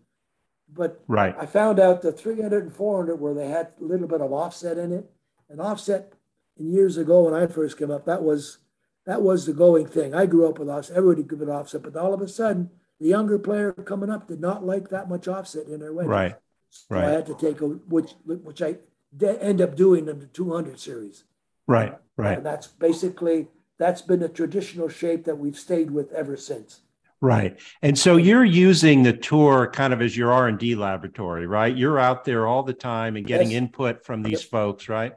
But 0.75 1.03
right. 1.07 1.35
I 1.39 1.47
found 1.47 1.79
out 1.79 2.03
the 2.03 2.13
300 2.13 2.65
and 2.65 2.73
400 2.73 3.17
where 3.17 3.35
they 3.35 3.49
had 3.49 3.73
a 3.81 3.85
little 3.85 4.09
bit 4.09 4.21
of 4.21 4.33
offset 4.33 4.79
in 4.79 4.93
it, 4.93 5.11
and 5.49 5.61
offset 5.61 6.15
years 6.57 6.97
ago 6.97 7.25
when 7.25 7.35
I 7.35 7.47
first 7.47 7.79
came 7.79 7.91
up, 7.91 8.07
that 8.07 8.23
was 8.23 8.59
that 9.07 9.23
was 9.23 9.47
the 9.47 9.53
going 9.53 9.87
thing. 9.87 10.15
I 10.15 10.27
grew 10.27 10.49
up 10.49 10.59
with 10.59 10.69
offset. 10.69 10.97
Everybody 10.97 11.25
could 11.25 11.41
an 11.41 11.51
offset, 11.51 11.83
but 11.83 11.97
all 11.97 12.15
of 12.15 12.23
a 12.23 12.29
sudden, 12.29 12.71
the 13.01 13.09
younger 13.09 13.39
player 13.39 13.73
coming 13.73 14.11
up 14.11 14.29
did 14.29 14.41
not 14.41 14.65
like 14.65 14.89
that 14.89 15.09
much 15.09 15.29
offset 15.29 15.67
in 15.67 15.81
their 15.81 15.93
wedges. 15.93 16.09
Right. 16.09 16.37
So 16.71 16.87
right. 16.91 17.05
I 17.05 17.11
had 17.11 17.27
to 17.27 17.35
take 17.35 17.61
a 17.61 17.67
which 17.67 18.15
which 18.25 18.63
I 18.63 18.77
end 19.23 19.61
up 19.61 19.77
doing 19.77 20.09
in 20.09 20.19
the 20.19 20.27
200 20.27 20.79
series. 20.81 21.25
Right. 21.67 21.97
Right. 22.17 22.39
And 22.39 22.47
that's 22.47 22.67
basically 22.67 23.49
that's 23.79 24.03
been 24.03 24.23
a 24.23 24.29
traditional 24.29 24.89
shape 24.89 25.25
that 25.25 25.39
we've 25.39 25.59
stayed 25.59 25.91
with 25.91 26.13
ever 26.13 26.37
since. 26.37 26.81
Right. 27.25 27.59
And 27.81 27.99
so 27.99 28.19
you're 28.19 28.45
using 28.45 29.03
the 29.03 29.15
tour 29.15 29.71
kind 29.73 29.95
of 29.95 30.03
as 30.03 30.15
your 30.15 30.31
R&D 30.31 30.75
laboratory, 30.75 31.47
right? 31.47 31.75
You're 31.75 31.99
out 31.99 32.27
there 32.27 32.47
all 32.47 32.63
the 32.63 32.75
time 32.75 33.17
and 33.17 33.27
getting 33.27 33.51
yes. 33.51 33.57
input 33.57 34.05
from 34.05 34.23
these 34.23 34.43
folks, 34.43 34.91
right? 34.91 35.15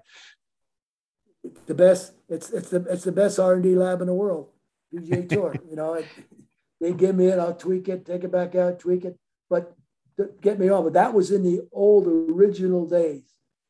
The 1.66 1.74
best 1.74 2.14
it's 2.30 2.50
it's 2.52 2.70
the 2.70 2.86
it's 2.90 3.04
the 3.04 3.12
best 3.12 3.40
R&D 3.40 3.76
lab 3.76 4.00
in 4.00 4.08
the 4.08 4.14
world. 4.14 4.52
PGA 4.94 5.28
Tour, 5.34 5.54
you 5.70 5.76
know, 5.76 5.96
it, 5.96 6.06
they 6.80 6.94
give 6.94 7.14
me 7.14 7.28
it, 7.28 7.40
I'll 7.40 7.54
tweak 7.54 7.90
it, 7.90 8.06
take 8.06 8.24
it 8.24 8.32
back 8.32 8.56
out, 8.56 8.80
tweak 8.80 9.04
it. 9.04 9.20
But 9.50 9.76
get 10.40 10.60
me 10.60 10.70
wrong, 10.70 10.86
but 10.86 10.94
that 10.94 11.14
was 11.14 11.30
in 11.32 11.44
the 11.44 11.68
old 11.74 12.08
original 12.08 12.88
days. 12.88 13.24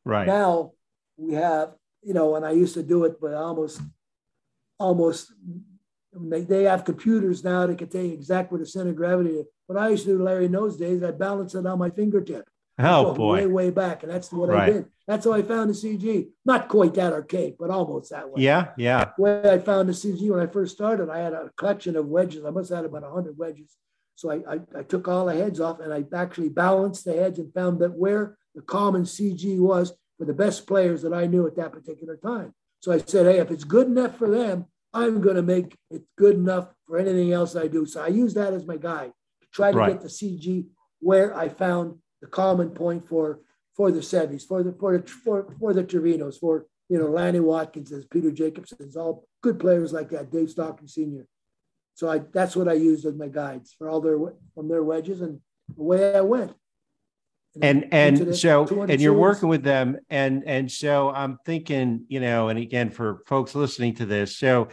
Right. 0.06 0.28
Now 0.28 0.74
we 1.18 1.34
have, 1.34 1.74
you 2.04 2.14
know, 2.14 2.36
and 2.36 2.46
I 2.46 2.52
used 2.52 2.76
to 2.76 2.84
do 2.84 3.04
it, 3.06 3.20
but 3.20 3.34
almost 3.34 3.82
almost 4.78 5.34
they, 6.14 6.42
they 6.42 6.64
have 6.64 6.86
computers 6.86 7.44
now 7.44 7.66
that 7.68 7.78
can 7.78 7.90
tell 7.90 8.02
you 8.02 8.14
exactly 8.14 8.58
what 8.58 8.66
the 8.66 8.70
center 8.70 8.92
of 8.92 8.96
gravity 8.96 9.32
is. 9.32 9.46
What 9.68 9.78
I 9.78 9.90
used 9.90 10.06
to 10.06 10.18
do, 10.18 10.24
Larry, 10.24 10.46
in 10.46 10.52
those 10.52 10.78
days, 10.78 11.04
I 11.04 11.12
balanced 11.12 11.56
it 11.56 11.66
on 11.66 11.80
my 11.80 11.90
fingertip. 11.90 12.48
Oh 12.80 13.14
boy, 13.16 13.38
way 13.38 13.46
way 13.48 13.70
back, 13.72 14.04
and 14.04 14.12
that's 14.12 14.32
what 14.32 14.50
right. 14.50 14.64
I 14.64 14.72
did. 14.72 14.86
That's 15.08 15.26
how 15.26 15.34
I 15.34 15.42
found 15.42 15.72
the 15.72 15.74
CG. 15.74 16.28
Not 16.46 16.68
quite 16.68 16.94
that 16.94 17.12
archaic, 17.12 17.56
but 17.58 17.72
almost 17.72 18.12
that 18.12 18.30
way. 18.30 18.44
Yeah, 18.44 18.68
yeah. 18.78 19.12
The 19.18 19.24
way 19.24 19.52
I 19.52 19.58
found 19.58 19.90
the 19.90 19.94
CG 19.94 20.30
when 20.30 20.40
I 20.40 20.46
first 20.46 20.76
started, 20.76 21.10
I 21.10 21.18
had 21.18 21.34
a 21.34 21.50
collection 21.58 21.96
of 21.96 22.06
wedges. 22.06 22.46
I 22.46 22.52
must 22.52 22.70
have 22.70 22.78
had 22.78 22.86
about 22.86 23.04
hundred 23.12 23.36
wedges. 23.36 23.76
So 24.14 24.32
I, 24.32 24.56
I, 24.56 24.60
I 24.80 24.84
took 24.84 25.08
all 25.08 25.26
the 25.26 25.36
heads 25.36 25.60
off 25.60 25.80
and 25.80 25.94
I 25.94 26.04
actually 26.16 26.50
balanced 26.50 27.06
the 27.06 27.14
heads 27.14 27.40
and 27.40 27.54
found 27.54 27.80
that 27.80 27.94
where 27.94 28.38
the 28.56 28.62
common 28.64 29.04
CG 29.04 29.60
was 29.60 29.94
for 30.18 30.26
the 30.26 30.34
best 30.34 30.66
players 30.66 31.04
that 31.04 31.14
I 31.14 31.28
knew 31.28 31.46
at 31.46 31.56
that 31.56 31.72
particular 31.72 32.18
time. 32.18 32.54
So 32.80 32.92
I 32.92 32.98
said, 32.98 33.28
hey, 33.28 33.40
if 33.40 33.52
it's 33.52 33.64
good 33.64 33.88
enough 33.88 34.18
for 34.18 34.30
them, 34.30 34.66
I'm 34.94 35.22
going 35.22 35.36
to 35.36 35.42
make 35.42 35.76
it 35.92 36.04
good 36.18 36.36
enough 36.36 36.74
for 36.88 36.98
anything 36.98 37.34
else 37.34 37.56
I 37.56 37.68
do. 37.68 37.86
So 37.86 38.02
I 38.02 38.08
use 38.08 38.34
that 38.36 38.54
as 38.54 38.66
my 38.66 38.78
guide 38.78 39.12
to 39.42 39.48
try 39.52 39.72
to 39.72 39.78
right. 39.78 39.92
get 39.94 40.02
the 40.02 40.08
CG 40.08 40.66
where 41.00 41.38
I 41.38 41.50
found 41.50 42.00
the 42.22 42.28
common 42.28 42.72
point 42.72 43.08
for 43.08 43.42
for 43.76 43.92
the 43.92 44.00
Seves, 44.00 44.44
for 44.44 44.64
the 44.64 44.74
for 44.74 44.98
the 44.98 45.08
for, 45.08 45.54
for 45.60 45.74
the 45.74 45.84
Trevinos, 45.84 46.40
for 46.40 46.66
you 46.90 46.98
know 46.98 47.08
Lanny 47.08 47.40
Wadkins, 47.40 47.92
Peter 48.10 48.32
Jacobsens, 48.32 48.96
all 48.96 49.28
good 49.42 49.60
players 49.60 49.94
like 49.94 50.10
that, 50.10 50.32
Dave 50.32 50.50
Stockton 50.50 50.88
Sr. 50.88 51.28
So 51.94 52.10
I 52.10 52.20
that's 52.20 52.56
what 52.56 52.68
I 52.68 52.74
used 52.74 53.06
as 53.06 53.16
my 53.16 53.28
guides 53.28 53.74
for 53.78 53.90
all 53.90 54.02
their 54.02 54.18
from 54.56 54.68
their 54.68 54.84
wedges 54.84 55.22
and 55.22 55.40
the 55.76 55.84
way 55.84 56.16
I 56.16 56.22
went. 56.22 56.54
And 57.62 57.88
and, 57.92 58.36
so 58.36 58.68
and 58.84 59.02
you're 59.02 59.14
working 59.14 59.50
with 59.50 59.64
them 59.64 59.98
and 60.10 60.44
and 60.46 60.72
so 60.72 61.10
I'm 61.10 61.38
thinking, 61.46 62.06
you 62.08 62.20
know, 62.20 62.50
and 62.50 62.60
again 62.60 62.90
for 62.90 63.24
folks 63.26 63.56
listening 63.56 63.96
to 63.96 64.06
this, 64.06 64.38
so 64.38 64.70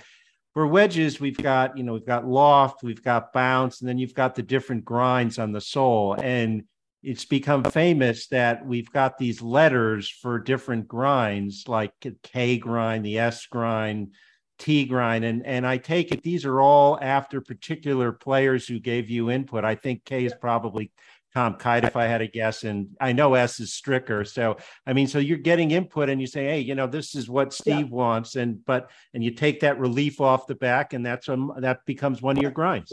for 0.54 0.68
wedges, 0.68 1.20
we've 1.20 1.36
got, 1.36 1.76
you 1.76 1.82
know, 1.82 1.94
we've 1.94 2.06
got 2.06 2.26
loft, 2.26 2.84
we've 2.84 3.02
got 3.02 3.32
bounce, 3.32 3.80
and 3.80 3.88
then 3.88 3.98
you've 3.98 4.14
got 4.14 4.36
the 4.36 4.42
different 4.42 4.84
grinds 4.84 5.38
on 5.38 5.50
the 5.50 5.60
sole. 5.60 6.14
And 6.14 6.62
it's 7.02 7.24
become 7.24 7.64
famous 7.64 8.28
that 8.28 8.64
we've 8.64 8.90
got 8.90 9.18
these 9.18 9.42
letters 9.42 10.08
for 10.08 10.38
different 10.38 10.86
grinds, 10.86 11.64
like 11.66 11.92
K 12.22 12.56
grind, 12.56 13.04
the 13.04 13.18
S 13.18 13.46
grind, 13.46 14.14
T 14.60 14.84
grind. 14.84 15.24
And, 15.24 15.44
and 15.44 15.66
I 15.66 15.76
take 15.76 16.12
it 16.12 16.22
these 16.22 16.44
are 16.44 16.60
all 16.60 16.98
after 17.02 17.40
particular 17.40 18.12
players 18.12 18.66
who 18.66 18.78
gave 18.78 19.10
you 19.10 19.30
input. 19.30 19.64
I 19.64 19.74
think 19.74 20.04
K 20.04 20.24
is 20.24 20.34
probably 20.40 20.92
Tom 21.34 21.54
Kite, 21.56 21.84
if 21.84 21.96
I 21.96 22.04
had 22.04 22.22
a 22.22 22.28
guess. 22.28 22.62
And 22.62 22.96
I 23.00 23.12
know 23.12 23.34
S 23.34 23.58
is 23.58 23.70
Stricker. 23.70 24.26
So, 24.26 24.56
I 24.86 24.92
mean, 24.92 25.08
so 25.08 25.18
you're 25.18 25.38
getting 25.38 25.72
input 25.72 26.08
and 26.08 26.20
you 26.20 26.28
say, 26.28 26.44
hey, 26.44 26.60
you 26.60 26.74
know, 26.76 26.86
this 26.86 27.16
is 27.16 27.28
what 27.28 27.52
Steve 27.52 27.88
yeah. 27.88 27.94
wants. 27.94 28.36
And, 28.36 28.64
but, 28.64 28.90
and 29.12 29.24
you 29.24 29.32
take 29.32 29.60
that 29.60 29.80
relief 29.80 30.20
off 30.20 30.46
the 30.46 30.54
back 30.54 30.92
and 30.92 31.04
that's, 31.04 31.28
um, 31.28 31.52
that 31.58 31.84
becomes 31.86 32.22
one 32.22 32.36
of 32.36 32.42
your 32.42 32.52
grinds. 32.52 32.92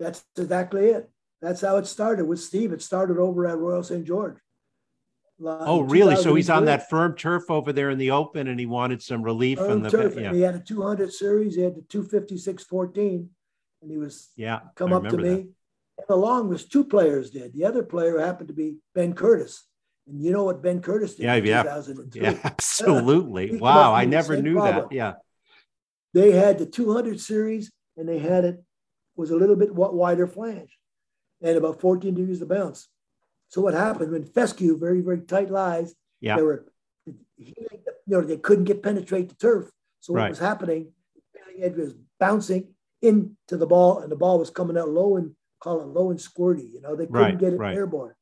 That's 0.00 0.24
exactly 0.36 0.86
it. 0.86 1.08
That's 1.40 1.60
how 1.60 1.76
it 1.76 1.86
started 1.86 2.26
with 2.26 2.40
Steve. 2.40 2.72
It 2.72 2.82
started 2.82 3.18
over 3.18 3.46
at 3.46 3.58
Royal 3.58 3.82
St. 3.82 4.04
George. 4.04 4.36
Oh, 5.42 5.80
really? 5.80 6.16
So 6.16 6.34
he's 6.34 6.50
on 6.50 6.66
that 6.66 6.90
firm 6.90 7.16
turf 7.16 7.50
over 7.50 7.72
there 7.72 7.88
in 7.88 7.96
the 7.96 8.10
open, 8.10 8.48
and 8.48 8.60
he 8.60 8.66
wanted 8.66 9.00
some 9.00 9.22
relief 9.22 9.58
firm 9.58 9.68
from 9.68 9.82
the. 9.82 9.90
Turf. 9.90 10.14
Yeah. 10.16 10.34
He 10.34 10.42
had 10.42 10.54
a 10.54 10.60
200 10.60 11.10
series. 11.10 11.54
He 11.54 11.62
had 11.62 11.76
the 11.76 11.80
256 11.82 12.64
14, 12.64 13.30
and 13.80 13.90
he 13.90 13.96
was 13.96 14.28
yeah 14.36 14.60
come 14.74 14.92
up 14.92 15.08
to 15.08 15.16
me. 15.16 15.28
That 15.28 15.46
along 16.08 16.48
with 16.48 16.68
two 16.68 16.84
players 16.84 17.30
did. 17.30 17.52
The 17.52 17.64
other 17.64 17.82
player 17.82 18.18
happened 18.18 18.48
to 18.48 18.54
be 18.54 18.76
Ben 18.94 19.12
Curtis. 19.12 19.64
And 20.06 20.22
you 20.22 20.32
know 20.32 20.44
what 20.44 20.62
Ben 20.62 20.80
Curtis 20.80 21.14
did 21.14 21.24
yeah, 21.24 21.36
yeah. 21.36 21.82
Yeah, 22.14 22.38
absolutely. 22.44 23.56
wow, 23.58 23.94
I 23.94 24.04
never 24.04 24.40
knew 24.40 24.54
problem. 24.54 24.88
that. 24.88 24.94
Yeah. 24.94 25.12
They 26.12 26.32
had 26.32 26.58
the 26.58 26.66
200 26.66 27.20
series 27.20 27.70
and 27.96 28.08
they 28.08 28.18
had 28.18 28.44
it 28.44 28.64
was 29.16 29.30
a 29.30 29.36
little 29.36 29.56
bit 29.56 29.74
wider 29.74 30.26
flange 30.26 30.76
and 31.42 31.56
about 31.56 31.80
14 31.80 32.14
degrees 32.14 32.42
of 32.42 32.48
bounce. 32.48 32.88
So 33.48 33.60
what 33.60 33.74
happened 33.74 34.12
when 34.12 34.24
fescue, 34.24 34.78
very, 34.78 35.00
very 35.00 35.20
tight 35.20 35.50
lies, 35.50 35.94
yeah. 36.20 36.36
they 36.36 36.42
were, 36.42 36.66
you 37.36 37.54
know, 38.06 38.20
they 38.20 38.36
couldn't 38.36 38.64
get 38.64 38.82
penetrate 38.82 39.28
the 39.28 39.34
turf. 39.34 39.70
So 40.00 40.12
what 40.12 40.20
right. 40.20 40.30
was 40.30 40.38
happening, 40.38 40.92
the 41.56 41.64
edge 41.64 41.76
was 41.76 41.94
bouncing 42.18 42.74
into 43.02 43.56
the 43.56 43.66
ball 43.66 44.00
and 44.00 44.10
the 44.10 44.16
ball 44.16 44.38
was 44.38 44.50
coming 44.50 44.78
out 44.78 44.88
low 44.88 45.16
and 45.16 45.34
call 45.60 45.80
it 45.80 45.88
low 45.88 46.10
and 46.10 46.18
squirty. 46.18 46.72
You 46.72 46.80
know, 46.80 46.96
they 46.96 47.06
couldn't 47.06 47.22
right, 47.22 47.38
get 47.38 47.52
it 47.52 47.58
right. 47.58 47.76
airborne. 47.76 48.14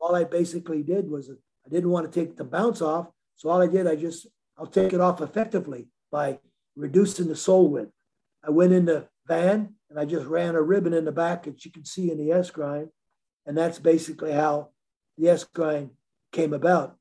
All 0.00 0.14
I 0.14 0.24
basically 0.24 0.82
did 0.82 1.08
was 1.08 1.30
I 1.30 1.68
didn't 1.68 1.90
want 1.90 2.10
to 2.10 2.20
take 2.20 2.36
the 2.36 2.44
bounce 2.44 2.82
off. 2.82 3.08
So 3.36 3.48
all 3.48 3.62
I 3.62 3.66
did, 3.66 3.86
I 3.86 3.96
just, 3.96 4.26
I'll 4.58 4.66
take 4.66 4.92
it 4.92 5.00
off 5.00 5.20
effectively 5.20 5.88
by 6.10 6.38
reducing 6.76 7.28
the 7.28 7.36
sole 7.36 7.68
width. 7.68 7.92
I 8.44 8.50
went 8.50 8.72
in 8.72 8.84
the 8.84 9.08
van 9.26 9.74
and 9.88 9.98
I 9.98 10.04
just 10.04 10.26
ran 10.26 10.54
a 10.54 10.62
ribbon 10.62 10.92
in 10.92 11.04
the 11.04 11.12
back 11.12 11.44
that 11.44 11.64
you 11.64 11.70
can 11.70 11.84
see 11.84 12.10
in 12.10 12.18
the 12.18 12.32
S 12.32 12.50
grind. 12.50 12.88
And 13.46 13.56
that's 13.56 13.78
basically 13.78 14.32
how 14.32 14.70
the 15.18 15.28
S 15.28 15.44
grind 15.44 15.90
came 16.32 16.52
about. 16.52 16.96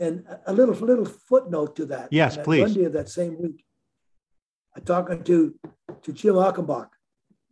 And 0.00 0.24
a 0.46 0.52
little 0.52 0.74
little 0.74 1.04
footnote 1.04 1.76
to 1.76 1.86
that. 1.86 2.08
Yes, 2.12 2.34
that 2.34 2.44
please. 2.44 2.62
Monday 2.62 2.84
of 2.84 2.94
that 2.94 3.08
same 3.08 3.40
week, 3.40 3.64
I 4.76 4.80
talking 4.80 5.22
to 5.22 5.54
to 6.02 6.12
Jim 6.12 6.34
Achenbach, 6.34 6.88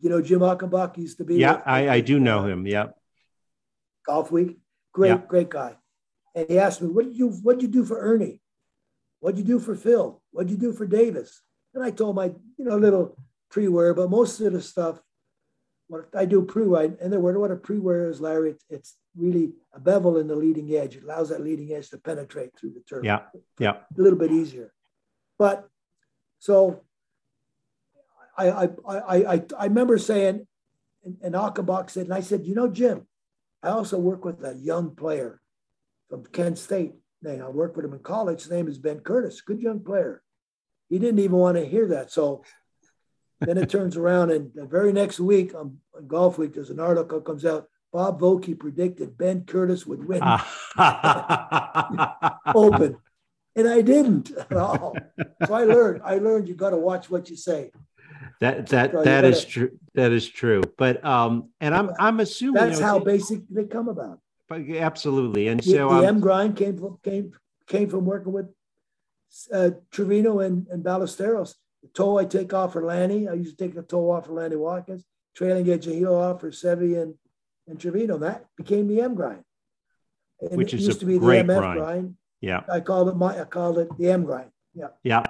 you 0.02 0.10
know, 0.10 0.20
Jim 0.20 0.40
Achenbach 0.40 0.98
used 0.98 1.18
to 1.18 1.24
be. 1.24 1.36
Yeah, 1.36 1.56
with, 1.56 1.62
I, 1.64 1.88
I 1.88 2.00
do 2.00 2.18
know 2.18 2.44
him. 2.44 2.66
Yeah. 2.66 2.88
Golf 4.04 4.32
Week, 4.32 4.58
great, 4.92 5.08
yeah. 5.10 5.20
great 5.28 5.48
guy. 5.48 5.76
And 6.34 6.46
he 6.48 6.58
asked 6.58 6.82
me, 6.82 6.88
"What 6.88 7.04
did 7.06 7.16
you 7.16 7.30
What 7.30 7.58
did 7.58 7.62
you 7.62 7.80
do 7.80 7.84
for 7.84 7.98
Ernie? 7.98 8.42
What 9.20 9.36
did 9.36 9.46
you 9.46 9.54
do 9.54 9.60
for 9.60 9.76
Phil? 9.76 10.20
What 10.32 10.48
did 10.48 10.52
you 10.52 10.58
do 10.58 10.72
for 10.72 10.86
Davis?" 10.86 11.40
And 11.72 11.84
I 11.84 11.90
told 11.90 12.16
my, 12.16 12.26
you 12.58 12.64
know, 12.64 12.76
little 12.76 13.16
pre-wear, 13.48 13.94
but 13.94 14.10
most 14.10 14.40
of 14.40 14.52
the 14.52 14.60
stuff, 14.60 15.00
what 15.86 16.08
I 16.14 16.24
do 16.26 16.42
pre-wear, 16.42 16.96
and 17.00 17.12
the 17.12 17.20
word 17.20 17.38
what 17.38 17.50
a 17.50 17.56
pre-wear 17.56 18.10
is, 18.10 18.20
Larry, 18.20 18.50
it's, 18.50 18.64
it's 18.68 18.96
really 19.16 19.52
a 19.72 19.80
bevel 19.80 20.18
in 20.18 20.26
the 20.26 20.36
leading 20.36 20.74
edge. 20.74 20.96
It 20.96 21.04
allows 21.04 21.28
that 21.28 21.40
leading 21.40 21.72
edge 21.72 21.88
to 21.90 21.98
penetrate 21.98 22.50
through 22.58 22.72
the 22.72 22.80
turf. 22.80 23.04
Yeah, 23.04 23.20
yeah, 23.58 23.76
a 23.96 24.02
little 24.02 24.18
bit 24.18 24.32
easier. 24.32 24.72
But 25.38 25.68
so 26.40 26.82
I, 28.36 28.50
I, 28.50 28.68
I, 28.88 29.34
I, 29.34 29.42
I 29.58 29.64
remember 29.64 29.98
saying, 29.98 30.46
and, 31.04 31.16
and 31.22 31.34
Achenbach 31.34 31.90
said, 31.90 32.06
and 32.06 32.14
I 32.14 32.20
said, 32.20 32.46
you 32.46 32.54
know, 32.54 32.68
Jim, 32.68 33.06
I 33.62 33.68
also 33.68 33.98
work 33.98 34.24
with 34.24 34.44
a 34.44 34.54
young 34.54 34.94
player 34.94 35.40
from 36.08 36.24
Kent 36.26 36.58
State. 36.58 36.94
Now, 37.22 37.46
I 37.46 37.50
worked 37.50 37.76
with 37.76 37.84
him 37.84 37.92
in 37.92 38.00
college. 38.00 38.42
His 38.42 38.50
name 38.50 38.68
is 38.68 38.78
Ben 38.78 39.00
Curtis, 39.00 39.40
good 39.40 39.60
young 39.60 39.80
player. 39.80 40.22
He 40.88 40.98
didn't 40.98 41.20
even 41.20 41.36
want 41.36 41.56
to 41.56 41.64
hear 41.64 41.88
that. 41.88 42.10
So 42.10 42.44
then 43.40 43.58
it 43.58 43.70
turns 43.70 43.96
around, 43.96 44.30
and 44.30 44.50
the 44.54 44.66
very 44.66 44.92
next 44.92 45.20
week 45.20 45.54
on, 45.54 45.78
on 45.96 46.06
Golf 46.06 46.38
Week, 46.38 46.54
there's 46.54 46.70
an 46.70 46.80
article 46.80 47.20
comes 47.20 47.44
out. 47.44 47.68
Bob 47.92 48.20
Vokey 48.20 48.58
predicted 48.58 49.18
Ben 49.18 49.44
Curtis 49.44 49.86
would 49.86 50.06
win 50.06 50.22
Open, 52.54 52.96
and 53.54 53.68
I 53.68 53.82
didn't 53.82 54.30
at 54.30 54.56
all. 54.56 54.96
So 55.46 55.54
I 55.54 55.64
learned. 55.64 56.00
I 56.04 56.16
learned 56.16 56.48
you 56.48 56.54
got 56.54 56.70
to 56.70 56.78
watch 56.78 57.10
what 57.10 57.28
you 57.28 57.36
say. 57.36 57.70
That 58.42 58.66
that 58.70 58.90
so 58.90 59.04
that 59.04 59.24
is 59.24 59.44
true. 59.44 59.70
That 59.94 60.10
is 60.10 60.28
true. 60.28 60.62
But 60.76 61.04
um, 61.04 61.50
and 61.60 61.72
I'm 61.72 61.90
I'm 61.96 62.18
assuming 62.18 62.54
that's 62.54 62.80
you 62.80 62.80
know, 62.80 62.88
how 62.88 62.98
basic 62.98 63.42
they 63.48 63.66
come 63.66 63.86
about. 63.86 64.18
But 64.48 64.62
absolutely, 64.68 65.46
and 65.46 65.60
the, 65.60 65.70
so 65.70 66.00
the 66.00 66.08
M 66.08 66.18
grind 66.18 66.56
came 66.56 66.76
from 66.76 66.98
came 67.04 67.32
came 67.68 67.88
from 67.88 68.04
working 68.04 68.32
with 68.32 68.46
uh, 69.52 69.70
Trevino 69.92 70.40
and, 70.40 70.66
and 70.72 70.82
Ballesteros. 70.82 71.54
The 71.82 71.88
toe 71.94 72.18
I 72.18 72.24
take 72.24 72.52
off 72.52 72.72
for 72.72 72.84
Lanny. 72.84 73.28
I 73.28 73.34
used 73.34 73.56
to 73.56 73.64
take 73.64 73.76
the 73.76 73.82
toe 73.82 74.10
off 74.10 74.26
for 74.26 74.32
Lanny 74.32 74.56
Wadkins. 74.56 75.04
Trailing 75.36 75.70
edge 75.70 75.86
of 75.86 75.94
heel 75.94 76.16
off 76.16 76.40
for 76.40 76.50
Seve 76.50 77.00
and 77.00 77.14
and 77.68 77.78
Trevino. 77.78 78.18
That 78.18 78.46
became 78.56 78.88
the 78.88 79.02
M 79.02 79.14
grind. 79.14 79.44
And 80.40 80.56
Which 80.56 80.74
is 80.74 80.84
used 80.84 80.98
to 80.98 81.06
be 81.06 81.16
the 81.16 81.26
MF 81.26 81.46
grind. 81.46 81.78
grind. 81.78 82.16
Yeah. 82.40 82.62
I 82.68 82.80
called 82.80 83.08
it 83.08 83.14
my 83.14 83.40
I 83.40 83.44
called 83.44 83.78
it 83.78 83.96
the 83.96 84.10
M 84.10 84.24
grind. 84.24 84.50
Yeah. 84.74 84.88
Yeah. 85.04 85.22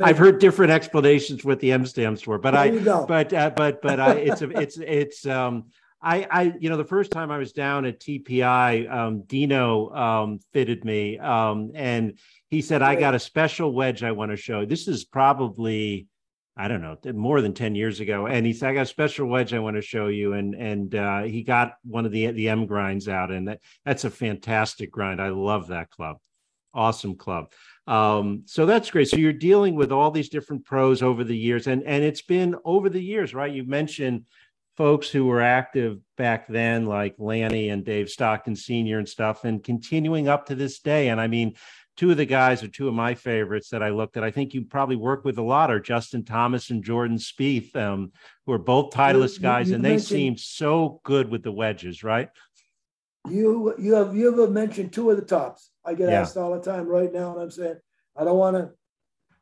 I've 0.00 0.18
heard 0.18 0.38
different 0.38 0.72
explanations 0.72 1.44
what 1.44 1.60
the 1.60 1.72
M 1.72 1.86
stands 1.86 2.22
for, 2.22 2.38
but 2.38 2.54
I, 2.54 2.70
but, 3.06 3.32
uh, 3.32 3.50
but, 3.50 3.82
but 3.82 4.00
I, 4.00 4.12
it's, 4.14 4.42
a, 4.42 4.50
it's, 4.60 4.78
it's, 4.78 5.26
um, 5.26 5.66
I, 6.02 6.26
I, 6.30 6.54
you 6.58 6.70
know, 6.70 6.78
the 6.78 6.84
first 6.84 7.10
time 7.10 7.30
I 7.30 7.38
was 7.38 7.52
down 7.52 7.84
at 7.84 8.00
TPI, 8.00 8.90
um, 8.90 9.22
Dino 9.22 9.90
um, 9.90 10.38
fitted 10.52 10.84
me, 10.84 11.18
um, 11.18 11.72
and 11.74 12.18
he 12.48 12.62
said, 12.62 12.80
"I 12.80 12.94
got 12.94 13.14
a 13.14 13.18
special 13.18 13.72
wedge 13.72 14.02
I 14.02 14.12
want 14.12 14.30
to 14.30 14.36
show." 14.36 14.64
This 14.64 14.88
is 14.88 15.04
probably, 15.04 16.06
I 16.56 16.68
don't 16.68 16.80
know, 16.80 16.96
more 17.12 17.42
than 17.42 17.52
ten 17.52 17.74
years 17.74 18.00
ago, 18.00 18.26
and 18.26 18.46
he 18.46 18.54
said, 18.54 18.70
"I 18.70 18.74
got 18.74 18.82
a 18.82 18.86
special 18.86 19.26
wedge 19.26 19.52
I 19.52 19.58
want 19.58 19.76
to 19.76 19.82
show 19.82 20.06
you," 20.06 20.32
and 20.32 20.54
and 20.54 20.94
uh, 20.94 21.22
he 21.22 21.42
got 21.42 21.74
one 21.84 22.06
of 22.06 22.12
the 22.12 22.30
the 22.30 22.48
M 22.48 22.64
grinds 22.64 23.06
out, 23.06 23.30
and 23.30 23.48
that, 23.48 23.60
that's 23.84 24.04
a 24.04 24.10
fantastic 24.10 24.90
grind. 24.90 25.20
I 25.20 25.28
love 25.28 25.66
that 25.68 25.90
club, 25.90 26.16
awesome 26.74 27.16
club. 27.16 27.52
Um, 27.86 28.42
so 28.46 28.66
that's 28.66 28.90
great. 28.90 29.08
So 29.08 29.16
you're 29.16 29.32
dealing 29.32 29.74
with 29.74 29.90
all 29.90 30.10
these 30.10 30.28
different 30.28 30.64
pros 30.64 31.02
over 31.02 31.24
the 31.24 31.36
years, 31.36 31.66
and 31.66 31.82
and 31.82 32.04
it's 32.04 32.22
been 32.22 32.54
over 32.64 32.88
the 32.88 33.02
years, 33.02 33.34
right? 33.34 33.52
You 33.52 33.64
mentioned 33.64 34.24
folks 34.76 35.10
who 35.10 35.26
were 35.26 35.40
active 35.40 35.98
back 36.16 36.46
then, 36.48 36.86
like 36.86 37.14
Lanny 37.18 37.68
and 37.68 37.84
Dave 37.84 38.08
Stockton 38.08 38.56
Sr. 38.56 38.98
and 38.98 39.08
stuff, 39.08 39.44
and 39.44 39.62
continuing 39.62 40.28
up 40.28 40.46
to 40.46 40.54
this 40.54 40.78
day. 40.80 41.08
And 41.08 41.20
I 41.20 41.26
mean, 41.26 41.54
two 41.96 42.10
of 42.10 42.16
the 42.16 42.24
guys 42.24 42.62
are 42.62 42.68
two 42.68 42.88
of 42.88 42.94
my 42.94 43.14
favorites 43.14 43.68
that 43.70 43.82
I 43.82 43.90
looked 43.90 44.16
at. 44.16 44.24
I 44.24 44.30
think 44.30 44.54
you 44.54 44.62
probably 44.62 44.96
work 44.96 45.24
with 45.24 45.38
a 45.38 45.42
lot 45.42 45.70
are 45.70 45.80
Justin 45.80 46.24
Thomas 46.24 46.70
and 46.70 46.82
Jordan 46.82 47.18
Spieth, 47.18 47.74
um, 47.76 48.12
who 48.46 48.52
are 48.52 48.58
both 48.58 48.90
Titleist 48.90 49.36
you, 49.36 49.42
guys, 49.42 49.68
you 49.68 49.74
and 49.74 49.84
they 49.84 49.98
seem 49.98 50.36
so 50.36 51.00
good 51.04 51.28
with 51.28 51.42
the 51.42 51.52
wedges, 51.52 52.02
right? 52.02 52.30
You 53.28 53.74
you 53.78 53.94
have 53.94 54.16
you 54.16 54.40
have 54.40 54.50
mentioned 54.50 54.92
two 54.92 55.10
of 55.10 55.16
the 55.16 55.24
tops. 55.24 55.69
I 55.84 55.94
get 55.94 56.08
yeah. 56.08 56.20
asked 56.20 56.36
all 56.36 56.52
the 56.52 56.60
time 56.60 56.86
right 56.86 57.12
now, 57.12 57.32
and 57.32 57.42
I'm 57.42 57.50
saying 57.50 57.76
I 58.16 58.24
don't 58.24 58.38
want 58.38 58.56
to 58.56 58.70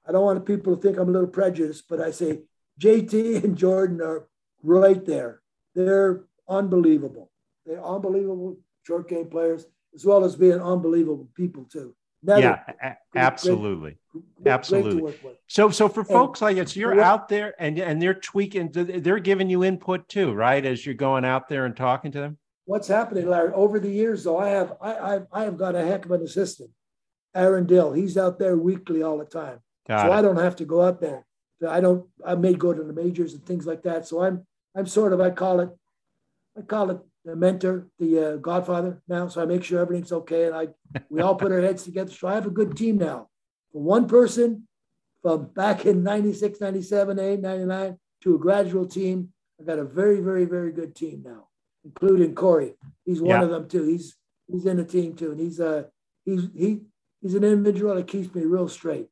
I 0.06 0.12
don't 0.12 0.24
want 0.24 0.44
people 0.46 0.74
to 0.74 0.80
think 0.80 0.98
I'm 0.98 1.08
a 1.08 1.12
little 1.12 1.28
prejudiced, 1.28 1.84
but 1.88 2.00
I 2.00 2.10
say 2.10 2.42
JT 2.80 3.44
and 3.44 3.56
Jordan 3.56 4.00
are 4.00 4.28
right 4.62 5.04
there. 5.04 5.42
They're 5.74 6.24
unbelievable. 6.48 7.30
They're 7.66 7.84
unbelievable 7.84 8.58
short 8.82 9.08
game 9.08 9.28
players, 9.28 9.66
as 9.94 10.04
well 10.04 10.24
as 10.24 10.34
being 10.36 10.60
unbelievable 10.60 11.28
people 11.34 11.64
too. 11.64 11.94
Never, 12.20 12.40
yeah, 12.40 12.94
absolutely, 13.14 13.96
great, 14.10 14.24
great, 14.42 14.52
absolutely. 14.52 15.14
So, 15.46 15.70
so 15.70 15.88
for 15.88 16.00
and, 16.00 16.08
folks 16.08 16.42
like 16.42 16.58
us, 16.58 16.74
you're 16.74 17.00
out 17.00 17.28
there 17.28 17.54
and 17.60 17.78
and 17.78 18.02
they're 18.02 18.14
tweaking. 18.14 18.70
They're 18.72 19.20
giving 19.20 19.48
you 19.48 19.62
input 19.62 20.08
too, 20.08 20.32
right? 20.32 20.64
As 20.64 20.84
you're 20.84 20.96
going 20.96 21.24
out 21.24 21.48
there 21.48 21.64
and 21.64 21.76
talking 21.76 22.10
to 22.12 22.20
them. 22.20 22.38
What's 22.68 22.88
happening, 22.88 23.26
Larry? 23.26 23.52
Over 23.54 23.80
the 23.80 23.90
years, 23.90 24.24
though, 24.24 24.38
I 24.38 24.48
have 24.50 24.76
I 24.80 24.92
I, 24.92 25.20
I 25.32 25.44
have 25.44 25.56
got 25.56 25.74
a 25.74 25.84
heck 25.84 26.04
of 26.04 26.10
an 26.10 26.22
assistant, 26.22 26.70
Aaron 27.34 27.64
Dill. 27.64 27.94
He's 27.94 28.18
out 28.18 28.38
there 28.38 28.58
weekly 28.58 29.02
all 29.02 29.16
the 29.16 29.24
time, 29.24 29.60
got 29.88 30.02
so 30.02 30.12
it. 30.12 30.16
I 30.16 30.20
don't 30.20 30.36
have 30.36 30.56
to 30.56 30.66
go 30.66 30.82
out 30.82 31.00
there. 31.00 31.24
I 31.66 31.80
don't. 31.80 32.06
I 32.24 32.34
may 32.34 32.52
go 32.52 32.74
to 32.74 32.84
the 32.84 32.92
majors 32.92 33.32
and 33.32 33.44
things 33.44 33.66
like 33.66 33.82
that. 33.84 34.06
So 34.06 34.22
I'm 34.22 34.46
I'm 34.76 34.86
sort 34.86 35.14
of 35.14 35.20
I 35.20 35.30
call 35.30 35.60
it 35.60 35.70
I 36.58 36.60
call 36.60 36.90
it 36.90 36.98
the 37.24 37.36
mentor, 37.36 37.88
the 37.98 38.34
uh, 38.34 38.36
godfather 38.36 39.00
now. 39.08 39.28
So 39.28 39.40
I 39.40 39.46
make 39.46 39.64
sure 39.64 39.80
everything's 39.80 40.12
okay, 40.12 40.44
and 40.44 40.54
I 40.54 40.68
we 41.08 41.22
all 41.22 41.36
put 41.36 41.52
our 41.52 41.62
heads 41.62 41.84
together. 41.84 42.10
So 42.12 42.28
I 42.28 42.34
have 42.34 42.46
a 42.46 42.50
good 42.50 42.76
team 42.76 42.98
now. 42.98 43.28
From 43.72 43.84
one 43.84 44.06
person 44.06 44.68
from 45.22 45.46
back 45.46 45.84
in 45.86 46.02
96, 46.02 46.60
97, 46.60 47.18
8, 47.18 47.40
99 47.40 47.98
to 48.22 48.34
a 48.34 48.38
gradual 48.38 48.86
team. 48.86 49.32
I 49.60 49.64
got 49.64 49.78
a 49.78 49.84
very, 49.84 50.20
very, 50.20 50.44
very 50.44 50.72
good 50.72 50.94
team 50.94 51.22
now, 51.24 51.47
including 51.88 52.34
Corey. 52.34 52.74
He's 53.04 53.20
one 53.20 53.40
yeah. 53.40 53.44
of 53.44 53.50
them 53.50 53.68
too. 53.68 53.84
He's 53.84 54.16
he's 54.50 54.66
in 54.66 54.76
the 54.76 54.84
team 54.84 55.14
too, 55.14 55.32
and 55.32 55.40
he's 55.40 55.60
uh 55.60 55.84
he's 56.24 56.48
he 56.54 56.80
he's 57.22 57.34
an 57.34 57.44
individual 57.44 57.94
that 57.94 58.06
keeps 58.06 58.34
me 58.34 58.44
real 58.44 58.68
straight. 58.68 59.08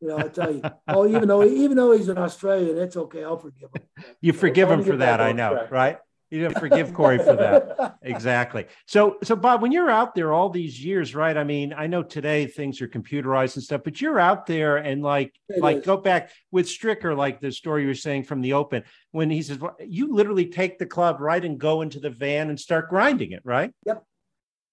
You 0.00 0.08
know, 0.08 0.18
I 0.18 0.28
tell 0.28 0.52
you. 0.52 0.62
oh, 0.88 1.06
even 1.06 1.28
though 1.28 1.44
even 1.44 1.76
though 1.76 1.92
he's 1.92 2.08
an 2.08 2.18
Australian, 2.18 2.78
it's 2.78 2.96
okay. 2.96 3.24
I'll 3.24 3.38
forgive 3.38 3.70
him. 3.74 4.04
You 4.20 4.32
forgive 4.32 4.70
him 4.70 4.82
for 4.82 4.96
that, 4.96 5.20
I 5.20 5.32
know, 5.32 5.50
track. 5.50 5.70
right? 5.70 5.98
You 6.30 6.42
don't 6.42 6.58
forgive 6.58 6.94
Corey 6.94 7.18
for 7.18 7.34
that. 7.34 7.96
exactly. 8.02 8.66
So, 8.86 9.18
so 9.22 9.34
Bob, 9.34 9.62
when 9.62 9.72
you're 9.72 9.90
out 9.90 10.14
there 10.14 10.32
all 10.32 10.48
these 10.48 10.82
years, 10.82 11.14
right? 11.14 11.36
I 11.36 11.44
mean, 11.44 11.74
I 11.76 11.86
know 11.86 12.02
today 12.02 12.46
things 12.46 12.80
are 12.80 12.88
computerized 12.88 13.56
and 13.56 13.64
stuff, 13.64 13.82
but 13.84 14.00
you're 14.00 14.20
out 14.20 14.46
there 14.46 14.76
and 14.76 15.02
like, 15.02 15.34
it 15.48 15.60
like 15.60 15.78
is. 15.78 15.84
go 15.84 15.96
back 15.96 16.30
with 16.52 16.66
Stricker, 16.66 17.16
like 17.16 17.40
the 17.40 17.50
story 17.50 17.82
you 17.82 17.88
were 17.88 17.94
saying 17.94 18.24
from 18.24 18.40
the 18.40 18.52
Open, 18.52 18.84
when 19.10 19.28
he 19.28 19.42
says, 19.42 19.58
you 19.84 20.14
literally 20.14 20.46
take 20.46 20.78
the 20.78 20.86
club 20.86 21.20
right 21.20 21.44
and 21.44 21.58
go 21.58 21.82
into 21.82 21.98
the 21.98 22.10
van 22.10 22.48
and 22.48 22.60
start 22.60 22.88
grinding 22.88 23.32
it, 23.32 23.42
right? 23.44 23.72
Yep. 23.86 24.04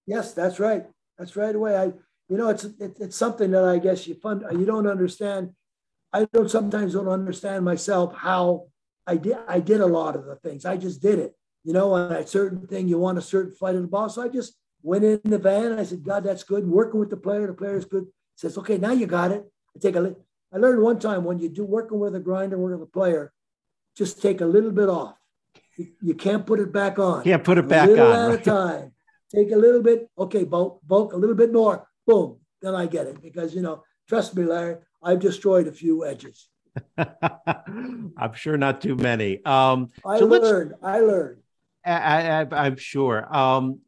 Yes, 0.06 0.32
that's 0.32 0.58
right. 0.58 0.84
That's 1.18 1.36
right 1.36 1.54
away. 1.54 1.76
I 1.76 1.92
you 2.28 2.36
know, 2.36 2.48
it's 2.48 2.64
it, 2.64 2.96
it's 3.00 3.16
something 3.16 3.50
that 3.52 3.64
I 3.64 3.78
guess 3.78 4.06
you 4.06 4.14
fund 4.14 4.44
you 4.52 4.64
don't 4.64 4.86
understand. 4.86 5.54
I 6.12 6.26
don't 6.32 6.50
sometimes 6.50 6.94
don't 6.94 7.08
understand 7.08 7.64
myself 7.64 8.14
how 8.14 8.66
I 9.06 9.16
did 9.16 9.38
I 9.48 9.60
did 9.60 9.80
a 9.80 9.86
lot 9.86 10.16
of 10.16 10.26
the 10.26 10.36
things. 10.36 10.64
I 10.64 10.76
just 10.76 11.00
did 11.02 11.18
it. 11.18 11.34
You 11.68 11.74
know, 11.74 11.92
on 11.92 12.12
a 12.12 12.26
certain 12.26 12.66
thing 12.66 12.88
you 12.88 12.96
want 12.96 13.18
a 13.18 13.20
certain 13.20 13.52
flight 13.52 13.74
of 13.74 13.82
the 13.82 13.88
ball. 13.88 14.08
So 14.08 14.22
I 14.22 14.28
just 14.28 14.54
went 14.82 15.04
in 15.04 15.20
the 15.22 15.36
van 15.36 15.78
I 15.78 15.84
said, 15.84 16.02
God, 16.02 16.24
that's 16.24 16.42
good. 16.42 16.62
And 16.62 16.72
working 16.72 16.98
with 16.98 17.10
the 17.10 17.18
player, 17.18 17.46
the 17.46 17.52
player 17.52 17.76
is 17.76 17.84
good. 17.84 18.04
He 18.04 18.36
says, 18.36 18.56
okay, 18.56 18.78
now 18.78 18.92
you 18.92 19.06
got 19.06 19.32
it. 19.32 19.44
I 19.76 19.78
take 19.78 19.94
a 19.94 20.16
I 20.50 20.56
learned 20.56 20.80
one 20.80 20.98
time 20.98 21.24
when 21.24 21.38
you 21.38 21.50
do 21.50 21.66
working 21.66 21.98
with 21.98 22.14
a 22.14 22.20
grinder, 22.20 22.56
working 22.56 22.80
with 22.80 22.88
a 22.88 22.90
player, 22.90 23.34
just 23.94 24.22
take 24.22 24.40
a 24.40 24.46
little 24.46 24.70
bit 24.70 24.88
off. 24.88 25.16
You, 25.76 25.88
you 26.00 26.14
can't 26.14 26.46
put 26.46 26.58
it 26.58 26.72
back 26.72 26.98
on. 26.98 27.22
Can't 27.22 27.44
put 27.44 27.58
it 27.58 27.68
back 27.68 27.90
on. 27.90 27.98
at 27.98 28.28
right? 28.28 28.40
a 28.40 28.42
time. 28.50 28.92
Take 29.30 29.52
a 29.52 29.56
little 29.56 29.82
bit. 29.82 30.08
Okay, 30.18 30.44
bulk, 30.44 30.80
bulk, 30.86 31.12
a 31.12 31.18
little 31.18 31.36
bit 31.36 31.52
more 31.52 31.86
boom, 32.06 32.38
then 32.62 32.74
I 32.74 32.86
get 32.86 33.06
it 33.08 33.20
because 33.20 33.54
you 33.54 33.60
know, 33.60 33.84
trust 34.08 34.34
me, 34.34 34.44
Larry, 34.44 34.76
I've 35.02 35.20
destroyed 35.20 35.66
a 35.66 35.72
few 35.72 36.06
edges. 36.06 36.48
I'm 36.96 38.32
sure 38.34 38.56
not 38.56 38.80
too 38.80 38.96
many. 38.96 39.44
Um, 39.44 39.90
I 40.06 40.18
so 40.18 40.24
learned. 40.24 40.72
I 40.82 41.00
learned. 41.00 41.42
I, 41.92 42.66
am 42.66 42.76
sure. 42.76 43.34
Um, 43.34 43.80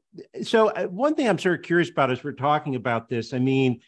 so 0.43 0.69
uh, 0.69 0.87
one 0.87 1.15
thing 1.15 1.29
I'm 1.29 1.39
sort 1.39 1.59
of 1.59 1.65
curious 1.65 1.91
about 1.91 2.11
as 2.11 2.25
we're 2.25 2.33
talking 2.33 2.75
about 2.75 3.09
this, 3.09 3.33
I 3.33 3.39
mean, 3.39 3.81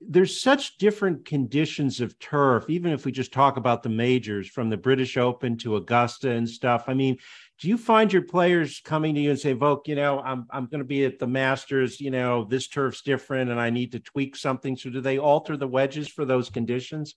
there's 0.00 0.40
such 0.40 0.78
different 0.78 1.24
conditions 1.24 2.00
of 2.00 2.18
turf, 2.18 2.66
even 2.68 2.92
if 2.92 3.04
we 3.04 3.10
just 3.10 3.32
talk 3.32 3.56
about 3.56 3.82
the 3.82 3.88
majors 3.88 4.48
from 4.48 4.70
the 4.70 4.76
British 4.76 5.16
Open 5.16 5.56
to 5.58 5.76
Augusta 5.76 6.30
and 6.30 6.48
stuff. 6.48 6.84
I 6.86 6.94
mean, 6.94 7.18
do 7.58 7.68
you 7.68 7.76
find 7.76 8.12
your 8.12 8.22
players 8.22 8.80
coming 8.84 9.14
to 9.16 9.20
you 9.20 9.30
and 9.30 9.38
say, 9.38 9.54
Vok, 9.54 9.88
you 9.88 9.96
know, 9.96 10.20
I'm 10.20 10.46
I'm 10.50 10.66
going 10.66 10.78
to 10.78 10.84
be 10.84 11.04
at 11.04 11.18
the 11.18 11.26
Masters, 11.26 12.00
you 12.00 12.12
know, 12.12 12.44
this 12.44 12.68
turf's 12.68 13.02
different 13.02 13.50
and 13.50 13.60
I 13.60 13.70
need 13.70 13.92
to 13.92 14.00
tweak 14.00 14.36
something. 14.36 14.76
So 14.76 14.90
do 14.90 15.00
they 15.00 15.18
alter 15.18 15.56
the 15.56 15.66
wedges 15.66 16.06
for 16.06 16.24
those 16.24 16.48
conditions? 16.48 17.16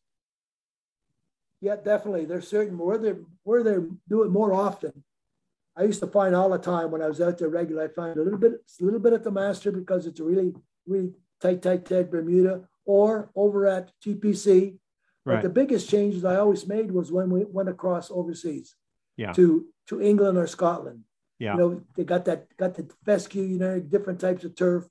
Yeah, 1.61 1.75
definitely. 1.75 2.25
There's 2.25 2.47
certain 2.47 2.79
where 2.79 2.97
they 2.97 3.13
where 3.43 3.61
they 3.61 3.75
do 4.09 4.23
it 4.23 4.31
more 4.31 4.53
often. 4.53 5.03
I 5.77 5.83
used 5.83 6.01
to 6.01 6.07
find 6.07 6.35
all 6.35 6.49
the 6.49 6.57
time 6.57 6.91
when 6.91 7.01
I 7.01 7.07
was 7.07 7.21
out 7.21 7.37
there 7.37 7.49
regular, 7.49 7.83
I 7.83 7.87
find 7.87 8.17
a 8.17 8.23
little 8.23 8.39
bit 8.39 8.53
a 8.79 8.83
little 8.83 8.99
bit 8.99 9.13
at 9.13 9.23
the 9.23 9.31
master 9.31 9.71
because 9.71 10.05
it's 10.05 10.19
a 10.19 10.23
really, 10.23 10.53
really 10.85 11.11
tight, 11.39 11.61
tight, 11.61 11.85
tight 11.85 12.11
Bermuda, 12.11 12.67
or 12.85 13.31
over 13.35 13.67
at 13.67 13.91
TPC. 14.05 14.77
Right. 15.23 15.35
But 15.35 15.43
the 15.43 15.49
biggest 15.49 15.89
changes 15.89 16.25
I 16.25 16.37
always 16.37 16.67
made 16.67 16.91
was 16.91 17.11
when 17.11 17.29
we 17.29 17.45
went 17.45 17.69
across 17.69 18.11
overseas 18.11 18.75
yeah. 19.17 19.31
to 19.33 19.67
to 19.87 20.01
England 20.01 20.37
or 20.37 20.47
Scotland. 20.47 21.03
Yeah. 21.39 21.53
You 21.53 21.59
know, 21.59 21.81
they 21.95 22.03
got 22.03 22.25
that 22.25 22.55
got 22.57 22.75
the 22.75 22.87
fescue, 23.05 23.43
you 23.43 23.59
know, 23.59 23.79
different 23.79 24.19
types 24.19 24.43
of 24.43 24.55
turf. 24.55 24.87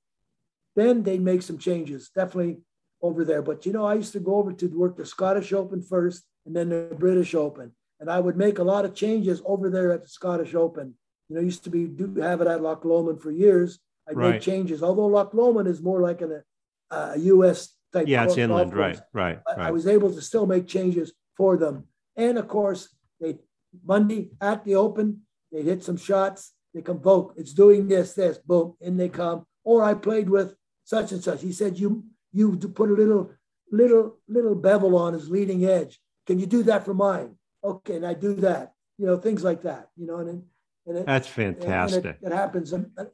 Then 0.76 1.02
they 1.02 1.18
make 1.18 1.42
some 1.42 1.58
changes, 1.58 2.10
definitely 2.14 2.58
over 3.02 3.24
there. 3.24 3.42
But 3.42 3.66
you 3.66 3.72
know, 3.72 3.84
I 3.84 3.94
used 3.94 4.12
to 4.12 4.20
go 4.20 4.36
over 4.36 4.52
to 4.52 4.66
work 4.68 4.96
the 4.96 5.04
Scottish 5.04 5.52
Open 5.52 5.82
first 5.82 6.24
and 6.46 6.54
then 6.54 6.70
the 6.70 6.94
British 6.98 7.34
Open. 7.34 7.72
And 8.00 8.10
I 8.10 8.18
would 8.18 8.36
make 8.36 8.58
a 8.58 8.64
lot 8.64 8.84
of 8.84 8.94
changes 8.94 9.42
over 9.44 9.70
there 9.70 9.92
at 9.92 10.02
the 10.02 10.08
Scottish 10.08 10.54
Open. 10.54 10.94
You 11.28 11.36
know, 11.36 11.42
used 11.42 11.64
to 11.64 11.70
be 11.70 11.86
do 11.86 12.14
have 12.20 12.40
it 12.40 12.48
at 12.48 12.62
Loch 12.62 12.84
Lomond 12.84 13.22
for 13.22 13.30
years. 13.30 13.78
I 14.08 14.12
right. 14.12 14.30
made 14.32 14.42
changes, 14.42 14.82
although 14.82 15.06
Loch 15.06 15.32
Lomond 15.34 15.68
is 15.68 15.80
more 15.80 16.00
like 16.00 16.20
an, 16.22 16.42
uh, 16.90 17.12
a 17.14 17.18
U.S. 17.18 17.76
type. 17.92 18.08
Yeah, 18.08 18.24
it's 18.24 18.36
inland, 18.36 18.74
right, 18.74 18.98
right, 19.12 19.38
right. 19.46 19.58
I, 19.58 19.68
I 19.68 19.70
was 19.70 19.86
able 19.86 20.12
to 20.12 20.20
still 20.20 20.46
make 20.46 20.66
changes 20.66 21.12
for 21.36 21.56
them, 21.56 21.84
and 22.16 22.38
of 22.38 22.48
course, 22.48 22.88
they 23.20 23.36
Monday 23.84 24.30
at 24.40 24.64
the 24.64 24.74
open, 24.74 25.22
they 25.52 25.62
hit 25.62 25.84
some 25.84 25.96
shots, 25.96 26.52
they 26.74 26.82
come 26.82 27.00
vote, 27.00 27.34
it's 27.36 27.52
doing 27.52 27.88
this, 27.88 28.14
this, 28.14 28.38
boom, 28.38 28.74
in 28.80 28.96
they 28.96 29.08
come. 29.08 29.44
Or 29.64 29.84
I 29.84 29.94
played 29.94 30.28
with 30.28 30.54
such 30.84 31.12
and 31.12 31.22
such. 31.22 31.42
He 31.42 31.52
said, 31.52 31.78
You 31.78 32.04
you 32.32 32.56
put 32.56 32.90
a 32.90 32.94
little, 32.94 33.32
little, 33.70 34.18
little 34.28 34.54
bevel 34.54 34.96
on 34.96 35.14
his 35.14 35.28
leading 35.28 35.64
edge. 35.64 36.00
Can 36.26 36.38
you 36.38 36.46
do 36.46 36.62
that 36.64 36.84
for 36.84 36.94
mine? 36.94 37.36
Okay, 37.62 37.96
and 37.96 38.06
I 38.06 38.14
do 38.14 38.34
that. 38.36 38.74
You 38.98 39.06
know, 39.06 39.16
things 39.16 39.42
like 39.42 39.62
that. 39.62 39.88
You 39.96 40.06
know, 40.06 40.18
and, 40.18 40.42
and 40.86 40.98
it, 40.98 41.06
that's 41.06 41.28
fantastic. 41.28 42.04
And 42.04 42.14
it, 42.14 42.18
it, 42.22 42.32
happens. 42.32 42.72
And, 42.72 42.90
and 42.96 43.08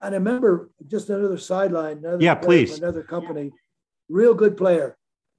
I 0.00 0.08
remember 0.08 0.70
just 0.86 1.08
another 1.10 1.38
sideline, 1.38 1.98
another 1.98 2.22
yeah, 2.22 2.34
please, 2.34 2.78
another 2.78 3.02
company, 3.02 3.52
real 4.08 4.34
good 4.34 4.56
player 4.56 4.96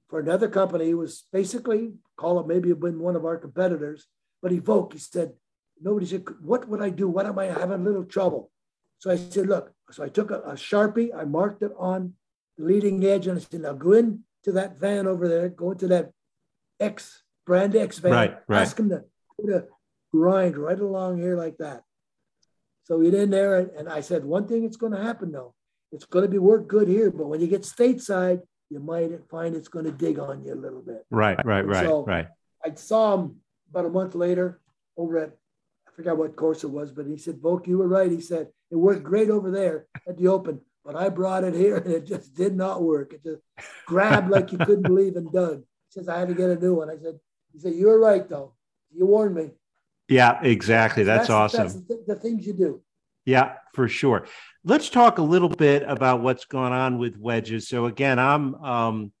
for 0.08 0.20
another 0.20 0.48
company. 0.48 0.86
He 0.86 0.94
was 0.94 1.24
basically 1.32 1.92
call 2.16 2.40
it 2.40 2.46
maybe 2.46 2.72
been 2.72 2.98
one 2.98 3.16
of 3.16 3.24
our 3.24 3.36
competitors 3.36 4.06
but 4.42 4.50
he 4.50 4.60
Vok, 4.60 4.92
he 4.92 4.98
said, 4.98 5.32
nobody 5.80 6.04
said, 6.04 6.24
what 6.42 6.68
would 6.68 6.82
I 6.82 6.90
do? 6.90 7.08
What 7.08 7.26
am 7.26 7.38
I 7.38 7.46
having 7.46 7.80
a 7.80 7.84
little 7.84 8.04
trouble? 8.04 8.50
So 8.98 9.10
I 9.10 9.16
said, 9.16 9.46
look, 9.46 9.72
so 9.90 10.02
I 10.02 10.08
took 10.08 10.30
a, 10.30 10.40
a 10.40 10.52
Sharpie, 10.52 11.10
I 11.16 11.24
marked 11.24 11.62
it 11.62 11.72
on 11.78 12.14
the 12.58 12.64
leading 12.64 13.04
edge 13.04 13.26
and 13.28 13.38
I 13.38 13.42
said, 13.42 13.60
now 13.60 13.72
go 13.72 13.92
in 13.92 14.24
to 14.44 14.52
that 14.52 14.78
van 14.78 15.06
over 15.06 15.28
there, 15.28 15.48
go 15.48 15.70
into 15.70 15.86
that 15.88 16.10
X 16.80 17.21
brand 17.46 17.74
X 17.76 17.98
van, 17.98 18.12
right, 18.12 18.38
right. 18.48 18.60
ask 18.60 18.78
him 18.78 18.88
to 18.90 19.04
put 19.40 19.50
a 19.50 19.66
grind 20.12 20.56
right 20.56 20.78
along 20.78 21.18
here 21.18 21.36
like 21.36 21.58
that. 21.58 21.82
So 22.84 22.98
we 22.98 23.10
get 23.10 23.20
in 23.20 23.30
there, 23.30 23.58
and, 23.58 23.70
and 23.70 23.88
I 23.88 24.00
said, 24.00 24.24
one 24.24 24.46
thing 24.46 24.62
that's 24.62 24.76
going 24.76 24.92
to 24.92 25.02
happen 25.02 25.32
though, 25.32 25.54
it's 25.92 26.04
going 26.04 26.24
to 26.24 26.30
be 26.30 26.38
work 26.38 26.68
good 26.68 26.88
here, 26.88 27.10
but 27.10 27.28
when 27.28 27.40
you 27.40 27.46
get 27.46 27.62
stateside, 27.62 28.40
you 28.70 28.80
might 28.80 29.10
find 29.30 29.54
it's 29.54 29.68
going 29.68 29.84
to 29.84 29.92
dig 29.92 30.18
on 30.18 30.44
you 30.44 30.54
a 30.54 30.56
little 30.56 30.80
bit. 30.80 31.04
Right, 31.10 31.38
right, 31.44 31.66
right, 31.66 31.86
so 31.86 32.04
right. 32.04 32.26
I 32.64 32.74
saw 32.74 33.14
him 33.14 33.36
about 33.70 33.86
a 33.86 33.90
month 33.90 34.14
later 34.14 34.60
over 34.96 35.18
at 35.18 35.36
I 35.92 35.94
forgot 35.94 36.16
what 36.16 36.36
course 36.36 36.64
it 36.64 36.70
was, 36.70 36.90
but 36.90 37.06
he 37.06 37.18
said, 37.18 37.36
Vok, 37.36 37.66
you 37.66 37.76
were 37.76 37.88
right. 37.88 38.10
He 38.10 38.20
said, 38.20 38.48
it 38.70 38.76
worked 38.76 39.02
great 39.02 39.28
over 39.28 39.50
there 39.50 39.86
at 40.08 40.16
the 40.16 40.28
open, 40.28 40.60
but 40.84 40.96
I 40.96 41.10
brought 41.10 41.44
it 41.44 41.54
here 41.54 41.76
and 41.84 41.92
it 41.92 42.06
just 42.06 42.34
did 42.34 42.56
not 42.56 42.82
work. 42.82 43.12
It 43.12 43.22
just 43.22 43.42
grabbed 43.86 44.30
like 44.30 44.52
you 44.52 44.58
couldn't 44.58 44.82
believe 44.82 45.16
and 45.16 45.30
dug. 45.30 45.58
He 45.58 46.00
says, 46.00 46.08
I 46.08 46.18
had 46.18 46.28
to 46.28 46.34
get 46.34 46.50
a 46.50 46.56
new 46.56 46.74
one. 46.74 46.88
I 46.88 46.96
said, 46.96 47.18
he 47.52 47.58
said, 47.58 47.74
you 47.74 47.86
were 47.86 48.00
right 48.00 48.28
though. 48.28 48.54
You 48.94 49.06
warned 49.06 49.34
me. 49.34 49.50
Yeah, 50.08 50.40
exactly. 50.42 51.04
That's, 51.04 51.28
that's 51.28 51.30
awesome. 51.30 51.68
That's 51.68 51.74
the, 51.74 52.04
the 52.06 52.14
things 52.16 52.46
you 52.46 52.52
do. 52.52 52.82
Yeah, 53.24 53.54
for 53.74 53.88
sure. 53.88 54.26
Let's 54.64 54.90
talk 54.90 55.18
a 55.18 55.22
little 55.22 55.48
bit 55.48 55.84
about 55.86 56.22
what's 56.22 56.44
going 56.44 56.72
on 56.72 56.98
with 56.98 57.16
wedges. 57.16 57.68
So 57.68 57.86
again, 57.86 58.18
I'm 58.18 58.54
um, 58.56 59.12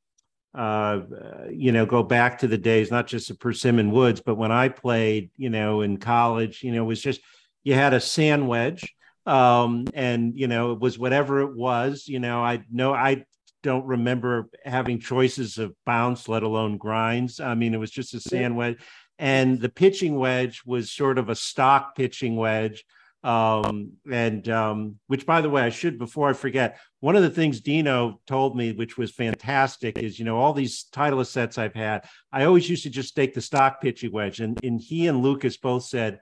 uh, 0.54 1.00
you 1.50 1.72
know, 1.72 1.86
go 1.86 2.02
back 2.02 2.38
to 2.40 2.46
the 2.46 2.58
days, 2.58 2.90
not 2.90 3.06
just 3.06 3.30
of 3.30 3.38
Persimmon 3.38 3.90
Woods, 3.90 4.20
but 4.20 4.34
when 4.34 4.52
I 4.52 4.68
played, 4.68 5.30
you 5.36 5.48
know, 5.48 5.80
in 5.80 5.96
college, 5.96 6.62
you 6.62 6.72
know, 6.72 6.82
it 6.82 6.86
was 6.86 7.00
just 7.00 7.20
you 7.64 7.74
had 7.74 7.94
a 7.94 8.00
sand 8.00 8.46
wedge, 8.46 8.94
um, 9.24 9.86
and 9.94 10.38
you 10.38 10.48
know, 10.48 10.72
it 10.72 10.80
was 10.80 10.98
whatever 10.98 11.40
it 11.40 11.54
was. 11.54 12.06
You 12.06 12.20
know, 12.20 12.42
I 12.42 12.64
know 12.70 12.92
I 12.92 13.24
don't 13.62 13.86
remember 13.86 14.48
having 14.64 14.98
choices 14.98 15.58
of 15.58 15.74
bounce, 15.86 16.28
let 16.28 16.42
alone 16.42 16.76
grinds. 16.76 17.40
I 17.40 17.54
mean, 17.54 17.74
it 17.74 17.78
was 17.78 17.90
just 17.90 18.14
a 18.14 18.20
sand 18.20 18.56
wedge, 18.56 18.78
and 19.18 19.60
the 19.60 19.68
pitching 19.68 20.16
wedge 20.16 20.62
was 20.66 20.90
sort 20.90 21.18
of 21.18 21.28
a 21.28 21.34
stock 21.34 21.94
pitching 21.96 22.36
wedge 22.36 22.84
um, 23.24 23.92
and 24.10 24.48
um, 24.48 24.98
which, 25.06 25.26
by 25.26 25.40
the 25.40 25.50
way, 25.50 25.62
I 25.62 25.70
should 25.70 25.98
before 25.98 26.28
I 26.28 26.32
forget. 26.32 26.78
One 27.00 27.16
of 27.16 27.22
the 27.22 27.30
things 27.30 27.60
Dino 27.60 28.20
told 28.26 28.56
me, 28.56 28.72
which 28.72 28.98
was 28.98 29.12
fantastic, 29.12 29.98
is 29.98 30.18
you 30.18 30.24
know 30.24 30.38
all 30.38 30.52
these 30.52 30.86
Titleist 30.92 31.28
sets 31.28 31.58
I've 31.58 31.74
had. 31.74 32.04
I 32.32 32.44
always 32.44 32.68
used 32.68 32.82
to 32.84 32.90
just 32.90 33.10
stake 33.10 33.34
the 33.34 33.40
stock 33.40 33.80
pitching 33.80 34.12
wedge, 34.12 34.40
and, 34.40 34.58
and 34.64 34.80
he 34.80 35.06
and 35.06 35.22
Lucas 35.22 35.56
both 35.56 35.84
said 35.84 36.18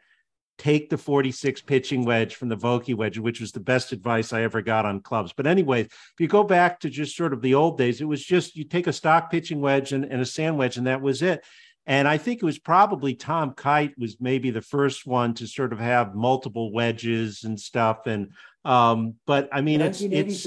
take 0.61 0.91
the 0.91 0.99
46 0.99 1.63
pitching 1.63 2.05
wedge 2.05 2.35
from 2.35 2.51
the 2.51 2.57
Vokey 2.57 2.95
wedge, 2.95 3.19
which 3.19 3.41
was 3.41 3.51
the 3.51 3.61
best 3.61 3.93
advice 3.93 4.31
I 4.35 4.43
ever 4.43 4.61
got 4.61 4.85
on 4.85 5.01
clubs. 5.01 5.33
But 5.35 5.47
anyway, 5.47 5.81
if 5.81 6.15
you 6.19 6.29
go 6.29 6.45
back 6.45 6.81
to 6.81 6.91
just 6.91 7.17
sort 7.17 7.33
of 7.33 7.41
the 7.41 7.55
old 7.55 7.79
days, 7.79 8.03
it 8.03 8.05
was 8.05 8.23
just 8.23 8.57
you 8.57 8.65
take 8.65 8.87
a 8.87 8.93
stock 8.93 9.31
pitching 9.31 9.63
wedge 9.63 9.93
and, 9.93 10.05
and 10.05 10.21
a 10.21 10.27
sand 10.27 10.59
wedge, 10.59 10.77
and 10.77 10.87
that 10.87 11.01
was 11.01 11.23
it. 11.23 11.43
And 11.87 12.07
I 12.07 12.19
think 12.19 12.43
it 12.43 12.45
was 12.45 12.59
probably 12.59 13.15
Tom 13.15 13.55
Kite 13.55 13.99
was 13.99 14.19
maybe 14.21 14.51
the 14.51 14.61
first 14.61 15.07
one 15.07 15.33
to 15.35 15.47
sort 15.47 15.73
of 15.73 15.79
have 15.79 16.15
multiple 16.15 16.73
wedges 16.75 17.45
and 17.45 17.59
stuff. 17.59 18.07
And 18.07 18.33
um, 18.67 19.15
but 19.27 19.49
I 19.53 19.63
mean, 19.63 19.81
it's 19.81 20.03
it's 20.03 20.47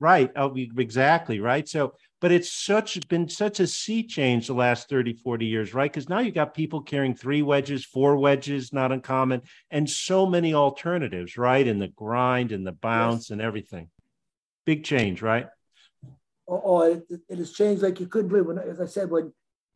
right. 0.00 0.30
Oh, 0.34 0.56
exactly 0.56 1.40
right. 1.40 1.68
So, 1.68 1.92
but 2.22 2.30
it's 2.30 2.52
such 2.52 3.06
been 3.08 3.28
such 3.28 3.58
a 3.58 3.66
sea 3.66 4.06
change 4.06 4.46
the 4.46 4.54
last 4.54 4.88
30, 4.88 5.14
40 5.14 5.44
years, 5.44 5.74
right? 5.74 5.90
Because 5.90 6.08
now 6.08 6.20
you 6.20 6.30
got 6.30 6.54
people 6.54 6.80
carrying 6.80 7.16
three 7.16 7.42
wedges, 7.42 7.84
four 7.84 8.16
wedges, 8.16 8.72
not 8.72 8.92
uncommon, 8.92 9.42
and 9.72 9.90
so 9.90 10.24
many 10.24 10.54
alternatives, 10.54 11.36
right? 11.36 11.66
In 11.66 11.80
the 11.80 11.88
grind 11.88 12.52
and 12.52 12.64
the 12.64 12.72
bounce 12.72 13.24
yes. 13.24 13.30
and 13.30 13.42
everything. 13.42 13.90
Big 14.64 14.84
change, 14.84 15.20
right? 15.20 15.48
Oh, 16.46 16.62
oh 16.64 16.82
it, 16.82 17.04
it, 17.28 17.38
has 17.38 17.52
changed 17.52 17.82
like 17.82 17.98
you 17.98 18.06
couldn't 18.06 18.28
believe. 18.28 18.46
When, 18.46 18.58
as 18.58 18.80
I 18.80 18.86
said, 18.86 19.10
when 19.10 19.32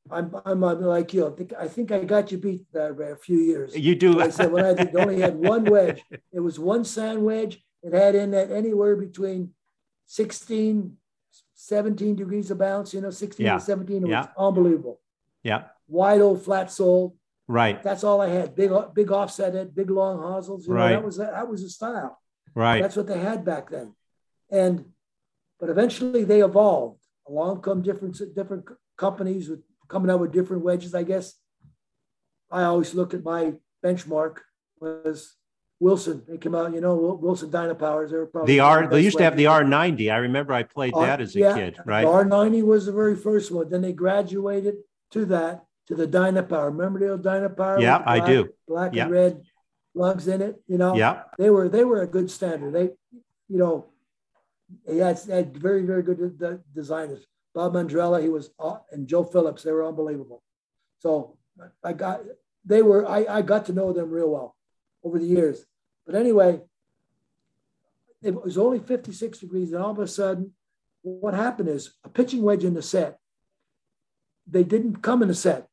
I'm, 0.09 0.33
I'm, 0.45 0.63
I'm 0.63 0.81
like 0.83 1.13
you. 1.13 1.27
I 1.27 1.31
think 1.31 1.53
I 1.59 1.67
think 1.67 1.91
I 1.91 2.05
got 2.05 2.31
you 2.31 2.39
beat 2.39 2.65
there 2.73 2.95
by 2.95 3.07
a 3.07 3.17
few 3.17 3.39
years. 3.39 3.77
You 3.77 3.97
do. 3.97 4.21
I 4.21 4.31
said 4.31 4.53
when 4.53 4.65
I 4.65 4.75
did, 4.75 4.95
only 4.95 5.21
had 5.21 5.35
one 5.35 5.65
wedge. 5.65 6.01
It 6.33 6.39
was 6.39 6.61
one 6.61 6.85
sand 6.85 7.25
wedge. 7.25 7.61
It 7.83 7.93
had 7.93 8.15
in 8.15 8.31
that 8.31 8.53
anywhere 8.53 8.95
between 8.95 9.51
16, 10.07 10.97
17 11.67 12.15
degrees 12.15 12.51
of 12.51 12.59
bounce. 12.59 12.95
You 12.95 13.01
know, 13.01 13.11
16 13.11 13.45
yeah. 13.45 13.55
to 13.55 13.61
17. 13.61 14.05
It 14.05 14.09
yeah. 14.09 14.21
was 14.21 14.29
unbelievable. 14.39 15.01
Yeah. 15.43 15.65
Wide 15.89 16.21
old 16.21 16.45
flat 16.45 16.71
sole. 16.71 17.17
Right. 17.49 17.83
That's 17.83 18.05
all 18.05 18.21
I 18.21 18.29
had. 18.29 18.55
Big 18.55 18.71
big 18.95 19.11
offset 19.13 19.55
head, 19.55 19.75
big 19.75 19.91
long 19.91 20.19
hosels. 20.19 20.67
You 20.67 20.75
right. 20.75 20.91
Know, 20.91 20.97
that 20.97 21.05
was 21.05 21.17
that 21.19 21.49
was 21.49 21.63
a 21.63 21.71
style. 21.71 22.21
Right. 22.55 22.83
That's 22.83 22.97
what 22.97 23.07
they 23.07 23.19
had 23.19 23.45
back 23.45 23.71
then. 23.71 23.95
And 24.51 24.87
but 25.61 25.69
eventually 25.69 26.25
they 26.25 26.43
evolved. 26.43 27.01
Along 27.29 27.61
come 27.61 27.83
different 27.83 28.21
different 28.35 28.65
companies 28.97 29.49
with 29.49 29.61
coming 29.89 30.11
out 30.11 30.21
with 30.21 30.33
different 30.33 30.63
wedges, 30.63 30.95
I 30.95 31.03
guess. 31.03 31.35
I 32.51 32.63
always 32.63 32.95
looked 32.95 33.15
at 33.15 33.25
my 33.25 33.55
benchmark 33.85 34.39
was 34.81 35.35
Wilson. 35.81 36.23
They 36.27 36.39
came 36.39 36.55
out, 36.55 36.73
you 36.73 36.81
know, 36.81 37.19
Wilson 37.21 37.51
Dynapowers. 37.51 38.11
They 38.11 38.17
were 38.17 38.27
probably 38.27 38.55
the 38.55 38.61
R. 38.61 38.83
The 38.83 38.97
they 38.97 39.03
used 39.03 39.19
to 39.19 39.25
have 39.25 39.37
the 39.37 39.45
R90. 39.45 40.13
I 40.13 40.19
remember 40.19 40.53
I 40.53 40.63
played 40.63 40.95
uh, 40.95 41.01
that 41.01 41.21
as 41.21 41.37
a 41.37 41.41
yeah, 41.41 41.55
kid, 41.55 41.79
right? 41.85 42.03
The 42.03 42.09
R90 42.09 42.65
was 42.65 42.87
the 42.87 42.93
very 42.93 43.17
first 43.17 43.51
one. 43.51 43.69
Then 43.69 43.83
they 43.83 43.93
graduated 43.93 44.77
to 45.13 45.27
that 45.27 45.65
to 45.89 45.95
the 45.95 46.07
Dynapower. 46.07 46.67
Remember 46.67 46.99
the 46.99 47.11
old 47.13 47.23
Dynapower? 47.23 47.81
Yeah, 47.81 47.99
black, 47.99 48.23
I 48.23 48.27
do. 48.27 48.49
Black 48.67 48.95
yeah. 48.95 49.05
and 49.05 49.13
red 49.13 49.43
lugs 49.95 50.29
in 50.29 50.41
it. 50.41 50.63
You 50.67 50.79
know. 50.79 50.97
Yeah. 50.97 51.23
They 51.39 51.51
were 51.51 51.69
they 51.69 51.85
were 51.85 52.03
a 52.03 52.07
good 52.07 52.31
standard. 52.31 52.73
They, 52.73 52.91
you 53.49 53.59
know, 53.59 53.87
they 54.87 54.97
had, 54.97 55.19
they 55.19 55.37
had 55.37 55.57
very 55.57 55.83
very 55.85 56.03
good 56.03 56.39
designers. 56.75 57.27
Bob 57.55 57.73
Mandrella, 57.73 58.21
he 58.21 58.29
was, 58.29 58.51
uh, 58.61 58.77
and 58.93 59.09
Joe 59.09 59.25
Phillips, 59.25 59.63
they 59.63 59.73
were 59.73 59.87
unbelievable. 59.87 60.43
So 60.99 61.39
I 61.83 61.95
got, 61.95 62.21
they 62.67 62.83
were, 62.83 63.09
I, 63.09 63.25
I 63.25 63.41
got 63.41 63.65
to 63.67 63.73
know 63.73 63.95
them 63.95 64.11
real 64.11 64.29
well 64.29 64.56
over 65.07 65.19
the 65.19 65.27
years. 65.27 65.65
But 66.05 66.15
anyway, 66.15 66.61
it 68.23 68.35
was 68.35 68.59
only 68.59 68.81
56 68.81 69.39
degrees, 69.39 69.73
and 69.73 69.83
all 69.83 69.93
of 69.93 69.99
a 69.99 70.09
sudden, 70.09 70.53
what 71.03 71.35
happened 71.35 71.69
is 71.69 71.95
a 72.05 72.09
pitching 72.09 72.43
wedge 72.43 72.65
in 72.65 72.75
the 72.75 72.83
set. 72.83 73.19
They 74.49 74.65
didn't 74.65 75.03
come 75.03 75.23
in 75.23 75.29
the 75.29 75.35
set 75.35 75.69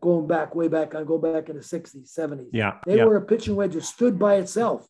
going 0.00 0.26
back 0.26 0.54
way 0.54 0.68
back. 0.68 0.94
I 0.94 1.02
go 1.02 1.18
back 1.18 1.48
in 1.48 1.56
the 1.56 1.62
60s, 1.62 2.12
70s. 2.18 2.48
Yeah. 2.52 2.78
They 2.86 2.96
yeah. 2.96 3.04
were 3.04 3.16
a 3.16 3.22
pitching 3.22 3.56
wedge 3.56 3.74
that 3.74 3.84
stood 3.84 4.18
by 4.18 4.36
itself. 4.36 4.86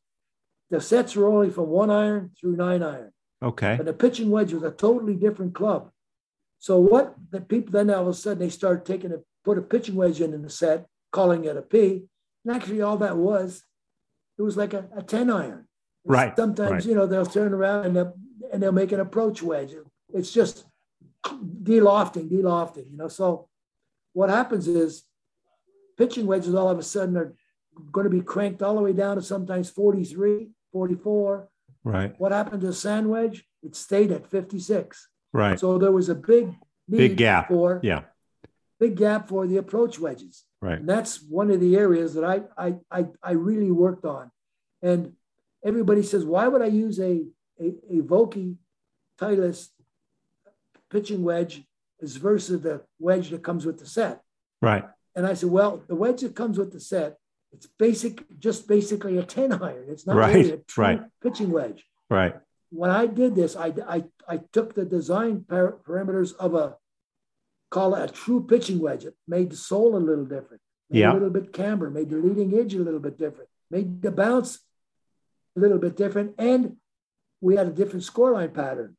The 0.71 0.81
sets 0.81 1.17
were 1.17 1.29
only 1.29 1.51
from 1.51 1.69
one 1.69 1.91
iron 1.91 2.31
through 2.39 2.57
nine 2.57 2.83
iron. 2.83 3.13
Okay. 3.43 3.77
But 3.77 3.87
the 3.87 3.93
pitching 3.93 4.31
wedge 4.31 4.53
was 4.53 4.65
a 4.65 4.71
totally 4.71 5.15
different 5.15 5.55
club. 5.55 5.91
So 6.59 6.79
what 6.79 7.15
the 7.31 7.41
people 7.41 7.73
then 7.73 7.91
all 7.91 8.03
of 8.03 8.09
a 8.09 8.15
sudden 8.15 8.41
they 8.41 8.51
started 8.51 8.85
taking 8.85 9.13
a 9.13 9.19
put 9.45 9.59
a 9.59 9.63
pitching 9.63 9.95
wedge 9.95 10.21
in 10.21 10.35
in 10.35 10.43
the 10.43 10.51
set, 10.51 10.87
calling 11.13 11.45
it 11.45 11.57
a 11.57 11.63
P. 11.63 12.05
And 12.45 12.57
actually 12.57 12.83
all 12.83 12.99
that 12.99 13.17
was, 13.17 13.63
it 14.39 14.43
was 14.43 14.57
like 14.57 14.75
a, 14.75 14.87
a 14.97 15.03
10 15.03 15.31
iron. 15.31 15.67
right. 16.05 16.35
Sometimes, 16.37 16.71
right. 16.71 16.85
you 16.85 16.95
know, 16.95 17.07
they'll 17.07 17.27
turn 17.27 17.53
around 17.53 17.87
and 17.87 17.97
they'll, 17.97 18.15
and 18.53 18.63
they'll 18.63 18.73
make 18.73 18.93
an 18.93 19.01
approach 19.01 19.43
wedge. 19.43 19.73
It's 20.13 20.33
just 20.33 20.65
de-lofting, 21.63 22.29
de-lofting, 22.29 22.87
you 22.91 22.97
know. 22.97 23.09
So 23.09 23.49
what 24.13 24.31
happens 24.31 24.69
is 24.69 25.05
pitching 25.97 26.27
wedges 26.27 26.55
all 26.55 26.71
of 26.71 26.79
a 26.79 26.83
sudden 26.83 27.17
are 27.17 27.35
going 27.93 28.05
to 28.05 28.11
be 28.11 28.21
cranked 28.21 28.63
all 28.63 28.77
the 28.77 28.81
way 28.81 28.93
down 28.93 29.17
to 29.17 29.23
sometimes 29.23 29.71
43, 29.71 30.51
44. 30.73 31.49
Right. 31.85 32.15
What 32.19 32.33
happened 32.33 32.61
to 32.63 32.69
the 32.69 32.75
sand 32.75 33.09
wedge? 33.09 33.45
It 33.63 33.75
stayed 33.75 34.13
at 34.13 34.27
56. 34.27 35.09
Right. 35.33 35.59
So 35.59 35.79
there 35.79 35.93
was 35.93 36.09
a 36.09 36.15
big 36.15 36.55
big 36.89 37.19
gap 37.19 37.49
for 37.49 37.81
yeah 37.83 38.05
big 38.81 38.97
gap 38.97 39.29
for 39.29 39.47
the 39.47 39.59
approach 39.59 39.99
wedges. 39.99 40.45
Right. 40.61 40.79
And 40.79 40.89
that's 40.89 41.23
one 41.23 41.51
of 41.51 41.61
the 41.61 41.77
areas 41.77 42.15
that 42.15 42.25
I 42.25 42.43
I 42.57 42.75
I, 42.91 43.07
I 43.23 43.33
really 43.33 43.71
worked 43.71 44.05
on. 44.05 44.31
And 44.83 45.15
everybody 45.65 46.03
says, 46.03 46.25
why 46.25 46.49
would 46.49 46.63
I 46.63 46.67
use 46.67 46.99
a 46.99 47.25
a, 47.61 47.75
a 47.91 48.03
Vokey 48.03 48.57
Titleist 49.21 49.69
pitching 50.91 51.23
wedge 51.23 51.65
as 52.03 52.17
versus 52.17 52.63
the 52.63 52.83
wedge 52.99 53.31
that 53.31 53.43
comes 53.43 53.67
with 53.67 53.79
the 53.79 53.87
set? 53.87 54.23
Right. 54.63 54.85
And 55.15 55.27
I 55.27 55.35
said, 55.35 55.51
well, 55.51 55.83
the 55.89 55.97
wedge 55.97 56.21
that 56.21 56.37
comes 56.37 56.59
with 56.59 56.73
the 56.73 56.81
set, 56.81 57.19
it's 57.53 57.67
basic, 57.67 58.25
just 58.39 58.69
basically 58.69 59.19
a 59.19 59.25
10 59.25 59.53
iron. 59.53 59.87
It's 59.89 60.07
not 60.07 60.17
right. 60.17 60.35
really 60.35 60.53
a 60.53 60.57
true 60.59 60.85
right. 60.85 61.03
pitching 61.21 61.51
wedge. 61.51 61.85
Right 62.09 62.37
when 62.71 62.91
I 62.91 63.07
did 63.07 63.35
this, 63.35 63.57
I, 63.57 63.73
I, 63.87 64.05
I 64.29 64.41
took 64.53 64.75
the 64.75 64.85
design 64.85 65.45
par- 65.49 65.79
parameters 65.87 66.35
of 66.37 66.55
a, 66.55 66.77
call 67.71 67.95
it 67.95 68.11
a 68.11 68.13
true 68.13 68.45
pitching 68.45 68.79
wedge. 68.79 69.05
It 69.05 69.15
made 69.27 69.51
the 69.51 69.57
sole 69.57 69.97
a 69.97 69.99
little 69.99 70.25
different, 70.25 70.63
made 70.91 71.01
yeah. 71.01 71.13
a 71.13 71.15
little 71.15 71.31
bit 71.31 71.53
camber, 71.53 71.91
made 71.91 72.11
the 72.11 72.17
leading 72.17 72.59
edge 72.59 72.75
a 72.75 72.79
little 72.79 73.01
bit 73.01 73.19
different, 73.19 73.49
made 73.71 74.03
the 74.03 74.11
bounce 74.11 74.61
a 75.57 75.61
little 75.61 75.79
bit 75.79 75.97
different. 75.97 76.35
And 76.39 76.77
we 77.41 77.57
had 77.57 77.67
a 77.67 77.73
different 77.73 78.05
scoreline 78.05 78.55
pattern, 78.55 78.97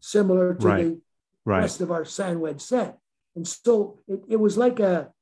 similar 0.00 0.54
to 0.54 0.66
right. 0.66 0.84
the 0.84 1.00
right. 1.44 1.60
rest 1.60 1.80
of 1.80 1.90
our 1.90 2.04
sand 2.04 2.40
wedge 2.40 2.60
set. 2.60 2.98
And 3.34 3.46
so 3.46 4.00
it, 4.08 4.20
it 4.28 4.36
was 4.36 4.56
like 4.56 4.80
a, 4.80 5.12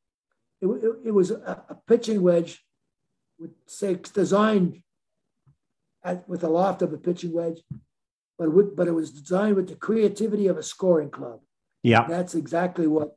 it, 0.60 0.66
it, 0.66 0.92
it 1.06 1.10
was 1.10 1.30
a, 1.30 1.64
a 1.68 1.76
pitching 1.86 2.22
wedge 2.22 2.64
with, 3.38 3.50
say, 3.66 3.98
designed 4.12 4.82
at, 6.02 6.28
with 6.28 6.40
the 6.40 6.48
loft 6.48 6.82
of 6.82 6.92
a 6.92 6.98
pitching 6.98 7.32
wedge, 7.32 7.60
but 8.38 8.52
with, 8.52 8.76
but 8.76 8.88
it 8.88 8.92
was 8.92 9.10
designed 9.10 9.56
with 9.56 9.68
the 9.68 9.74
creativity 9.74 10.46
of 10.46 10.56
a 10.56 10.62
scoring 10.62 11.10
club. 11.10 11.40
Yeah. 11.84 12.06
That's 12.08 12.34
exactly 12.34 12.88
what 12.88 13.16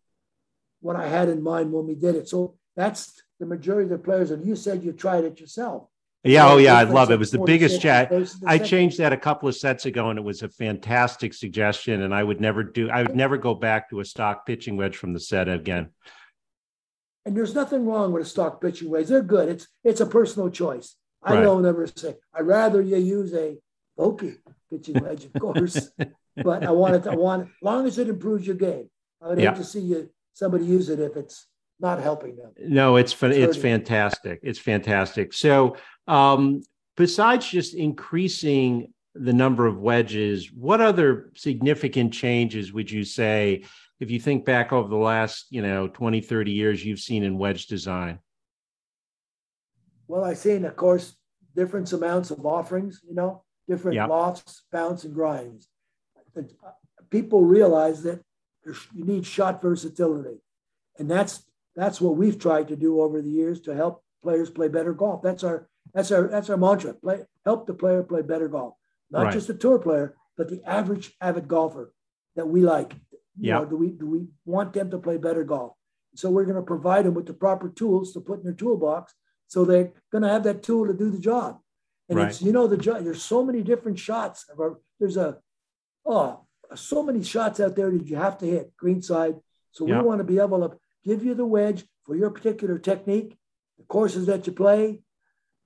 what 0.82 0.95
I 0.95 1.07
had 1.07 1.30
in 1.30 1.41
mind 1.41 1.72
when 1.72 1.88
we 1.88 1.95
did 1.95 2.15
it. 2.15 2.30
So 2.30 2.55
that's 2.76 3.20
the 3.39 3.47
majority 3.47 3.86
of 3.86 3.89
the 3.89 3.97
players. 3.97 4.30
And 4.30 4.45
you 4.45 4.55
said 4.55 4.84
you 4.84 4.93
tried 4.93 5.24
it 5.24 5.39
yourself. 5.39 5.88
Yeah, 6.24 6.51
oh 6.51 6.57
yeah, 6.57 6.76
I 6.76 6.84
love 6.84 7.09
it. 7.09 7.13
It 7.13 7.20
was 7.20 7.32
the 7.32 7.39
biggest 7.39 7.80
chat. 7.80 8.11
I 8.45 8.57
changed 8.57 8.97
that 8.97 9.13
a 9.13 9.18
couple 9.18 9.47
of 9.47 9.55
sets 9.55 9.86
ago, 9.86 10.09
and 10.09 10.20
it 10.20 10.26
was 10.26 10.43
a 10.43 10.49
fantastic 10.49 11.34
suggestion. 11.34 12.01
And 12.01 12.13
I 12.13 12.22
would 12.22 12.41
never 12.41 12.63
do. 12.63 12.89
I 12.89 13.03
would 13.03 13.15
never 13.15 13.38
go 13.38 13.55
back 13.55 13.89
to 13.91 14.01
a 14.01 14.05
stock 14.05 14.45
pitching 14.45 14.76
wedge 14.76 14.97
from 14.97 15.13
the 15.13 15.20
set 15.22 15.47
again. 15.47 15.89
And 17.26 17.38
there's 17.38 17.55
nothing 17.55 17.86
wrong 17.86 18.11
with 18.11 18.24
a 18.24 18.30
stock 18.30 18.59
pitching 18.59 18.89
wedge. 18.89 19.07
They're 19.07 19.22
good. 19.22 19.47
It's 19.47 19.68
it's 19.86 20.01
a 20.01 20.05
personal 20.05 20.49
choice. 20.49 20.95
I 21.24 21.36
right. 21.36 21.41
don't 21.43 21.65
ever 21.65 21.88
say 21.88 22.15
I'd 22.34 22.41
rather 22.41 22.82
you 22.82 22.97
use 22.97 23.34
a 23.34 23.57
Vokey 23.97 24.38
pitching 24.70 25.01
wedge, 25.01 25.24
of 25.26 25.34
course. 25.39 25.91
but 26.43 26.63
I 26.65 26.71
want 26.71 26.95
it. 26.95 27.07
I 27.07 27.15
want 27.15 27.43
as 27.43 27.49
long 27.61 27.85
as 27.88 27.97
it 27.97 28.09
improves 28.09 28.45
your 28.45 28.55
game. 28.55 28.89
I 29.21 29.29
would 29.29 29.39
yeah. 29.39 29.51
hate 29.51 29.57
to 29.57 29.63
see 29.63 29.79
you 29.79 30.09
somebody 30.33 30.65
use 30.65 30.89
it 30.89 30.99
if 30.99 31.15
it's 31.15 31.47
not 31.79 31.99
helping 31.99 32.35
them. 32.35 32.51
No, 32.59 32.95
it's 32.95 33.13
it's, 33.23 33.38
it's 33.38 33.57
fantastic. 33.57 34.39
It's 34.43 34.59
fantastic. 34.59 35.33
So, 35.33 35.77
um, 36.07 36.61
besides 36.95 37.47
just 37.47 37.73
increasing 37.73 38.93
the 39.15 39.33
number 39.33 39.65
of 39.65 39.79
wedges, 39.79 40.51
what 40.51 40.81
other 40.81 41.31
significant 41.35 42.13
changes 42.13 42.71
would 42.71 42.89
you 42.89 43.03
say 43.03 43.63
if 43.99 44.11
you 44.11 44.19
think 44.19 44.45
back 44.45 44.71
over 44.71 44.88
the 44.88 44.95
last, 44.95 45.47
you 45.49 45.61
know, 45.61 45.88
20, 45.88 46.21
30 46.21 46.51
years 46.51 46.85
you've 46.85 46.99
seen 46.99 47.23
in 47.23 47.38
wedge 47.38 47.67
design? 47.67 48.19
Well, 50.07 50.23
I've 50.23 50.38
seen, 50.38 50.65
of 50.65 50.75
course, 50.75 51.15
different 51.55 51.91
amounts 51.91 52.31
of 52.31 52.45
offerings, 52.45 53.01
you 53.07 53.15
know, 53.15 53.43
different 53.67 53.95
yep. 53.95 54.09
lofts, 54.09 54.63
bounce, 54.71 55.03
and 55.03 55.13
grinds. 55.13 55.67
People 57.09 57.43
realize 57.43 58.03
that 58.03 58.21
you 58.93 59.05
need 59.05 59.25
shot 59.25 59.61
versatility. 59.61 60.41
And 60.99 61.09
that's 61.09 61.43
that's 61.75 62.01
what 62.01 62.17
we've 62.17 62.39
tried 62.39 62.67
to 62.69 62.75
do 62.75 63.01
over 63.01 63.21
the 63.21 63.29
years 63.29 63.61
to 63.61 63.75
help 63.75 64.03
players 64.23 64.49
play 64.49 64.67
better 64.67 64.93
golf. 64.93 65.21
That's 65.21 65.43
our 65.43 65.69
that's 65.93 66.11
our 66.11 66.27
that's 66.27 66.49
our 66.49 66.57
mantra. 66.57 66.93
Play 66.93 67.21
help 67.45 67.67
the 67.67 67.73
player 67.73 68.03
play 68.03 68.21
better 68.21 68.47
golf. 68.47 68.73
Not 69.09 69.25
right. 69.25 69.33
just 69.33 69.47
the 69.47 69.53
tour 69.53 69.79
player, 69.79 70.15
but 70.35 70.49
the 70.49 70.61
average 70.65 71.15
avid 71.21 71.47
golfer 71.47 71.93
that 72.35 72.47
we 72.47 72.61
like. 72.61 72.93
Yeah. 73.39 73.63
do 73.69 73.77
we 73.77 73.91
do 73.91 74.07
we 74.07 74.27
want 74.45 74.73
them 74.73 74.89
to 74.91 74.97
play 74.97 75.17
better 75.17 75.43
golf? 75.43 75.73
So 76.15 76.31
we're 76.31 76.45
going 76.45 76.55
to 76.55 76.63
provide 76.63 77.05
them 77.05 77.13
with 77.13 77.27
the 77.27 77.33
proper 77.33 77.69
tools 77.69 78.11
to 78.13 78.19
put 78.19 78.39
in 78.39 78.45
their 78.45 78.53
toolbox 78.53 79.13
so 79.47 79.63
they're 79.63 79.93
going 80.11 80.23
to 80.23 80.29
have 80.29 80.43
that 80.43 80.63
tool 80.63 80.85
to 80.88 80.93
do 80.93 81.09
the 81.09 81.19
job. 81.19 81.59
And 82.09 82.19
right. 82.19 82.29
it's 82.29 82.41
you 82.41 82.51
know 82.51 82.67
the 82.67 82.77
job. 82.77 83.03
There's 83.03 83.23
so 83.23 83.43
many 83.43 83.61
different 83.61 83.99
shots. 83.99 84.45
Our, 84.57 84.79
There's 84.99 85.17
a 85.17 85.38
oh 86.08 86.47
so 86.76 87.03
many 87.03 87.24
shots 87.24 87.60
out 87.60 87.76
there 87.76 87.91
that 87.91 88.08
you 88.08 88.18
have 88.18 88.38
to 88.39 88.45
hit 88.45 88.76
greenside. 88.78 89.36
So 89.72 89.86
we 89.86 89.93
want 89.93 90.20
to 90.20 90.24
be 90.24 90.39
able 90.39 90.68
to 90.68 90.78
give 91.05 91.24
you 91.24 91.34
the 91.34 91.45
wedge 91.45 91.86
for 92.03 92.16
your 92.16 92.30
particular 92.30 92.78
technique, 92.78 93.38
the 93.78 93.86
courses 93.86 94.26
that 94.26 94.47
you 94.47 94.53
play, 94.53 95.01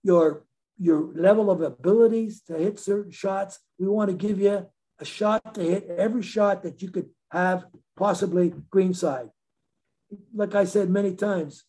your 0.03 0.43
your 0.77 1.11
level 1.13 1.51
of 1.51 1.61
abilities 1.61 2.41
to 2.41 2.57
hit 2.57 2.79
certain 2.79 3.11
shots. 3.11 3.59
We 3.77 3.87
want 3.87 4.09
to 4.09 4.15
give 4.15 4.39
you 4.39 4.67
a 4.99 5.05
shot 5.05 5.53
to 5.55 5.61
hit 5.61 5.87
every 5.95 6.23
shot 6.23 6.63
that 6.63 6.81
you 6.81 6.89
could 6.89 7.09
have 7.31 7.65
possibly 7.95 8.53
greenside. 8.71 9.29
Like 10.33 10.55
I 10.55 10.65
said 10.65 10.89
many 10.89 11.15
times, 11.15 11.63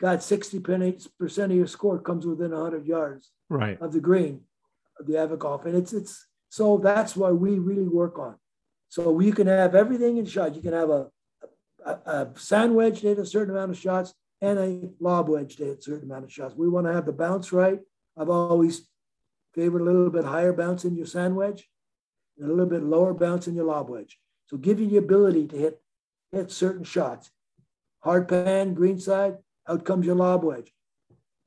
God, 0.00 0.18
60% 0.18 1.44
of 1.44 1.50
your 1.50 1.66
score 1.66 1.98
comes 1.98 2.26
within 2.26 2.52
100 2.52 2.86
yards 2.86 3.30
right. 3.48 3.80
of 3.80 3.92
the 3.92 4.00
green 4.00 4.42
of 5.00 5.06
the 5.06 5.36
golf. 5.36 5.64
And 5.64 5.74
it's, 5.74 5.92
it's, 5.92 6.27
so 6.48 6.78
that's 6.78 7.16
what 7.16 7.38
we 7.38 7.58
really 7.58 7.88
work 7.88 8.18
on. 8.18 8.36
So 8.88 9.20
you 9.20 9.32
can 9.32 9.46
have 9.46 9.74
everything 9.74 10.16
in 10.16 10.26
shot. 10.26 10.54
You 10.54 10.62
can 10.62 10.72
have 10.72 10.90
a 10.90 11.08
a, 11.84 11.90
a 11.90 12.28
sand 12.36 12.74
wedge 12.74 13.00
hit 13.00 13.18
a 13.18 13.26
certain 13.26 13.54
amount 13.54 13.70
of 13.70 13.78
shots 13.78 14.14
and 14.40 14.58
a 14.58 14.90
lob 15.00 15.28
wedge 15.28 15.56
hit 15.56 15.78
a 15.78 15.82
certain 15.82 16.10
amount 16.10 16.24
of 16.24 16.32
shots. 16.32 16.54
We 16.54 16.68
want 16.68 16.86
to 16.86 16.92
have 16.92 17.06
the 17.06 17.12
bounce 17.12 17.52
right. 17.52 17.80
I've 18.16 18.30
always 18.30 18.88
favored 19.54 19.82
a 19.82 19.84
little 19.84 20.10
bit 20.10 20.24
higher 20.24 20.52
bounce 20.52 20.84
in 20.84 20.96
your 20.96 21.06
sand 21.06 21.36
wedge 21.36 21.68
and 22.38 22.48
a 22.48 22.52
little 22.52 22.66
bit 22.66 22.82
lower 22.82 23.14
bounce 23.14 23.46
in 23.48 23.54
your 23.54 23.64
lob 23.64 23.88
wedge. 23.88 24.18
So 24.46 24.56
give 24.56 24.80
you 24.80 24.86
the 24.86 24.96
ability 24.96 25.46
to 25.48 25.56
hit 25.56 25.82
hit 26.32 26.50
certain 26.50 26.84
shots. 26.84 27.30
Hard 28.00 28.28
pan, 28.28 28.74
green 28.74 28.98
side, 28.98 29.38
out 29.66 29.84
comes 29.84 30.06
your 30.06 30.14
lob 30.14 30.44
wedge. 30.44 30.72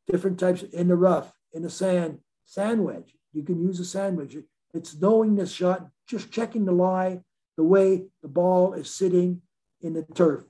Different 0.07 0.39
types 0.39 0.63
in 0.63 0.87
the 0.87 0.95
rough, 0.95 1.31
in 1.53 1.61
the 1.61 1.69
sand, 1.69 2.19
sand 2.45 2.83
wedge. 2.83 3.15
You 3.31 3.43
can 3.43 3.61
use 3.61 3.79
a 3.79 3.85
sand 3.85 4.17
wedge. 4.17 4.37
It's 4.73 4.99
knowing 4.99 5.35
the 5.35 5.45
shot, 5.45 5.87
just 6.07 6.31
checking 6.31 6.65
the 6.65 6.71
lie, 6.71 7.21
the 7.57 7.63
way 7.63 8.05
the 8.21 8.27
ball 8.27 8.73
is 8.73 8.93
sitting, 8.93 9.41
in 9.81 9.93
the 9.93 10.03
turf, 10.13 10.43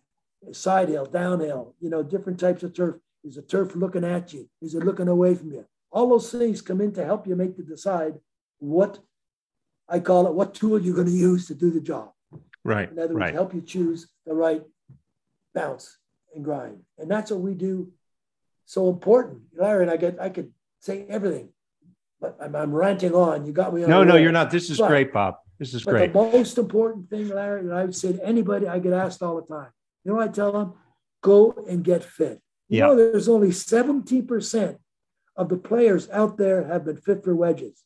side 0.51 0.89
hill, 0.89 1.05
downhill, 1.05 1.75
you 1.79 1.89
know, 1.89 2.03
different 2.03 2.39
types 2.39 2.63
of 2.63 2.73
turf. 2.73 2.95
Is 3.23 3.35
the 3.35 3.41
turf 3.41 3.75
looking 3.75 4.03
at 4.03 4.33
you? 4.33 4.49
Is 4.61 4.75
it 4.75 4.83
looking 4.83 5.07
away 5.07 5.35
from 5.35 5.51
you? 5.51 5.65
All 5.91 6.09
those 6.09 6.31
things 6.31 6.61
come 6.61 6.81
in 6.81 6.91
to 6.93 7.05
help 7.05 7.27
you 7.27 7.35
make 7.35 7.55
the 7.55 7.63
decide 7.63 8.15
what 8.59 8.99
I 9.87 9.99
call 9.99 10.27
it, 10.27 10.33
what 10.33 10.53
tool 10.53 10.81
you're 10.81 10.95
going 10.95 11.07
to 11.07 11.13
use 11.13 11.47
to 11.47 11.55
do 11.55 11.69
the 11.69 11.81
job. 11.81 12.11
Right. 12.63 12.91
In 12.91 12.97
other 12.97 13.13
words, 13.13 13.21
right. 13.21 13.33
help 13.33 13.53
you 13.53 13.61
choose 13.61 14.07
the 14.25 14.33
right 14.33 14.63
bounce 15.53 15.97
and 16.33 16.43
grind. 16.43 16.79
And 16.97 17.09
that's 17.09 17.31
what 17.31 17.41
we 17.41 17.53
do 17.53 17.91
so 18.65 18.89
important. 18.89 19.41
Larry 19.55 19.83
and 19.83 19.91
I 19.91 19.97
get 19.97 20.19
I 20.19 20.29
could 20.29 20.51
say 20.79 21.05
everything, 21.09 21.49
but 22.21 22.37
I'm, 22.39 22.55
I'm 22.55 22.73
ranting 22.73 23.13
on. 23.13 23.45
You 23.45 23.51
got 23.51 23.73
me 23.73 23.83
on. 23.83 23.89
No, 23.89 24.03
no, 24.03 24.15
you're 24.15 24.31
not. 24.31 24.51
This 24.51 24.69
is 24.69 24.77
but, 24.77 24.87
great, 24.87 25.11
Bob. 25.11 25.35
This 25.57 25.73
is 25.73 25.83
but 25.83 25.91
great. 25.91 26.13
The 26.13 26.19
most 26.19 26.57
important 26.57 27.09
thing, 27.09 27.29
Larry, 27.29 27.65
that 27.65 27.73
I 27.73 27.83
would 27.83 27.95
say 27.95 28.13
to 28.13 28.25
anybody, 28.25 28.67
I 28.67 28.79
get 28.79 28.93
asked 28.93 29.21
all 29.21 29.35
the 29.41 29.47
time. 29.53 29.71
You 30.05 30.13
know 30.13 30.19
I 30.19 30.27
tell 30.27 30.51
them? 30.51 30.73
Go 31.21 31.65
and 31.67 31.83
get 31.83 32.03
fit. 32.03 32.41
You 32.69 32.79
yeah. 32.79 32.85
know, 32.87 32.95
there's 32.95 33.27
only 33.27 33.49
17% 33.49 34.77
of 35.35 35.49
the 35.49 35.57
players 35.57 36.09
out 36.09 36.37
there 36.37 36.63
have 36.65 36.85
been 36.85 36.97
fit 36.97 37.23
for 37.23 37.35
wedges. 37.35 37.83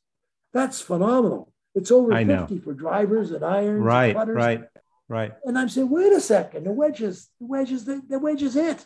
That's 0.54 0.80
phenomenal. 0.80 1.52
It's 1.74 1.92
over 1.92 2.14
I 2.14 2.24
50 2.24 2.56
know. 2.56 2.62
for 2.62 2.74
drivers 2.74 3.32
and 3.32 3.44
irons. 3.44 3.84
Right, 3.84 4.16
and 4.16 4.34
right, 4.34 4.64
right. 5.10 5.34
And 5.44 5.58
I'm 5.58 5.68
saying, 5.68 5.90
wait 5.90 6.14
a 6.14 6.22
second, 6.22 6.66
the 6.66 6.72
wedges, 6.72 7.30
the 7.40 7.48
wedges, 7.48 7.84
the, 7.84 8.02
the 8.08 8.20
wedges 8.20 8.56
it. 8.56 8.86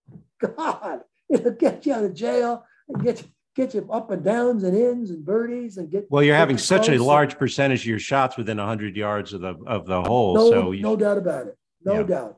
God, 0.40 1.00
it'll 1.28 1.52
get 1.52 1.84
you 1.84 1.94
out 1.94 2.04
of 2.04 2.14
jail 2.14 2.64
and 2.88 3.02
get 3.02 3.22
you 3.22 3.28
get 3.58 3.74
you 3.74 3.86
up 3.92 4.10
and 4.10 4.24
downs 4.24 4.62
and 4.62 4.76
ins 4.76 5.10
and 5.10 5.24
birdies 5.24 5.76
and 5.76 5.90
get. 5.90 6.06
Well, 6.10 6.22
you're 6.22 6.36
having 6.36 6.56
such 6.56 6.88
a 6.88 6.96
large 7.02 7.36
percentage 7.36 7.80
of 7.80 7.86
your 7.86 7.98
shots 7.98 8.36
within 8.36 8.56
100 8.56 8.96
yards 8.96 9.32
of 9.32 9.40
the 9.40 9.54
of 9.66 9.84
the 9.84 10.00
hole. 10.00 10.36
No, 10.36 10.50
so 10.50 10.72
you, 10.72 10.82
no 10.82 10.96
doubt 10.96 11.18
about 11.18 11.48
it. 11.48 11.58
No 11.84 11.94
yeah. 11.94 12.02
doubt. 12.04 12.36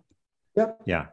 Yep. 0.56 0.82
Yeah. 0.86 1.06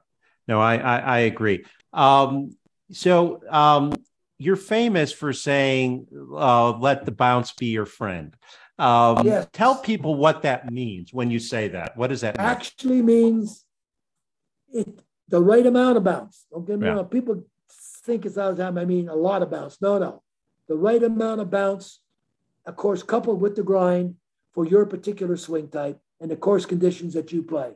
No, 0.48 0.62
I 0.62 0.78
I, 0.78 0.98
I 0.98 1.20
agree. 1.20 1.66
Um, 1.92 2.56
so 2.92 3.42
um, 3.50 3.94
you're 4.38 4.56
famous 4.56 5.12
for 5.12 5.34
saying, 5.34 6.08
uh, 6.34 6.72
"Let 6.78 7.06
the 7.06 7.12
bounce 7.12 7.52
be 7.54 7.68
your 7.68 7.86
friend." 7.86 8.34
Um, 8.80 9.26
yes. 9.26 9.48
Tell 9.52 9.76
people 9.76 10.16
what 10.16 10.44
that 10.44 10.72
means 10.72 11.14
when 11.14 11.32
you 11.32 11.40
say 11.40 11.68
that. 11.70 11.98
What 11.98 12.08
does 12.08 12.22
that 12.22 12.38
mean? 12.38 12.48
Actually 12.48 13.02
means 13.02 13.66
it 14.72 15.02
the 15.28 15.42
right 15.42 15.66
amount 15.66 15.98
of 15.98 16.06
bounce. 16.06 16.46
Don't 16.50 16.66
get 16.66 16.80
me 16.80 16.88
yeah. 16.88 16.94
wrong. 16.94 17.06
People 17.06 17.44
think 18.08 18.26
it's 18.26 18.38
all 18.38 18.54
the 18.54 18.64
time. 18.64 18.78
I 18.78 18.86
mean, 18.86 19.10
a 19.10 19.16
lot 19.16 19.44
of 19.44 19.52
bounce. 19.52 19.80
No, 19.82 20.00
no. 20.00 20.24
The 20.68 20.76
right 20.76 21.04
amount 21.04 21.42
of 21.42 21.52
bounce, 21.52 22.00
of 22.66 22.76
course, 22.76 23.04
coupled 23.04 23.42
with 23.42 23.56
the 23.56 23.64
grind 23.64 24.16
for 24.54 24.66
your 24.66 24.86
particular 24.86 25.38
swing 25.38 25.68
type 25.68 26.00
and 26.20 26.32
the 26.32 26.36
course 26.36 26.66
conditions 26.66 27.14
that 27.14 27.32
you 27.32 27.44
play 27.44 27.74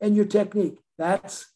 and 0.00 0.16
your 0.16 0.24
technique. 0.24 0.78
That's 0.98 1.46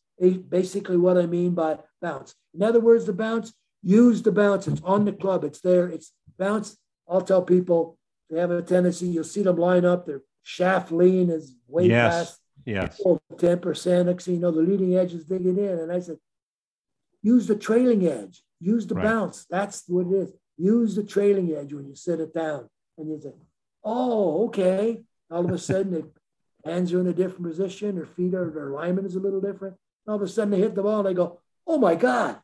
basically 0.48 0.98
what 0.98 1.18
I 1.18 1.26
mean 1.26 1.54
by 1.54 1.78
bounce. 2.00 2.34
In 2.54 2.62
other 2.62 2.80
words, 2.80 3.06
the 3.06 3.12
bounce, 3.12 3.52
use 3.82 4.22
the 4.22 4.32
bounce. 4.32 4.68
It's 4.68 4.82
on 4.82 5.04
the 5.06 5.12
club. 5.12 5.42
It's 5.44 5.60
there. 5.60 5.88
It's 5.88 6.12
bounce. 6.38 6.76
I'll 7.08 7.22
tell 7.22 7.42
people 7.42 7.98
they 8.28 8.38
have 8.38 8.50
a 8.50 8.62
tendency, 8.62 9.08
you'll 9.08 9.24
see 9.24 9.42
them 9.42 9.56
line 9.56 9.84
up. 9.84 10.06
Their 10.06 10.22
shaft 10.42 10.92
lean 10.92 11.30
is 11.30 11.56
way 11.66 11.86
yes. 11.86 12.14
past 12.14 12.40
yes. 12.64 13.00
10%. 13.04 14.06
Next 14.06 14.24
thing 14.24 14.34
you 14.34 14.40
know, 14.40 14.50
the 14.50 14.60
leading 14.60 14.94
edge 14.94 15.14
is 15.14 15.24
digging 15.24 15.58
in. 15.58 15.78
And 15.80 15.90
I 15.90 16.00
said, 16.00 16.18
Use 17.22 17.46
the 17.46 17.56
trailing 17.56 18.06
edge. 18.06 18.42
Use 18.60 18.86
the 18.86 18.94
right. 18.94 19.04
bounce. 19.04 19.46
That's 19.50 19.84
what 19.86 20.06
it 20.06 20.12
is. 20.12 20.32
Use 20.56 20.94
the 20.94 21.04
trailing 21.04 21.54
edge 21.54 21.72
when 21.72 21.88
you 21.88 21.94
set 21.94 22.20
it 22.20 22.34
down. 22.34 22.68
And 22.98 23.08
you 23.08 23.20
say, 23.20 23.32
oh, 23.84 24.46
okay. 24.46 25.00
All 25.30 25.44
of 25.44 25.50
a 25.50 25.58
sudden, 25.58 25.92
the 25.92 26.10
hands 26.70 26.92
are 26.92 27.00
in 27.00 27.06
a 27.06 27.12
different 27.12 27.46
position, 27.46 27.96
their 27.96 28.06
feet 28.06 28.34
are, 28.34 28.50
their 28.50 28.70
alignment 28.70 29.06
is 29.06 29.16
a 29.16 29.20
little 29.20 29.40
different. 29.40 29.76
All 30.06 30.16
of 30.16 30.22
a 30.22 30.28
sudden, 30.28 30.50
they 30.50 30.58
hit 30.58 30.74
the 30.74 30.82
ball 30.82 31.00
and 31.00 31.08
they 31.08 31.14
go, 31.14 31.40
oh 31.66 31.78
my 31.78 31.94
God. 31.94 32.38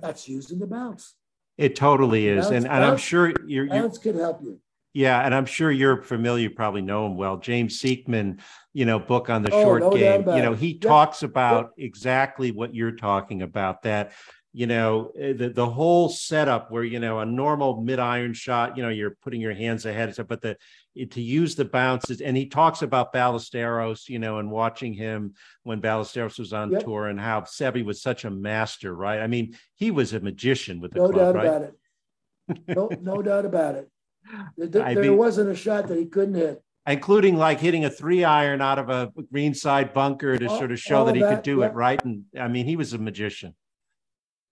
That's 0.00 0.28
using 0.28 0.58
the 0.58 0.66
bounce. 0.66 1.14
It 1.56 1.74
totally 1.74 2.28
is. 2.28 2.44
Bounce, 2.44 2.48
and, 2.48 2.66
and 2.66 2.82
bounce, 2.82 2.92
I'm 2.92 2.98
sure 2.98 3.32
you're, 3.46 3.68
bounce 3.68 3.98
could 3.98 4.16
help 4.16 4.42
you. 4.42 4.60
Yeah, 4.96 5.20
and 5.20 5.34
I'm 5.34 5.44
sure 5.44 5.70
you're 5.70 6.00
familiar, 6.00 6.44
you 6.44 6.54
probably 6.54 6.80
know 6.80 7.04
him 7.04 7.18
well. 7.18 7.36
James 7.36 7.78
Sieckmann, 7.78 8.40
you 8.72 8.86
know, 8.86 8.98
book 8.98 9.28
on 9.28 9.42
the 9.42 9.52
oh, 9.52 9.62
short 9.62 9.82
no 9.82 9.90
game. 9.90 10.26
You 10.26 10.40
know, 10.40 10.54
he 10.54 10.68
yep. 10.68 10.80
talks 10.80 11.22
about 11.22 11.72
yep. 11.76 11.86
exactly 11.88 12.50
what 12.50 12.74
you're 12.74 12.92
talking 12.92 13.42
about. 13.42 13.82
That, 13.82 14.12
you 14.54 14.66
know, 14.66 15.12
eh, 15.20 15.34
the 15.34 15.50
the 15.50 15.68
whole 15.68 16.08
setup 16.08 16.70
where 16.70 16.82
you 16.82 16.98
know 16.98 17.18
a 17.18 17.26
normal 17.26 17.82
mid 17.82 17.98
iron 17.98 18.32
shot, 18.32 18.78
you 18.78 18.82
know, 18.82 18.88
you're 18.88 19.18
putting 19.22 19.38
your 19.38 19.52
hands 19.52 19.84
ahead, 19.84 20.16
but 20.28 20.40
the 20.40 20.56
to 21.10 21.20
use 21.20 21.56
the 21.56 21.66
bounces. 21.66 22.22
And 22.22 22.34
he 22.34 22.46
talks 22.46 22.80
about 22.80 23.12
Ballesteros, 23.12 24.08
you 24.08 24.18
know, 24.18 24.38
and 24.38 24.50
watching 24.50 24.94
him 24.94 25.34
when 25.62 25.82
Ballesteros 25.82 26.38
was 26.38 26.54
on 26.54 26.72
yep. 26.72 26.84
tour 26.84 27.08
and 27.08 27.20
how 27.20 27.42
Seve 27.42 27.84
was 27.84 28.00
such 28.00 28.24
a 28.24 28.30
master, 28.30 28.96
right? 28.96 29.20
I 29.20 29.26
mean, 29.26 29.58
he 29.74 29.90
was 29.90 30.14
a 30.14 30.20
magician 30.20 30.80
with 30.80 30.92
the 30.92 31.00
no 31.00 31.10
club, 31.10 31.18
doubt 31.18 31.34
right? 31.34 31.46
about 31.46 31.62
it. 31.64 31.74
No, 32.74 32.88
no 33.02 33.20
doubt 33.20 33.44
about 33.44 33.74
it. 33.74 33.90
There, 34.56 34.94
there 34.94 35.12
wasn't 35.12 35.50
a 35.50 35.54
shot 35.54 35.88
that 35.88 35.98
he 35.98 36.06
couldn't 36.06 36.34
hit 36.34 36.62
including 36.86 37.36
like 37.36 37.60
hitting 37.60 37.84
a 37.84 37.90
three 37.90 38.24
iron 38.24 38.60
out 38.60 38.78
of 38.78 38.88
a 38.88 39.12
green 39.32 39.54
side 39.54 39.92
bunker 39.92 40.38
to 40.38 40.46
all, 40.46 40.58
sort 40.58 40.72
of 40.72 40.78
show 40.78 41.04
that 41.04 41.14
he 41.14 41.20
that, 41.20 41.36
could 41.36 41.42
do 41.42 41.62
it 41.62 41.74
right. 41.74 42.02
And 42.04 42.24
I 42.38 42.48
mean, 42.48 42.66
he 42.66 42.76
was 42.76 42.92
a 42.92 42.98
magician. 42.98 43.54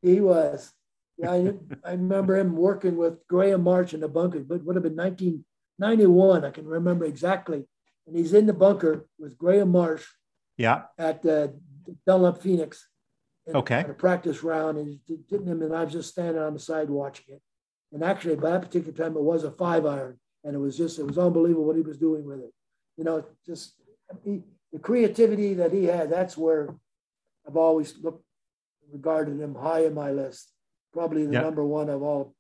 He 0.02 0.20
was. 0.20 0.72
Yeah, 1.16 1.30
I, 1.30 1.52
I 1.84 1.92
remember 1.92 2.36
him 2.36 2.56
working 2.56 2.96
with 2.96 3.26
Graham 3.28 3.62
Marsh 3.62 3.94
in 3.94 4.00
the 4.00 4.08
bunker, 4.08 4.40
but 4.40 4.64
would 4.64 4.74
have 4.74 4.82
been 4.82 4.96
1991. 4.96 6.44
I 6.44 6.50
can 6.50 6.66
remember 6.66 7.04
exactly. 7.04 7.64
And 8.06 8.16
he's 8.16 8.34
in 8.34 8.46
the 8.46 8.52
bunker 8.52 9.06
with 9.18 9.38
Graham 9.38 9.70
Marsh. 9.70 10.04
Yeah. 10.56 10.82
At 10.98 11.18
uh, 11.18 11.48
the 11.84 11.96
Dunlop 12.04 12.42
Phoenix. 12.42 12.88
okay. 13.48 13.84
A 13.88 13.94
practice 13.94 14.42
round, 14.42 14.76
and 14.78 14.88
he's 14.88 15.18
hitting 15.30 15.46
him, 15.46 15.62
and 15.62 15.74
I 15.74 15.84
was 15.84 15.92
just 15.92 16.10
standing 16.10 16.42
on 16.42 16.54
the 16.54 16.60
side 16.60 16.90
watching 16.90 17.36
it. 17.36 17.42
And 17.95 18.05
actually, 18.05 18.34
by 18.36 18.51
that 18.51 18.62
particular 18.62 18.92
time, 18.92 19.16
it 19.16 19.22
was 19.22 19.45
a 19.45 19.51
five 19.51 19.86
iron 19.86 20.18
and 20.45 20.55
it 20.55 20.59
was 20.59 20.76
just 20.76 20.99
it 20.99 21.07
was 21.07 21.16
unbelievable 21.18 21.64
what 21.64 21.76
he 21.76 21.82
was 21.82 21.97
doing 21.97 22.24
with 22.24 22.40
it. 22.40 22.53
You 22.97 23.05
know, 23.05 23.24
just 23.47 23.74
he, 24.24 24.42
the 24.72 24.78
creativity 24.78 25.55
that 25.55 25.72
he 25.72 25.84
had. 25.84 26.11
That's 26.11 26.36
where 26.36 26.74
I've 27.49 27.57
always 27.57 27.95
looked 28.03 28.24
regarded 28.92 29.40
him 29.40 29.55
high 29.55 29.86
in 29.86 29.95
my 29.95 30.11
list. 30.11 30.53
Probably 30.92 31.26
the 31.26 31.32
yep. 31.32 31.45
number 31.45 31.64
one 31.64 31.88
of 31.88 32.03
all 32.03 32.34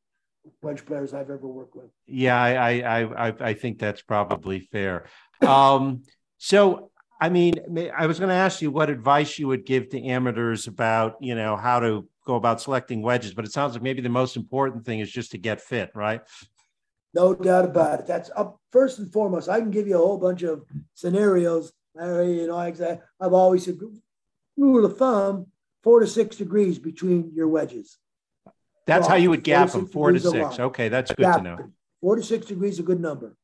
wedge 0.62 0.84
players 0.84 1.14
I've 1.14 1.30
ever 1.30 1.48
worked 1.48 1.74
with. 1.74 1.90
Yeah, 2.06 2.40
I 2.40 2.80
I 2.80 3.28
I, 3.28 3.34
I 3.40 3.54
think 3.54 3.78
that's 3.78 4.02
probably 4.02 4.60
fair. 4.60 5.06
Um, 5.40 6.02
so 6.38 6.90
I 7.20 7.30
mean, 7.30 7.54
I 7.96 8.06
was 8.06 8.18
going 8.18 8.28
to 8.28 8.34
ask 8.34 8.60
you 8.60 8.70
what 8.70 8.90
advice 8.90 9.38
you 9.38 9.48
would 9.48 9.64
give 9.64 9.88
to 9.90 10.04
amateurs 10.04 10.66
about, 10.66 11.16
you 11.20 11.34
know, 11.34 11.56
how 11.56 11.80
to 11.80 12.06
go 12.24 12.36
about 12.36 12.60
selecting 12.60 13.02
wedges, 13.02 13.34
but 13.34 13.44
it 13.44 13.52
sounds 13.52 13.74
like 13.74 13.82
maybe 13.82 14.02
the 14.02 14.08
most 14.08 14.36
important 14.36 14.84
thing 14.84 15.00
is 15.00 15.10
just 15.10 15.30
to 15.32 15.38
get 15.38 15.60
fit, 15.60 15.90
right? 15.94 16.22
No 17.12 17.34
doubt 17.34 17.64
about 17.64 18.00
it. 18.00 18.06
That's 18.06 18.30
up 18.34 18.58
first 18.72 18.98
and 18.98 19.12
foremost. 19.12 19.48
I 19.48 19.60
can 19.60 19.70
give 19.70 19.86
you 19.86 19.94
a 19.94 19.98
whole 19.98 20.18
bunch 20.18 20.42
of 20.42 20.64
scenarios. 20.94 21.72
Larry, 21.94 22.40
you 22.40 22.48
know, 22.48 22.58
I've 22.58 23.32
always 23.32 23.64
said 23.64 23.78
rule 24.56 24.84
of 24.84 24.98
thumb, 24.98 25.46
four 25.82 26.00
to 26.00 26.06
six 26.06 26.36
degrees 26.36 26.78
between 26.78 27.30
your 27.34 27.46
wedges. 27.46 27.98
That's 28.86 29.06
how 29.06 29.14
you 29.14 29.30
would 29.30 29.44
gap 29.44 29.70
them, 29.70 29.86
four 29.86 30.12
to 30.12 30.18
six. 30.18 30.58
Okay, 30.58 30.88
that's 30.88 31.12
good 31.12 31.22
gap, 31.22 31.36
to 31.36 31.42
know. 31.42 31.58
Four 32.00 32.16
to 32.16 32.22
six 32.22 32.46
degrees 32.46 32.74
is 32.74 32.80
a 32.80 32.82
good 32.82 33.00
number. 33.00 33.36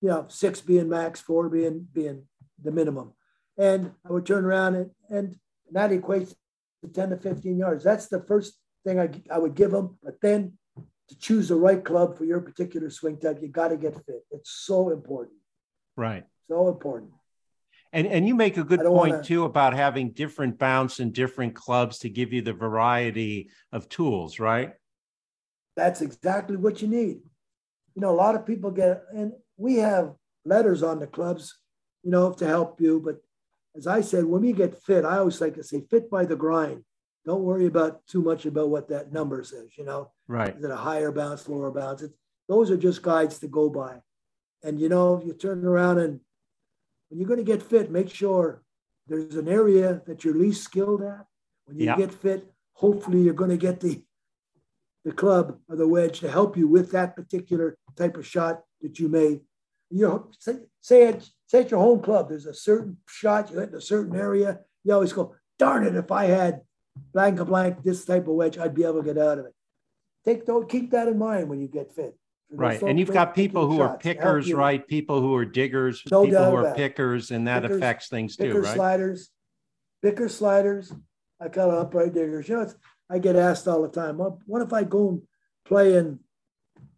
You 0.00 0.08
know, 0.08 0.26
six 0.28 0.60
being 0.60 0.88
max, 0.88 1.20
four 1.20 1.48
being 1.48 1.86
being 1.92 2.24
the 2.62 2.72
minimum. 2.72 3.12
And 3.56 3.92
I 4.04 4.12
would 4.12 4.26
turn 4.26 4.44
around 4.44 4.74
and, 4.74 4.90
and 5.08 5.36
that 5.72 5.90
equates 5.90 6.34
to 6.82 6.88
10 6.88 7.10
to 7.10 7.16
15 7.16 7.58
yards. 7.58 7.84
That's 7.84 8.08
the 8.08 8.22
first 8.22 8.58
thing 8.84 9.00
I, 9.00 9.10
I 9.30 9.38
would 9.38 9.54
give 9.54 9.70
them. 9.70 9.98
But 10.02 10.20
then 10.20 10.58
to 11.08 11.18
choose 11.18 11.48
the 11.48 11.56
right 11.56 11.84
club 11.84 12.16
for 12.16 12.24
your 12.24 12.40
particular 12.40 12.90
swing 12.90 13.18
type, 13.18 13.38
you 13.40 13.48
got 13.48 13.68
to 13.68 13.76
get 13.76 13.94
fit. 13.94 14.24
It's 14.30 14.50
so 14.50 14.90
important. 14.90 15.36
Right. 15.96 16.24
So 16.48 16.68
important. 16.68 17.12
And 17.92 18.06
and 18.06 18.28
you 18.28 18.34
make 18.34 18.58
a 18.58 18.64
good 18.64 18.80
point 18.80 19.12
wanna... 19.12 19.24
too 19.24 19.44
about 19.44 19.74
having 19.74 20.10
different 20.10 20.58
bounce 20.58 21.00
and 21.00 21.12
different 21.12 21.54
clubs 21.54 21.98
to 22.00 22.10
give 22.10 22.32
you 22.32 22.42
the 22.42 22.52
variety 22.52 23.50
of 23.72 23.88
tools, 23.88 24.38
right? 24.38 24.74
That's 25.74 26.02
exactly 26.02 26.56
what 26.56 26.82
you 26.82 26.88
need. 26.88 27.20
You 27.94 28.02
know, 28.02 28.10
a 28.10 28.20
lot 28.24 28.34
of 28.34 28.44
people 28.44 28.70
get 28.70 29.04
and 29.14 29.32
we 29.56 29.76
have 29.76 30.14
letters 30.44 30.82
on 30.82 30.98
the 30.98 31.06
clubs, 31.06 31.58
you 32.02 32.10
know, 32.10 32.32
to 32.32 32.46
help 32.46 32.80
you. 32.80 33.00
But 33.02 33.16
as 33.78 33.86
I 33.86 34.00
said, 34.00 34.24
when 34.24 34.42
we 34.42 34.52
get 34.52 34.82
fit, 34.82 35.04
I 35.04 35.18
always 35.18 35.40
like 35.40 35.54
to 35.54 35.62
say 35.62 35.80
fit 35.88 36.10
by 36.10 36.24
the 36.24 36.36
grind. 36.36 36.82
Don't 37.24 37.44
worry 37.44 37.66
about 37.66 38.04
too 38.06 38.22
much 38.22 38.44
about 38.44 38.70
what 38.70 38.88
that 38.88 39.12
number 39.12 39.42
says, 39.44 39.68
you 39.78 39.84
know. 39.84 40.10
Right. 40.26 40.56
Is 40.56 40.64
it 40.64 40.70
a 40.70 40.76
higher 40.76 41.12
bounce, 41.12 41.48
lower 41.48 41.70
bounce? 41.70 42.02
It's, 42.02 42.14
those 42.48 42.70
are 42.70 42.76
just 42.76 43.02
guides 43.02 43.38
to 43.38 43.48
go 43.48 43.70
by. 43.70 44.00
And 44.64 44.80
you 44.80 44.88
know, 44.88 45.22
you 45.24 45.32
turn 45.32 45.64
around 45.64 45.98
and 45.98 46.20
when 47.08 47.20
you're 47.20 47.28
going 47.28 47.38
to 47.38 47.44
get 47.44 47.62
fit, 47.62 47.90
make 47.90 48.10
sure 48.10 48.62
there's 49.06 49.36
an 49.36 49.48
area 49.48 50.02
that 50.06 50.24
you're 50.24 50.34
least 50.34 50.64
skilled 50.64 51.02
at. 51.02 51.24
When 51.66 51.78
you 51.78 51.94
get 51.96 52.12
fit, 52.12 52.52
hopefully 52.72 53.20
you're 53.20 53.34
going 53.34 53.50
to 53.50 53.56
get 53.56 53.80
the 53.80 54.02
the 55.04 55.12
club 55.12 55.58
or 55.68 55.76
the 55.76 55.86
wedge 55.86 56.20
to 56.20 56.30
help 56.30 56.56
you 56.56 56.66
with 56.66 56.90
that 56.90 57.14
particular 57.14 57.78
type 57.96 58.16
of 58.16 58.26
shot 58.26 58.62
that 58.82 58.98
you 58.98 59.08
may. 59.08 59.40
You 59.90 60.06
know, 60.06 60.30
say 60.38 60.54
say 60.80 61.08
at, 61.08 61.28
say 61.46 61.60
at 61.60 61.70
your 61.70 61.80
home 61.80 62.00
club, 62.00 62.28
there's 62.28 62.46
a 62.46 62.54
certain 62.54 62.98
shot 63.08 63.50
you 63.50 63.58
hit 63.60 63.70
in 63.70 63.74
a 63.74 63.80
certain 63.80 64.16
area. 64.16 64.60
You 64.84 64.94
always 64.94 65.12
go, 65.12 65.34
darn 65.58 65.86
it, 65.86 65.96
if 65.96 66.10
I 66.10 66.26
had 66.26 66.60
blank 67.12 67.40
a 67.40 67.44
blank, 67.44 67.82
this 67.82 68.04
type 68.04 68.28
of 68.28 68.34
wedge, 68.34 68.58
I'd 68.58 68.74
be 68.74 68.84
able 68.84 69.02
to 69.02 69.02
get 69.02 69.18
out 69.18 69.38
of 69.38 69.46
it. 69.46 69.54
Take 70.24 70.46
don't 70.46 70.68
keep 70.68 70.90
that 70.90 71.08
in 71.08 71.18
mind 71.18 71.48
when 71.48 71.60
you 71.60 71.68
get 71.68 71.94
fit. 71.94 72.16
Right. 72.50 72.80
And 72.82 72.98
you've 72.98 73.12
got 73.12 73.34
people 73.34 73.68
who 73.68 73.80
are 73.80 73.98
pickers, 73.98 74.52
right? 74.52 74.86
People 74.86 75.20
who 75.20 75.34
are 75.34 75.44
diggers, 75.44 76.02
no 76.10 76.24
people 76.24 76.50
who 76.50 76.56
are 76.56 76.74
pickers, 76.74 77.30
and 77.30 77.46
that 77.46 77.62
pickers, 77.62 77.76
affects 77.76 78.08
things 78.08 78.36
too, 78.36 78.60
right? 78.60 78.74
sliders, 78.74 79.30
picker 80.02 80.28
sliders. 80.28 80.92
I 81.40 81.48
call 81.48 81.70
upright 81.70 82.14
diggers. 82.14 82.48
You 82.48 82.56
know, 82.56 82.72
I 83.10 83.18
get 83.18 83.36
asked 83.36 83.68
all 83.68 83.82
the 83.82 83.88
time, 83.88 84.18
what 84.18 84.62
if 84.62 84.72
I 84.72 84.84
go 84.84 85.08
and 85.10 85.22
play 85.66 85.96
in 85.96 86.20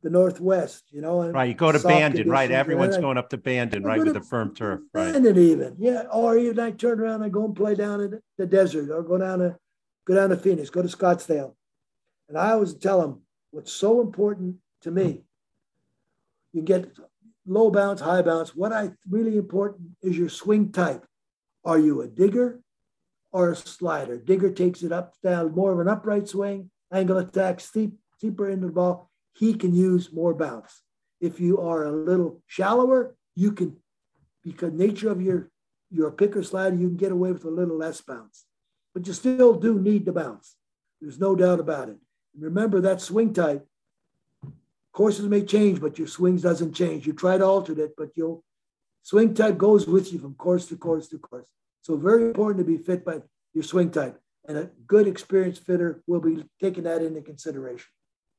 the 0.03 0.11
Northwest, 0.11 0.85
you 0.91 1.03
know? 1.03 1.31
right. 1.31 1.49
You 1.49 1.55
go 1.55 1.73
to 1.73 1.79
Bandon, 1.79 2.29
right? 2.29 2.51
Everyone's 2.51 2.97
going 2.97 3.19
up 3.19 3.29
to 3.31 3.37
Bandon, 3.37 3.83
right? 3.83 4.03
With 4.03 4.15
the 4.15 4.23
firm 4.23 4.55
turf, 4.55 4.81
right? 4.95 5.13
Bandon 5.13 5.39
even. 5.39 5.77
Yeah. 5.79 6.05
Or 6.13 6.37
even 6.39 6.59
I 6.59 6.71
turn 6.71 7.01
around 7.01 7.23
and 7.23 7.33
go 7.33 7.45
and 7.45 7.55
play 7.55 7.75
down 7.75 8.01
in 8.01 8.21
the 8.39 8.47
desert 8.47 8.91
or 8.91 9.03
go 9.03 9.19
down 9.19 9.41
to 9.41 9.57
go 10.07 10.15
down 10.15 10.31
to 10.31 10.37
Phoenix, 10.37 10.71
go 10.71 10.83
to 10.83 10.89
Scottsdale. 10.89 11.55
And 12.29 12.39
I 12.39 12.53
always 12.53 12.75
tell 12.75 13.01
them 13.01 13.23
what's 13.51 13.73
so 13.73 14.01
important 14.01 14.57
to 14.83 14.91
me. 14.91 15.23
You 16.53 16.63
get 16.63 16.91
low 17.47 17.71
bounce, 17.71 18.01
high 18.01 18.23
bounce. 18.23 18.55
What 18.55 18.73
I 18.73 18.91
really 19.09 19.37
important 19.37 19.91
is 20.03 20.17
your 20.17 20.29
swing 20.29 20.73
type. 20.73 21.05
Are 21.65 21.79
you 21.79 22.01
a 22.01 22.09
digger 22.09 22.61
or 23.33 23.51
a 23.51 23.57
slider? 23.57 24.17
Digger 24.17 24.51
takes 24.51 24.83
it 24.83 24.93
up 24.93 25.15
down 25.23 25.55
more 25.55 25.73
of 25.73 25.81
an 25.81 25.89
upright 25.89 26.29
swing, 26.29 26.71
angle 26.93 27.19
attack, 27.19 27.61
steep, 27.61 27.93
steeper 28.17 28.49
into 28.49 28.69
the 28.69 28.73
ball. 28.73 29.10
He 29.33 29.55
can 29.55 29.75
use 29.75 30.13
more 30.13 30.35
bounce. 30.35 30.83
If 31.21 31.41
you 31.41 31.61
are 31.61 31.85
a 31.85 31.93
little 31.93 32.43
shallower, 32.47 33.17
you 33.35 33.53
can, 33.53 33.77
because 34.43 34.73
nature 34.73 35.11
of 35.11 35.23
your 35.23 35.51
your 35.93 36.13
picker 36.13 36.43
slider, 36.43 36.77
you 36.77 36.87
can 36.89 36.97
get 36.97 37.11
away 37.11 37.33
with 37.33 37.45
a 37.45 37.51
little 37.51 37.77
less 37.77 38.01
bounce 38.01 38.45
but 38.95 39.07
you 39.07 39.13
still 39.13 39.55
do 39.55 39.79
need 39.81 40.05
to 40.07 40.13
bounce. 40.13 40.57
There's 41.01 41.19
no 41.19 41.35
doubt 41.35 41.61
about 41.61 41.89
it. 41.89 41.97
Remember 42.39 42.81
that 42.81 43.01
swing 43.01 43.33
type. 43.33 43.67
Courses 44.93 45.27
may 45.27 45.43
change, 45.43 45.81
but 45.81 45.99
your 45.99 46.09
swings 46.09 46.43
doesn't 46.43 46.75
change. 46.75 47.07
You 47.07 47.13
try 47.13 47.39
to 47.39 47.45
alter 47.45 47.79
it, 47.81 47.95
but 47.97 48.17
your 48.17 48.43
swing 49.03 49.35
type 49.35 49.57
goes 49.57 49.87
with 49.87 50.13
you 50.13 50.19
from 50.19 50.35
course 50.35 50.67
to 50.67 50.77
course 50.77 51.09
to 51.09 51.19
course. 51.19 51.47
So 51.83 51.97
very 51.97 52.25
important 52.27 52.59
to 52.59 52.71
be 52.71 52.83
fit 52.83 53.05
by 53.05 53.23
your 53.55 53.65
swing 53.65 53.91
type. 53.91 54.21
And 54.47 54.59
a 54.59 54.71
good 54.87 55.07
experienced 55.07 55.65
fitter 55.65 56.03
will 56.07 56.21
be 56.21 56.45
taking 56.61 56.85
that 56.85 57.03
into 57.03 57.23
consideration. 57.23 57.87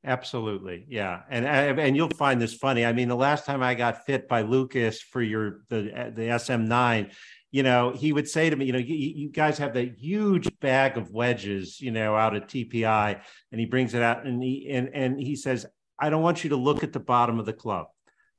Absolutely, 0.03 0.85
yeah, 0.89 1.21
and 1.29 1.45
and 1.45 1.95
you'll 1.95 2.09
find 2.09 2.41
this 2.41 2.55
funny. 2.55 2.85
I 2.85 2.91
mean, 2.91 3.07
the 3.07 3.15
last 3.15 3.45
time 3.45 3.61
I 3.61 3.75
got 3.75 4.05
fit 4.05 4.27
by 4.27 4.41
Lucas 4.41 4.99
for 4.99 5.21
your 5.21 5.61
the 5.69 5.91
uh, 5.95 6.09
the 6.09 6.23
SM9, 6.23 7.11
you 7.51 7.61
know, 7.61 7.91
he 7.91 8.11
would 8.11 8.27
say 8.27 8.49
to 8.49 8.55
me, 8.55 8.65
you 8.65 8.73
know, 8.73 8.79
you, 8.79 8.95
you, 8.95 9.29
guys 9.29 9.59
have 9.59 9.75
that 9.75 9.99
huge 9.99 10.49
bag 10.59 10.97
of 10.97 11.11
wedges, 11.11 11.79
you 11.79 11.91
know, 11.91 12.15
out 12.15 12.35
at 12.35 12.47
TPI, 12.47 13.21
and 13.51 13.59
he 13.59 13.67
brings 13.67 13.93
it 13.93 14.01
out 14.01 14.25
and 14.25 14.41
he 14.41 14.69
and 14.71 14.89
and 14.95 15.19
he 15.19 15.35
says, 15.35 15.67
I 15.99 16.09
don't 16.09 16.23
want 16.23 16.43
you 16.43 16.49
to 16.49 16.55
look 16.55 16.83
at 16.83 16.93
the 16.93 16.99
bottom 16.99 17.39
of 17.39 17.45
the 17.45 17.53
club. 17.53 17.85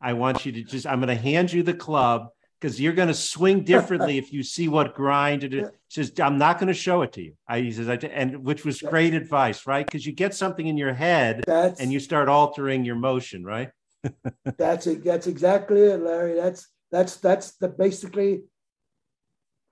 I 0.01 0.15
want 0.15 0.45
you 0.45 0.51
to 0.53 0.65
just, 0.65 0.85
I'm 0.85 0.99
going 0.99 1.17
to 1.17 1.23
hand 1.23 1.53
you 1.53 1.63
the 1.63 1.73
club 1.73 2.31
because 2.63 2.81
you're 2.81 2.93
going 2.93 3.09
to 3.09 3.15
swing 3.15 3.65
differently 3.65 4.19
if 4.19 4.33
you 4.33 4.43
see 4.43 4.69
what 4.69 4.95
grind 4.95 5.43
it 5.43 5.53
is. 5.53 5.69
He 5.69 6.03
says, 6.03 6.13
I'm 6.21 6.39
not 6.39 6.59
going 6.59 6.69
to 6.69 6.75
show 6.75 7.03
it 7.03 7.13
to 7.15 7.23
you. 7.23 7.35
I, 7.49 7.61
he 7.61 7.73
says, 7.73 7.89
I, 7.89 7.95
and 7.97 8.45
which 8.45 8.65
was 8.65 8.81
great 8.81 9.15
advice, 9.15 9.67
right? 9.67 9.85
Because 9.85 10.07
you 10.07 10.13
get 10.13 10.35
something 10.35 10.67
in 10.67 10.77
your 10.77 10.95
head 10.95 11.43
that's, 11.47 11.81
and 11.81 11.93
you 11.93 11.99
start 11.99 12.29
altering 12.29 12.85
your 12.85 12.95
motion, 12.95 13.45
right? 13.45 13.71
that's 14.59 14.87
it. 14.87 15.05
That's 15.05 15.27
exactly 15.27 15.81
it, 15.81 16.01
Larry. 16.01 16.35
That's 16.35 16.69
that's 16.91 17.17
that's 17.17 17.53
the 17.57 17.69
basically 17.69 18.43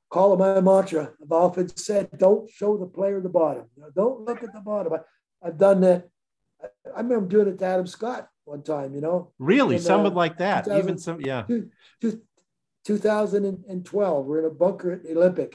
call 0.09 0.35
it 0.35 0.39
my 0.39 0.61
mantra. 0.61 1.13
I've 1.23 1.33
often 1.33 1.75
said, 1.77 2.11
don't 2.17 2.49
show 2.51 2.77
the 2.77 2.87
player 2.87 3.21
the 3.21 3.29
bottom. 3.29 3.67
Don't 3.95 4.25
look 4.25 4.43
at 4.43 4.53
the 4.53 4.61
bottom. 4.61 4.95
I, 4.95 5.47
have 5.47 5.59
done 5.59 5.81
that. 5.81 6.09
I, 6.63 6.67
I, 6.97 7.01
remember 7.01 7.27
doing 7.27 7.49
it 7.49 7.59
to 7.59 7.65
Adam 7.65 7.87
Scott 7.87 8.29
one 8.45 8.63
time, 8.63 8.95
you 8.95 9.01
know. 9.01 9.33
Really? 9.39 9.77
And, 9.77 9.85
Someone 9.85 10.13
uh, 10.13 10.17
like 10.17 10.39
that. 10.39 10.69
Even 10.69 10.99
some, 10.99 11.21
yeah. 11.21 11.43
Two, 11.43 11.71
two, 12.01 12.21
2012, 12.85 14.27
we're 14.27 14.39
in 14.39 14.45
a 14.45 14.51
bunker 14.51 14.93
at 14.93 15.03
the 15.03 15.13
Olympic, 15.17 15.55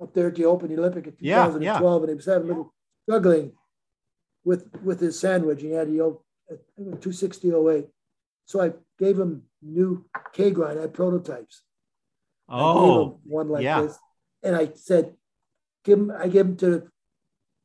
up 0.00 0.14
there 0.14 0.28
at 0.28 0.36
the 0.36 0.44
Open 0.44 0.72
Olympic 0.72 1.06
in 1.06 1.12
2012, 1.12 1.62
yeah, 1.62 1.70
yeah. 1.70 1.96
and 1.96 2.08
he 2.08 2.14
was 2.14 2.26
having 2.26 2.44
a 2.44 2.48
little 2.48 2.74
struggling 3.04 3.52
with 4.44 4.68
with 4.82 5.00
his 5.00 5.18
sand 5.18 5.44
wedge. 5.44 5.62
He 5.62 5.70
had 5.70 5.88
the 5.88 6.00
old 6.00 6.20
uh, 6.50 6.56
260.08. 6.78 7.88
So 8.46 8.60
I 8.60 8.72
gave 8.98 9.18
him 9.18 9.42
new 9.62 10.04
K 10.32 10.50
grind. 10.50 10.78
I 10.78 10.82
had 10.82 10.94
prototypes. 10.94 11.62
Oh, 12.48 13.20
one 13.24 13.48
like 13.48 13.62
yeah. 13.62 13.82
this, 13.82 13.98
and 14.42 14.56
I 14.56 14.70
said, 14.74 15.14
"Give 15.84 15.98
him." 15.98 16.10
I 16.10 16.28
give 16.28 16.46
him 16.46 16.56
to 16.58 16.70
the 16.70 16.88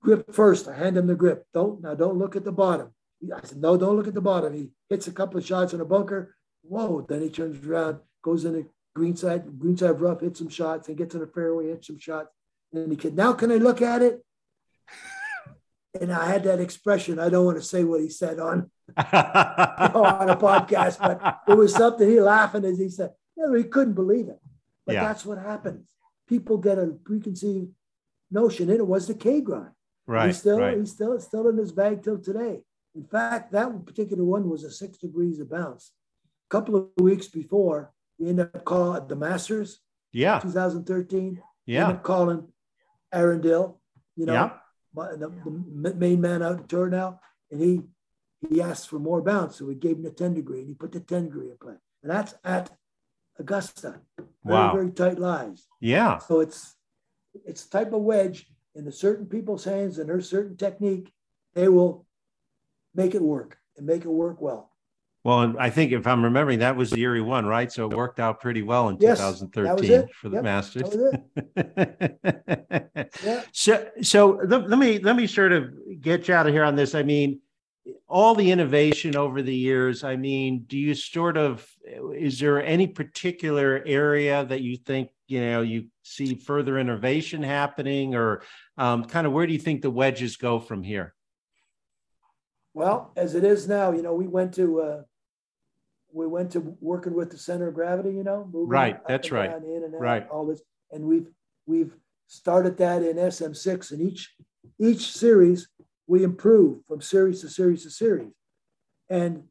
grip 0.02 0.34
first. 0.34 0.68
I 0.68 0.76
hand 0.76 0.98
him 0.98 1.08
the 1.08 1.16
grip. 1.16 1.45
Don't 1.54 1.82
now. 1.82 1.95
Don't 1.95 2.18
look 2.18 2.36
at 2.36 2.45
the 2.45 2.52
bottom. 2.52 2.93
I 3.36 3.45
said, 3.45 3.58
"No, 3.58 3.76
don't 3.76 3.98
look 3.98 4.08
at 4.08 4.14
the 4.14 4.22
bottom." 4.22 4.54
He 4.54 4.70
hits 4.89 5.08
a 5.08 5.12
couple 5.12 5.39
of 5.39 5.45
shots 5.45 5.74
in 5.74 5.82
a 5.82 5.86
bunker. 5.86 6.36
Whoa! 6.62 7.06
Then 7.08 7.22
he 7.22 7.30
turns 7.30 7.66
around, 7.66 8.00
goes 8.22 8.45
in 8.45 8.56
the 8.98 9.04
green 9.04 9.16
side, 9.16 9.60
green 9.60 9.78
side 9.78 10.02
rough, 10.02 10.22
hits 10.22 10.39
some 10.39 10.50
shots, 10.50 10.88
and 10.88 10.98
gets 10.98 11.14
in 11.14 11.22
the 11.22 11.28
fairway, 11.28 11.68
hits 11.68 11.88
some 11.88 12.00
shots. 12.00 12.30
And 12.74 12.91
he 12.91 13.00
said, 13.00 13.16
"Now 13.16 13.34
can 13.34 13.52
I 13.52 13.56
look 13.56 13.82
at 13.82 14.02
it?" 14.02 14.24
and 16.02 16.12
I 16.12 16.26
had 16.30 16.43
that 16.43 16.60
expression. 16.60 17.20
I 17.20 17.30
don't 17.30 17.45
want 17.45 17.58
to 17.58 17.64
say 17.64 17.84
what 17.84 18.02
he 18.02 18.10
said 18.10 18.39
on 18.39 18.70
on 18.98 20.30
a 20.30 20.36
podcast, 20.38 21.00
but 21.00 21.41
it 21.48 21.56
was 21.58 21.74
something 21.74 22.10
he 22.10 22.20
laughing 22.20 22.66
as 22.66 22.78
he 22.78 22.89
said, 22.89 23.12
"No, 23.36 23.54
he 23.54 23.64
couldn't 23.64 23.93
believe 23.93 24.28
it." 24.30 24.39
But 24.86 24.95
Yeah. 24.95 25.08
that's 25.08 25.26
what 25.26 25.38
happens. 25.38 25.89
People 26.28 26.58
get 26.58 26.78
a 26.80 26.88
preconceived 26.88 27.72
notion, 28.32 28.70
and 28.70 28.80
it 28.80 28.88
was 28.88 29.08
the 29.08 29.14
K 29.14 29.41
grind. 29.41 29.72
right, 30.08 30.28
He's 30.28 30.39
still 30.39 30.60
right. 30.60 30.78
he's 30.78 30.91
still 30.91 31.20
still 31.20 31.48
in 31.50 31.58
his 31.58 31.72
bag 31.72 32.04
till 32.04 32.18
today. 32.20 32.64
In 32.95 33.04
fact, 33.04 33.52
that 33.52 33.86
particular 33.86 34.24
one 34.24 34.50
was 34.50 34.64
a 34.64 34.72
six 34.72 34.98
degrees 34.98 35.39
of 35.39 35.50
bounce. 35.50 35.91
A 36.48 36.50
couple 36.50 36.76
of 36.76 36.88
weeks 37.00 37.28
before, 37.28 37.93
he 38.18 38.30
ended 38.30 38.49
up 38.53 38.65
calling 38.65 38.97
at 38.97 39.07
the 39.09 39.15
Masters 39.15 39.80
Yeah, 40.11 40.39
2013. 40.39 41.41
He 41.65 41.74
yeah, 41.74 41.82
ended 41.84 41.97
up 41.97 42.03
calling 42.03 42.47
Aaron 43.13 43.41
Dill, 43.41 43.80
you 44.15 44.26
know, 44.26 44.34
yeah. 44.34 44.49
my- 44.93 45.11
the, 45.15 45.30
the 45.30 45.93
main 45.95 46.20
man 46.22 46.41
out 46.41 46.59
in 46.59 46.68
tour 46.68 46.89
now, 46.89 47.20
and 47.51 47.61
he 47.61 47.82
he 48.49 48.61
asked 48.61 48.88
for 48.89 48.99
more 48.99 49.22
bounce, 49.22 49.55
so 49.57 49.65
we 49.65 49.74
gave 49.76 49.95
him 49.97 50.03
the 50.03 50.11
10 50.11 50.36
degree, 50.36 50.59
and 50.59 50.68
he 50.68 50.76
put 50.76 50.91
the 50.91 50.99
10 50.99 51.26
degree 51.26 51.49
in 51.49 51.57
play, 51.57 51.74
and 52.03 52.11
that's 52.11 52.36
at 52.43 52.70
Augusta. 53.39 54.01
Very, 54.18 54.28
Wow. 54.43 54.74
very 54.74 54.91
tight 54.91 55.20
lies. 55.20 55.68
Yeah, 55.82 56.18
So 56.20 56.39
it's 56.41 56.76
it's 57.45 57.65
type 57.65 57.93
of 57.93 58.01
wedge 58.01 58.47
in 58.76 58.88
a 58.88 58.91
certain 58.91 59.26
people's 59.28 59.63
hands 59.63 59.97
and 59.99 60.09
their 60.09 60.22
certain 60.22 60.55
technique, 60.57 61.11
they 61.53 61.68
will 61.68 62.05
make 62.95 63.13
it 63.15 63.22
work 63.22 63.57
and 63.76 63.86
make 63.86 64.05
it 64.05 64.09
work 64.09 64.39
well. 64.41 64.72
Well, 65.28 65.41
and 65.41 65.57
I 65.59 65.69
think 65.69 65.91
if 65.91 66.07
I'm 66.07 66.23
remembering, 66.23 66.59
that 66.59 66.78
was 66.78 66.89
the 66.89 66.99
year 66.99 67.13
he 67.13 67.19
won, 67.19 67.45
right? 67.45 67.69
So 67.69 67.91
it 67.91 67.93
worked 67.93 68.21
out 68.21 68.39
pretty 68.39 68.61
well 68.61 68.88
in 68.88 68.95
Yes, 68.97 69.17
that 69.17 69.28
was 69.28 69.39
2013 69.41 69.91
it. 69.91 70.15
for 70.15 70.30
the 70.30 70.36
Yep, 70.36 70.43
Masters. 70.45 70.84
That 70.84 72.07
was 72.15 72.95
it. 72.95 73.11
Yeah. 73.23 73.43
so, 73.51 73.89
so 74.01 74.39
let, 74.47 74.69
let 74.69 74.80
me 74.80 74.99
let 74.99 75.17
me 75.17 75.28
sort 75.28 75.51
of 75.51 75.69
get 75.99 76.30
you 76.30 76.34
out 76.34 76.47
of 76.47 76.53
here 76.53 76.63
on 76.63 76.78
this. 76.78 76.95
I 76.95 77.03
mean, 77.03 77.41
all 78.07 78.36
the 78.36 78.51
innovation 78.51 79.17
over 79.17 79.41
the 79.41 79.53
years. 79.53 80.05
I 80.05 80.15
mean, 80.15 80.63
do 80.65 80.78
you 80.78 80.93
sort 80.93 81.36
of 81.36 81.67
is 82.15 82.39
there 82.39 82.63
any 82.63 82.88
particular 82.88 83.84
area 83.86 84.45
that 84.45 84.61
you 84.61 84.78
think 84.78 85.09
you 85.28 85.41
know 85.41 85.61
you 85.61 85.88
see 86.03 86.36
further 86.36 86.80
innovation 86.80 87.43
happening, 87.43 88.15
or 88.15 88.43
um, 88.78 89.03
kind 89.03 89.28
of 89.28 89.34
where 89.34 89.45
do 89.45 89.51
you 89.51 89.59
think 89.59 89.82
the 89.82 89.91
wedges 89.91 90.38
go 90.38 90.57
from 90.61 90.84
here? 90.84 91.13
Well, 92.73 93.11
as 93.17 93.36
it 93.36 93.43
is 93.43 93.67
now, 93.67 93.91
you 93.91 94.03
know, 94.03 94.13
we 94.13 94.28
went 94.28 94.53
to 94.53 94.82
uh, 94.82 95.01
we 96.12 96.28
went 96.28 96.51
to 96.51 96.76
working 96.82 97.14
with 97.14 97.30
the 97.32 97.38
center 97.38 97.68
of 97.68 97.74
gravity, 97.74 98.12
you 98.12 98.24
know, 98.24 98.49
moving 98.51 98.70
Right, 98.70 99.08
that's 99.08 99.32
right, 99.32 99.51
down, 99.51 99.64
in 99.64 99.84
and 99.84 99.95
out, 99.95 100.01
right. 100.01 100.28
all 100.30 100.45
this, 100.45 100.62
and 100.91 101.05
we've 101.05 101.28
we've 101.66 101.93
started 102.28 102.78
that 102.78 103.03
in 103.03 103.18
SM6, 103.18 103.91
and 103.91 104.01
each 104.01 104.34
each 104.80 105.12
series 105.12 105.68
we 106.08 106.24
improve 106.24 106.86
from 106.86 107.01
series 107.01 107.41
to 107.41 107.49
series 107.49 107.84
to 107.84 107.89
series, 107.89 108.32
and 109.10 109.43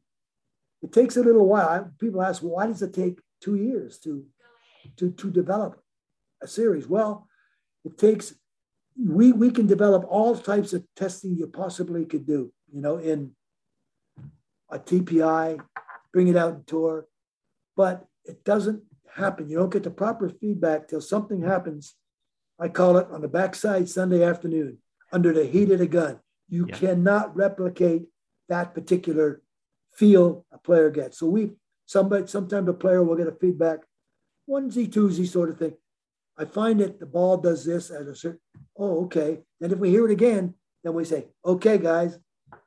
it 0.81 0.91
takes 0.91 1.17
a 1.17 1.21
little 1.21 1.47
while. 1.47 1.91
People 1.99 2.21
ask, 2.21 2.41
well, 2.41 2.53
why 2.53 2.67
does 2.67 2.81
it 2.81 2.93
take 2.93 3.19
two 3.41 3.55
years 3.55 3.99
to 3.99 4.25
to 4.97 5.11
to 5.11 5.31
develop 5.31 5.79
a 6.41 6.47
series? 6.47 6.87
Well, 6.87 7.27
it 7.85 7.97
takes 7.97 8.33
we 8.97 9.31
we 9.31 9.51
can 9.51 9.67
develop 9.67 10.05
all 10.07 10.35
types 10.35 10.73
of 10.73 10.83
testing 10.95 11.35
you 11.35 11.47
possibly 11.47 12.05
could 12.05 12.25
do, 12.25 12.51
you 12.73 12.81
know, 12.81 12.97
in 12.97 13.31
a 14.69 14.79
TPI, 14.79 15.59
bring 16.11 16.27
it 16.27 16.35
out 16.37 16.53
and 16.53 16.67
tour, 16.67 17.07
but 17.75 18.05
it 18.25 18.43
doesn't 18.43 18.83
happen. 19.13 19.49
You 19.49 19.57
don't 19.57 19.71
get 19.71 19.83
the 19.83 19.91
proper 19.91 20.29
feedback 20.29 20.87
till 20.87 21.01
something 21.01 21.41
happens. 21.41 21.95
I 22.59 22.69
call 22.69 22.97
it 22.97 23.07
on 23.11 23.21
the 23.21 23.27
backside 23.27 23.87
Sunday 23.89 24.23
afternoon, 24.23 24.79
under 25.11 25.31
the 25.33 25.45
heat 25.45 25.71
of 25.71 25.79
the 25.79 25.87
gun. 25.87 26.19
You 26.49 26.65
Yeah. 26.67 26.75
cannot 26.77 27.35
replicate 27.35 28.09
that 28.49 28.73
particular 28.73 29.41
feel 29.91 30.45
a 30.51 30.57
player 30.57 30.89
gets. 30.89 31.17
So 31.17 31.27
we 31.27 31.57
somebody 31.85 32.27
sometimes 32.27 32.67
a 32.69 32.73
player 32.73 33.03
will 33.03 33.15
get 33.15 33.27
a 33.27 33.31
feedback, 33.31 33.79
onesie 34.49 34.89
twosie 34.89 35.27
sort 35.27 35.49
of 35.49 35.57
thing. 35.57 35.75
I 36.37 36.45
find 36.45 36.79
that 36.81 36.99
the 36.99 37.05
ball 37.05 37.37
does 37.37 37.65
this 37.65 37.89
at 37.89 38.01
a 38.07 38.15
certain. 38.15 38.39
Oh, 38.75 39.05
okay. 39.05 39.43
And 39.61 39.71
if 39.71 39.79
we 39.79 39.89
hear 39.89 40.05
it 40.05 40.11
again, 40.11 40.53
then 40.83 40.93
we 40.93 41.03
say, 41.05 41.29
okay, 41.43 41.77
guys, 41.77 42.19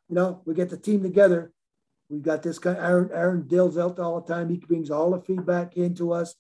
you 0.09 0.15
know, 0.17 0.43
we 0.45 0.55
get 0.55 0.71
the 0.71 0.77
team 0.77 1.03
together. 1.03 1.53
We 2.11 2.19
got 2.19 2.43
this 2.43 2.59
guy, 2.59 2.75
Aaron, 2.75 3.11
Aaron 3.15 3.47
Dill's 3.47 3.79
out 3.79 4.01
all 4.01 4.21
the 4.21 4.33
time. 4.33 4.51
He 4.51 4.57
brings 4.57 4.91
all 4.91 5.13
the 5.13 5.21
feedback 5.21 5.77
into 5.77 6.13
us 6.13 6.35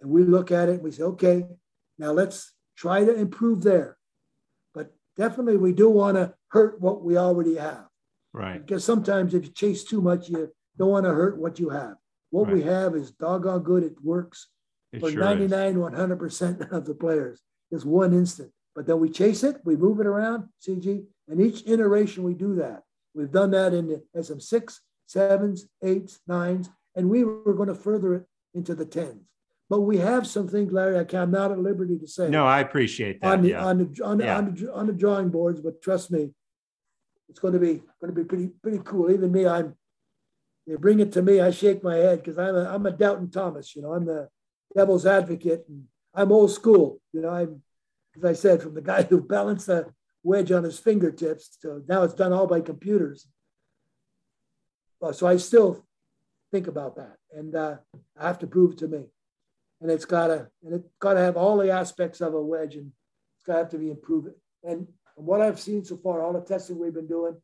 and 0.00 0.10
we 0.10 0.24
look 0.24 0.50
at 0.50 0.68
it 0.68 0.76
and 0.76 0.82
we 0.82 0.90
say, 0.90 1.02
okay, 1.02 1.44
now 1.98 2.12
let's 2.12 2.52
try 2.76 3.04
to 3.04 3.14
improve 3.14 3.62
there. 3.62 3.98
But 4.74 4.94
definitely 5.18 5.58
we 5.58 5.72
do 5.72 5.90
want 5.90 6.16
to 6.16 6.34
hurt 6.48 6.80
what 6.80 7.04
we 7.04 7.18
already 7.18 7.56
have. 7.56 7.84
Right. 8.32 8.64
Because 8.64 8.82
sometimes 8.82 9.34
if 9.34 9.44
you 9.44 9.50
chase 9.50 9.84
too 9.84 10.00
much, 10.00 10.30
you 10.30 10.50
don't 10.78 10.90
want 10.90 11.04
to 11.04 11.12
hurt 11.12 11.36
what 11.36 11.58
you 11.58 11.68
have. 11.68 11.96
What 12.30 12.50
we 12.50 12.62
have 12.62 12.94
is 12.94 13.10
doggone 13.10 13.62
good. 13.62 13.82
It 13.82 14.02
works 14.02 14.48
It 14.92 15.00
for 15.00 15.10
sure 15.10 15.20
is. 15.20 15.50
99, 15.50 15.74
100% 15.74 16.72
of 16.72 16.86
the 16.86 16.94
players. 16.94 17.42
There's 17.70 17.84
one 17.84 18.14
instant. 18.14 18.52
But 18.74 18.86
then 18.86 19.00
we 19.00 19.10
chase 19.10 19.42
it, 19.42 19.56
we 19.64 19.76
move 19.76 20.00
it 20.00 20.06
around, 20.06 20.48
CG, 20.66 21.04
and 21.28 21.40
each 21.40 21.66
iteration 21.66 22.22
we 22.22 22.34
do 22.34 22.54
that. 22.54 22.84
We've 23.14 23.30
done 23.30 23.50
that 23.50 23.74
in 23.74 23.88
the 23.88 24.04
SM6, 24.16 24.78
sevens, 25.10 25.66
eights, 25.82 26.20
nines, 26.28 26.70
and 26.94 27.10
we 27.10 27.24
were 27.24 27.54
going 27.54 27.68
to 27.68 27.74
further 27.74 28.14
it 28.14 28.26
into 28.54 28.74
the 28.74 28.84
tens. 28.84 29.26
But 29.68 29.80
we 29.80 29.98
have 29.98 30.26
some 30.26 30.48
things, 30.48 30.72
Larry, 30.72 30.98
I 30.98 31.16
I'm 31.16 31.30
not 31.30 31.50
at 31.52 31.58
liberty 31.58 31.98
to 31.98 32.06
say 32.06 32.28
No, 32.28 32.46
I 32.46 32.60
appreciate 32.60 33.20
that. 33.20 33.32
on 33.32 33.42
the, 33.42 33.50
yeah. 33.50 33.64
on 33.64 33.78
the, 33.78 34.04
on 34.04 34.18
the, 34.18 34.24
Yeah. 34.24 34.36
on 34.38 34.54
the, 34.54 34.72
on 34.72 34.86
the 34.86 34.92
drawing 34.92 35.28
boards, 35.28 35.60
but 35.60 35.82
trust 35.82 36.10
me, 36.10 36.30
it's 37.28 37.40
going 37.40 37.54
to 37.54 37.60
be, 37.60 37.82
going 38.00 38.12
to 38.14 38.20
be 38.20 38.24
pretty, 38.24 38.48
pretty 38.62 38.80
cool. 38.84 39.10
Even 39.10 39.32
me, 39.32 39.46
I'm, 39.46 39.74
they 40.66 40.76
bring 40.76 41.00
it 41.00 41.12
to 41.12 41.22
me, 41.22 41.40
I 41.40 41.50
shake 41.50 41.82
my 41.82 41.96
head 41.96 42.22
because 42.22 42.38
I'm 42.38 42.54
a, 42.54 42.64
I'm 42.72 42.86
a 42.86 42.90
Doubting 42.92 43.30
Thomas, 43.30 43.74
you 43.74 43.82
know, 43.82 43.94
I'm 43.94 44.04
the 44.04 44.28
devil's 44.76 45.06
advocate 45.06 45.64
and 45.68 45.84
I'm 46.14 46.32
old 46.32 46.52
school, 46.52 47.00
you 47.12 47.20
know, 47.20 47.30
I'm, 47.30 47.62
as 48.16 48.24
I 48.24 48.32
said, 48.32 48.62
from 48.62 48.74
the 48.74 48.82
guy 48.82 49.02
who 49.10 49.20
balanced 49.20 49.66
the 49.66 49.92
wedge 50.22 50.52
on 50.52 50.64
his 50.64 50.78
fingertips 50.78 51.56
to 51.62 51.82
now 51.88 52.02
it's 52.02 52.14
done 52.14 52.32
all 52.32 52.46
by 52.46 52.60
computers. 52.60 53.26
So 55.12 55.26
I 55.26 55.36
still 55.36 55.84
think 56.52 56.66
about 56.66 56.96
that 56.96 57.16
and 57.32 57.54
uh, 57.54 57.76
I 58.18 58.26
have 58.26 58.38
to 58.40 58.46
prove 58.46 58.72
it 58.72 58.78
to 58.78 58.88
me. 58.88 59.04
And 59.80 59.90
it's 59.90 60.04
gotta, 60.04 60.48
and 60.62 60.74
it's 60.74 60.88
gotta 60.98 61.20
have 61.20 61.36
all 61.36 61.56
the 61.56 61.70
aspects 61.70 62.20
of 62.20 62.34
a 62.34 62.42
wedge 62.42 62.74
and 62.76 62.92
it's 63.36 63.46
got 63.46 63.54
to 63.54 63.58
have 63.60 63.70
to 63.70 63.78
be 63.78 63.90
improved. 63.90 64.28
And 64.62 64.86
from 65.14 65.24
what 65.26 65.40
I've 65.40 65.58
seen 65.58 65.84
so 65.84 65.96
far, 65.96 66.20
all 66.22 66.34
the 66.34 66.40
testing 66.42 66.78
we've 66.78 66.92
been 66.92 67.06
doing, 67.06 67.36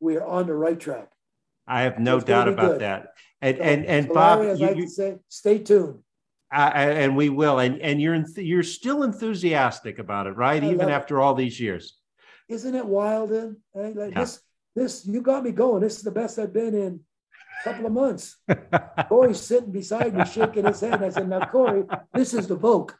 we 0.00 0.16
are 0.16 0.24
on 0.24 0.46
the 0.46 0.54
right 0.54 0.78
track. 0.80 1.10
I 1.66 1.82
have 1.82 1.98
no 1.98 2.18
doubt 2.18 2.48
about 2.48 2.72
good. 2.72 2.80
that. 2.80 3.12
And 3.42 3.56
So- 3.58 3.62
and 3.62 3.84
and 3.86 4.06
so 4.08 4.14
Bob, 4.14 4.38
Larry, 4.38 4.50
as 4.52 4.60
you, 4.60 4.66
I 4.68 4.86
say, 4.86 5.18
stay 5.28 5.58
tuned. 5.58 5.98
I, 6.50 6.64
I- 6.70 6.90
and 7.02 7.14
we 7.16 7.28
will. 7.28 7.58
And 7.58 7.78
and 7.80 8.00
you're 8.00 8.16
enth- 8.16 8.46
you're 8.46 8.62
still 8.62 9.02
enthusiastic 9.02 9.98
about 9.98 10.26
it, 10.26 10.30
right? 10.32 10.62
I 10.62 10.66
Even 10.66 10.78
love 10.78 10.88
it. 10.88 10.92
after 10.92 11.20
all 11.20 11.34
these 11.34 11.60
years. 11.60 11.98
Isn't 12.48 12.74
it 12.74 12.86
wild? 12.86 13.30
Then 13.30 13.58
Hey, 13.74 13.92
like 13.92 14.12
Yeah. 14.12 14.20
this, 14.20 14.40
this 14.74 15.06
you 15.06 15.20
got 15.20 15.44
me 15.44 15.52
going. 15.52 15.82
This 15.82 15.96
is 15.96 16.02
the 16.02 16.10
best 16.10 16.38
I've 16.38 16.52
been 16.52 16.74
in 16.74 17.00
a 17.60 17.64
couple 17.64 17.86
of 17.86 17.92
months. 17.92 18.36
Corey's 19.08 19.40
sitting 19.40 19.72
beside 19.72 20.14
me, 20.14 20.24
shaking 20.24 20.64
his 20.64 20.80
head. 20.80 21.02
I 21.02 21.10
said, 21.10 21.28
"Now, 21.28 21.44
Corey, 21.46 21.84
this 22.14 22.34
is 22.34 22.46
the 22.46 22.56
Vok." 22.56 22.92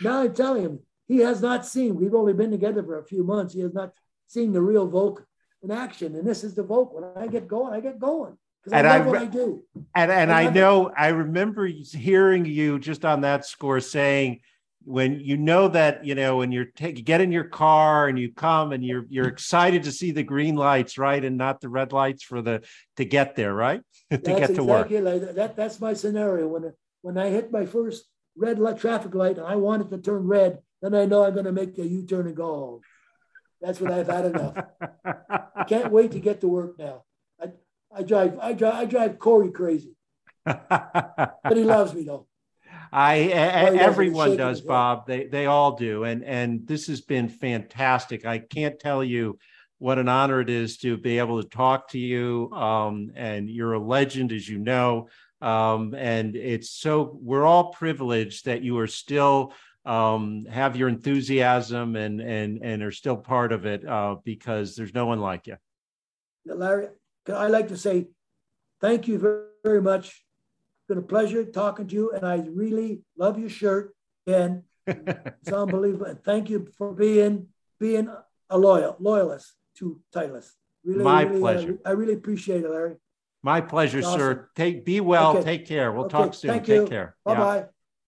Now 0.00 0.22
I'm 0.22 0.34
telling 0.34 0.62
him 0.62 0.80
he 1.06 1.18
has 1.18 1.42
not 1.42 1.66
seen. 1.66 1.96
We've 1.96 2.14
only 2.14 2.32
been 2.32 2.50
together 2.50 2.82
for 2.82 2.98
a 2.98 3.04
few 3.04 3.24
months. 3.24 3.54
He 3.54 3.60
has 3.60 3.74
not 3.74 3.92
seen 4.26 4.52
the 4.52 4.62
real 4.62 4.88
Vok 4.88 5.24
in 5.62 5.70
action, 5.70 6.14
and 6.16 6.26
this 6.26 6.44
is 6.44 6.54
the 6.54 6.64
Vok. 6.64 6.92
When 6.92 7.04
I 7.16 7.26
get 7.26 7.48
going, 7.48 7.74
I 7.74 7.80
get 7.80 7.98
going 7.98 8.36
because 8.62 8.72
I 8.72 8.78
And 8.78 8.88
I 8.88 8.98
love 8.98 9.06
what 9.06 9.12
re- 9.14 9.20
I 9.20 9.26
do. 9.26 9.62
And 9.94 10.10
and 10.10 10.32
I 10.32 10.42
I 10.42 10.50
know 10.50 10.90
I 10.96 11.08
remember 11.08 11.66
hearing 11.66 12.44
you 12.44 12.78
just 12.78 13.04
on 13.04 13.22
that 13.22 13.44
score 13.44 13.80
saying 13.80 14.40
when 14.84 15.20
you 15.20 15.36
know 15.36 15.68
that 15.68 16.04
you 16.04 16.14
know 16.14 16.38
when 16.38 16.52
you're 16.52 16.64
take, 16.64 16.96
you 16.96 17.04
get 17.04 17.20
in 17.20 17.30
your 17.30 17.44
car 17.44 18.08
and 18.08 18.18
you 18.18 18.32
come 18.32 18.72
and 18.72 18.84
you're 18.84 19.04
you're 19.08 19.26
mm-hmm. 19.26 19.32
excited 19.32 19.82
to 19.82 19.92
see 19.92 20.10
the 20.10 20.22
green 20.22 20.56
lights 20.56 20.96
right 20.96 21.24
and 21.24 21.36
not 21.36 21.60
the 21.60 21.68
red 21.68 21.92
lights 21.92 22.22
for 22.22 22.40
the 22.40 22.62
to 22.96 23.04
get 23.04 23.36
there 23.36 23.54
right 23.54 23.82
to 24.10 24.16
That's 24.16 24.48
get 24.48 24.54
to 24.54 24.64
work 24.64 24.90
like 24.90 25.20
that. 25.20 25.36
that. 25.36 25.56
That's 25.56 25.80
my 25.80 25.92
scenario. 25.92 26.48
When 26.48 26.72
when 27.02 27.18
I 27.18 27.28
hit 27.28 27.52
my 27.52 27.66
first 27.66 28.06
red 28.36 28.58
light 28.58 28.78
traffic 28.78 29.14
light 29.14 29.38
and 29.38 29.46
I 29.46 29.56
want 29.56 29.82
it 29.82 29.90
to 29.90 29.98
turn 29.98 30.26
red, 30.26 30.60
then 30.80 30.94
I 30.94 31.04
know 31.04 31.24
I'm 31.24 31.34
going 31.34 31.44
to 31.44 31.52
make 31.52 31.76
a 31.78 31.86
U-turn 31.86 32.26
and 32.26 32.36
go 32.36 32.46
home. 32.46 32.80
That's 33.60 33.80
what 33.80 33.92
I've 33.92 34.06
had 34.06 34.24
enough. 34.26 34.56
I 35.04 35.64
can't 35.68 35.92
wait 35.92 36.12
to 36.12 36.20
get 36.20 36.40
to 36.40 36.48
work 36.48 36.78
now. 36.78 37.04
I, 37.40 37.50
I 37.94 38.02
drive 38.02 38.38
I 38.38 38.54
drive 38.54 38.74
I 38.74 38.84
drive 38.86 39.18
Corey 39.18 39.50
crazy. 39.50 39.94
but 40.44 41.36
he 41.54 41.64
loves 41.64 41.92
me 41.92 42.04
though. 42.04 42.26
I 42.92 43.18
everyone 43.18 44.36
does, 44.36 44.60
Bob. 44.60 45.06
They 45.06 45.26
they 45.26 45.46
all 45.46 45.76
do, 45.76 46.04
and 46.04 46.24
and 46.24 46.66
this 46.66 46.86
has 46.88 47.00
been 47.00 47.28
fantastic. 47.28 48.26
I 48.26 48.38
can't 48.38 48.78
tell 48.78 49.04
you 49.04 49.38
what 49.78 49.98
an 49.98 50.08
honor 50.08 50.40
it 50.40 50.50
is 50.50 50.76
to 50.78 50.96
be 50.96 51.18
able 51.18 51.42
to 51.42 51.48
talk 51.48 51.88
to 51.90 51.98
you. 51.98 52.50
Um, 52.52 53.12
and 53.14 53.48
you're 53.48 53.72
a 53.72 53.78
legend, 53.78 54.32
as 54.32 54.48
you 54.48 54.58
know. 54.58 55.08
Um, 55.40 55.94
and 55.94 56.36
it's 56.36 56.70
so 56.70 57.18
we're 57.22 57.46
all 57.46 57.72
privileged 57.72 58.44
that 58.44 58.62
you 58.62 58.78
are 58.78 58.86
still 58.86 59.54
um, 59.84 60.44
have 60.46 60.76
your 60.76 60.88
enthusiasm 60.88 61.96
and 61.96 62.20
and 62.20 62.58
and 62.62 62.82
are 62.82 62.92
still 62.92 63.16
part 63.16 63.52
of 63.52 63.66
it 63.66 63.86
uh, 63.86 64.16
because 64.24 64.76
there's 64.76 64.94
no 64.94 65.06
one 65.06 65.20
like 65.20 65.46
you. 65.46 65.56
Larry, 66.44 66.88
I 67.28 67.46
like 67.46 67.68
to 67.68 67.76
say 67.76 68.08
thank 68.80 69.08
you 69.08 69.18
very, 69.18 69.44
very 69.64 69.82
much. 69.82 70.24
It's 70.90 70.96
been 70.96 71.04
a 71.04 71.06
pleasure 71.06 71.44
talking 71.44 71.86
to 71.86 71.94
you, 71.94 72.10
and 72.10 72.26
I 72.26 72.38
really 72.52 73.02
love 73.16 73.38
your 73.38 73.48
shirt, 73.48 73.94
and 74.26 74.64
it's 74.88 75.52
unbelievable. 75.52 76.06
And 76.06 76.20
thank 76.24 76.50
you 76.50 76.66
for 76.76 76.92
being 76.92 77.46
being 77.78 78.08
a 78.48 78.58
loyal 78.58 78.96
loyalist 78.98 79.52
to 79.76 80.00
Titleist. 80.12 80.50
Really, 80.84 81.04
My 81.04 81.22
really, 81.22 81.36
uh, 81.36 81.38
pleasure. 81.38 81.78
I, 81.84 81.90
I, 81.90 81.92
really 81.92 82.14
appreciate 82.14 82.64
it, 82.64 82.70
Larry. 82.70 82.96
My 83.40 83.60
pleasure, 83.60 84.00
awesome. 84.00 84.18
sir. 84.18 84.50
Take 84.56 84.84
be 84.84 85.00
well. 85.00 85.36
Okay. 85.36 85.44
Take 85.44 85.66
care. 85.66 85.92
We'll 85.92 86.06
okay. 86.06 86.18
talk 86.18 86.34
soon. 86.34 86.50
Thank 86.50 86.64
Take 86.64 86.80
you. 86.80 86.86
care. 86.88 87.14
Bye 87.24 87.34
bye. 87.36 87.56
Yeah. 87.58 87.64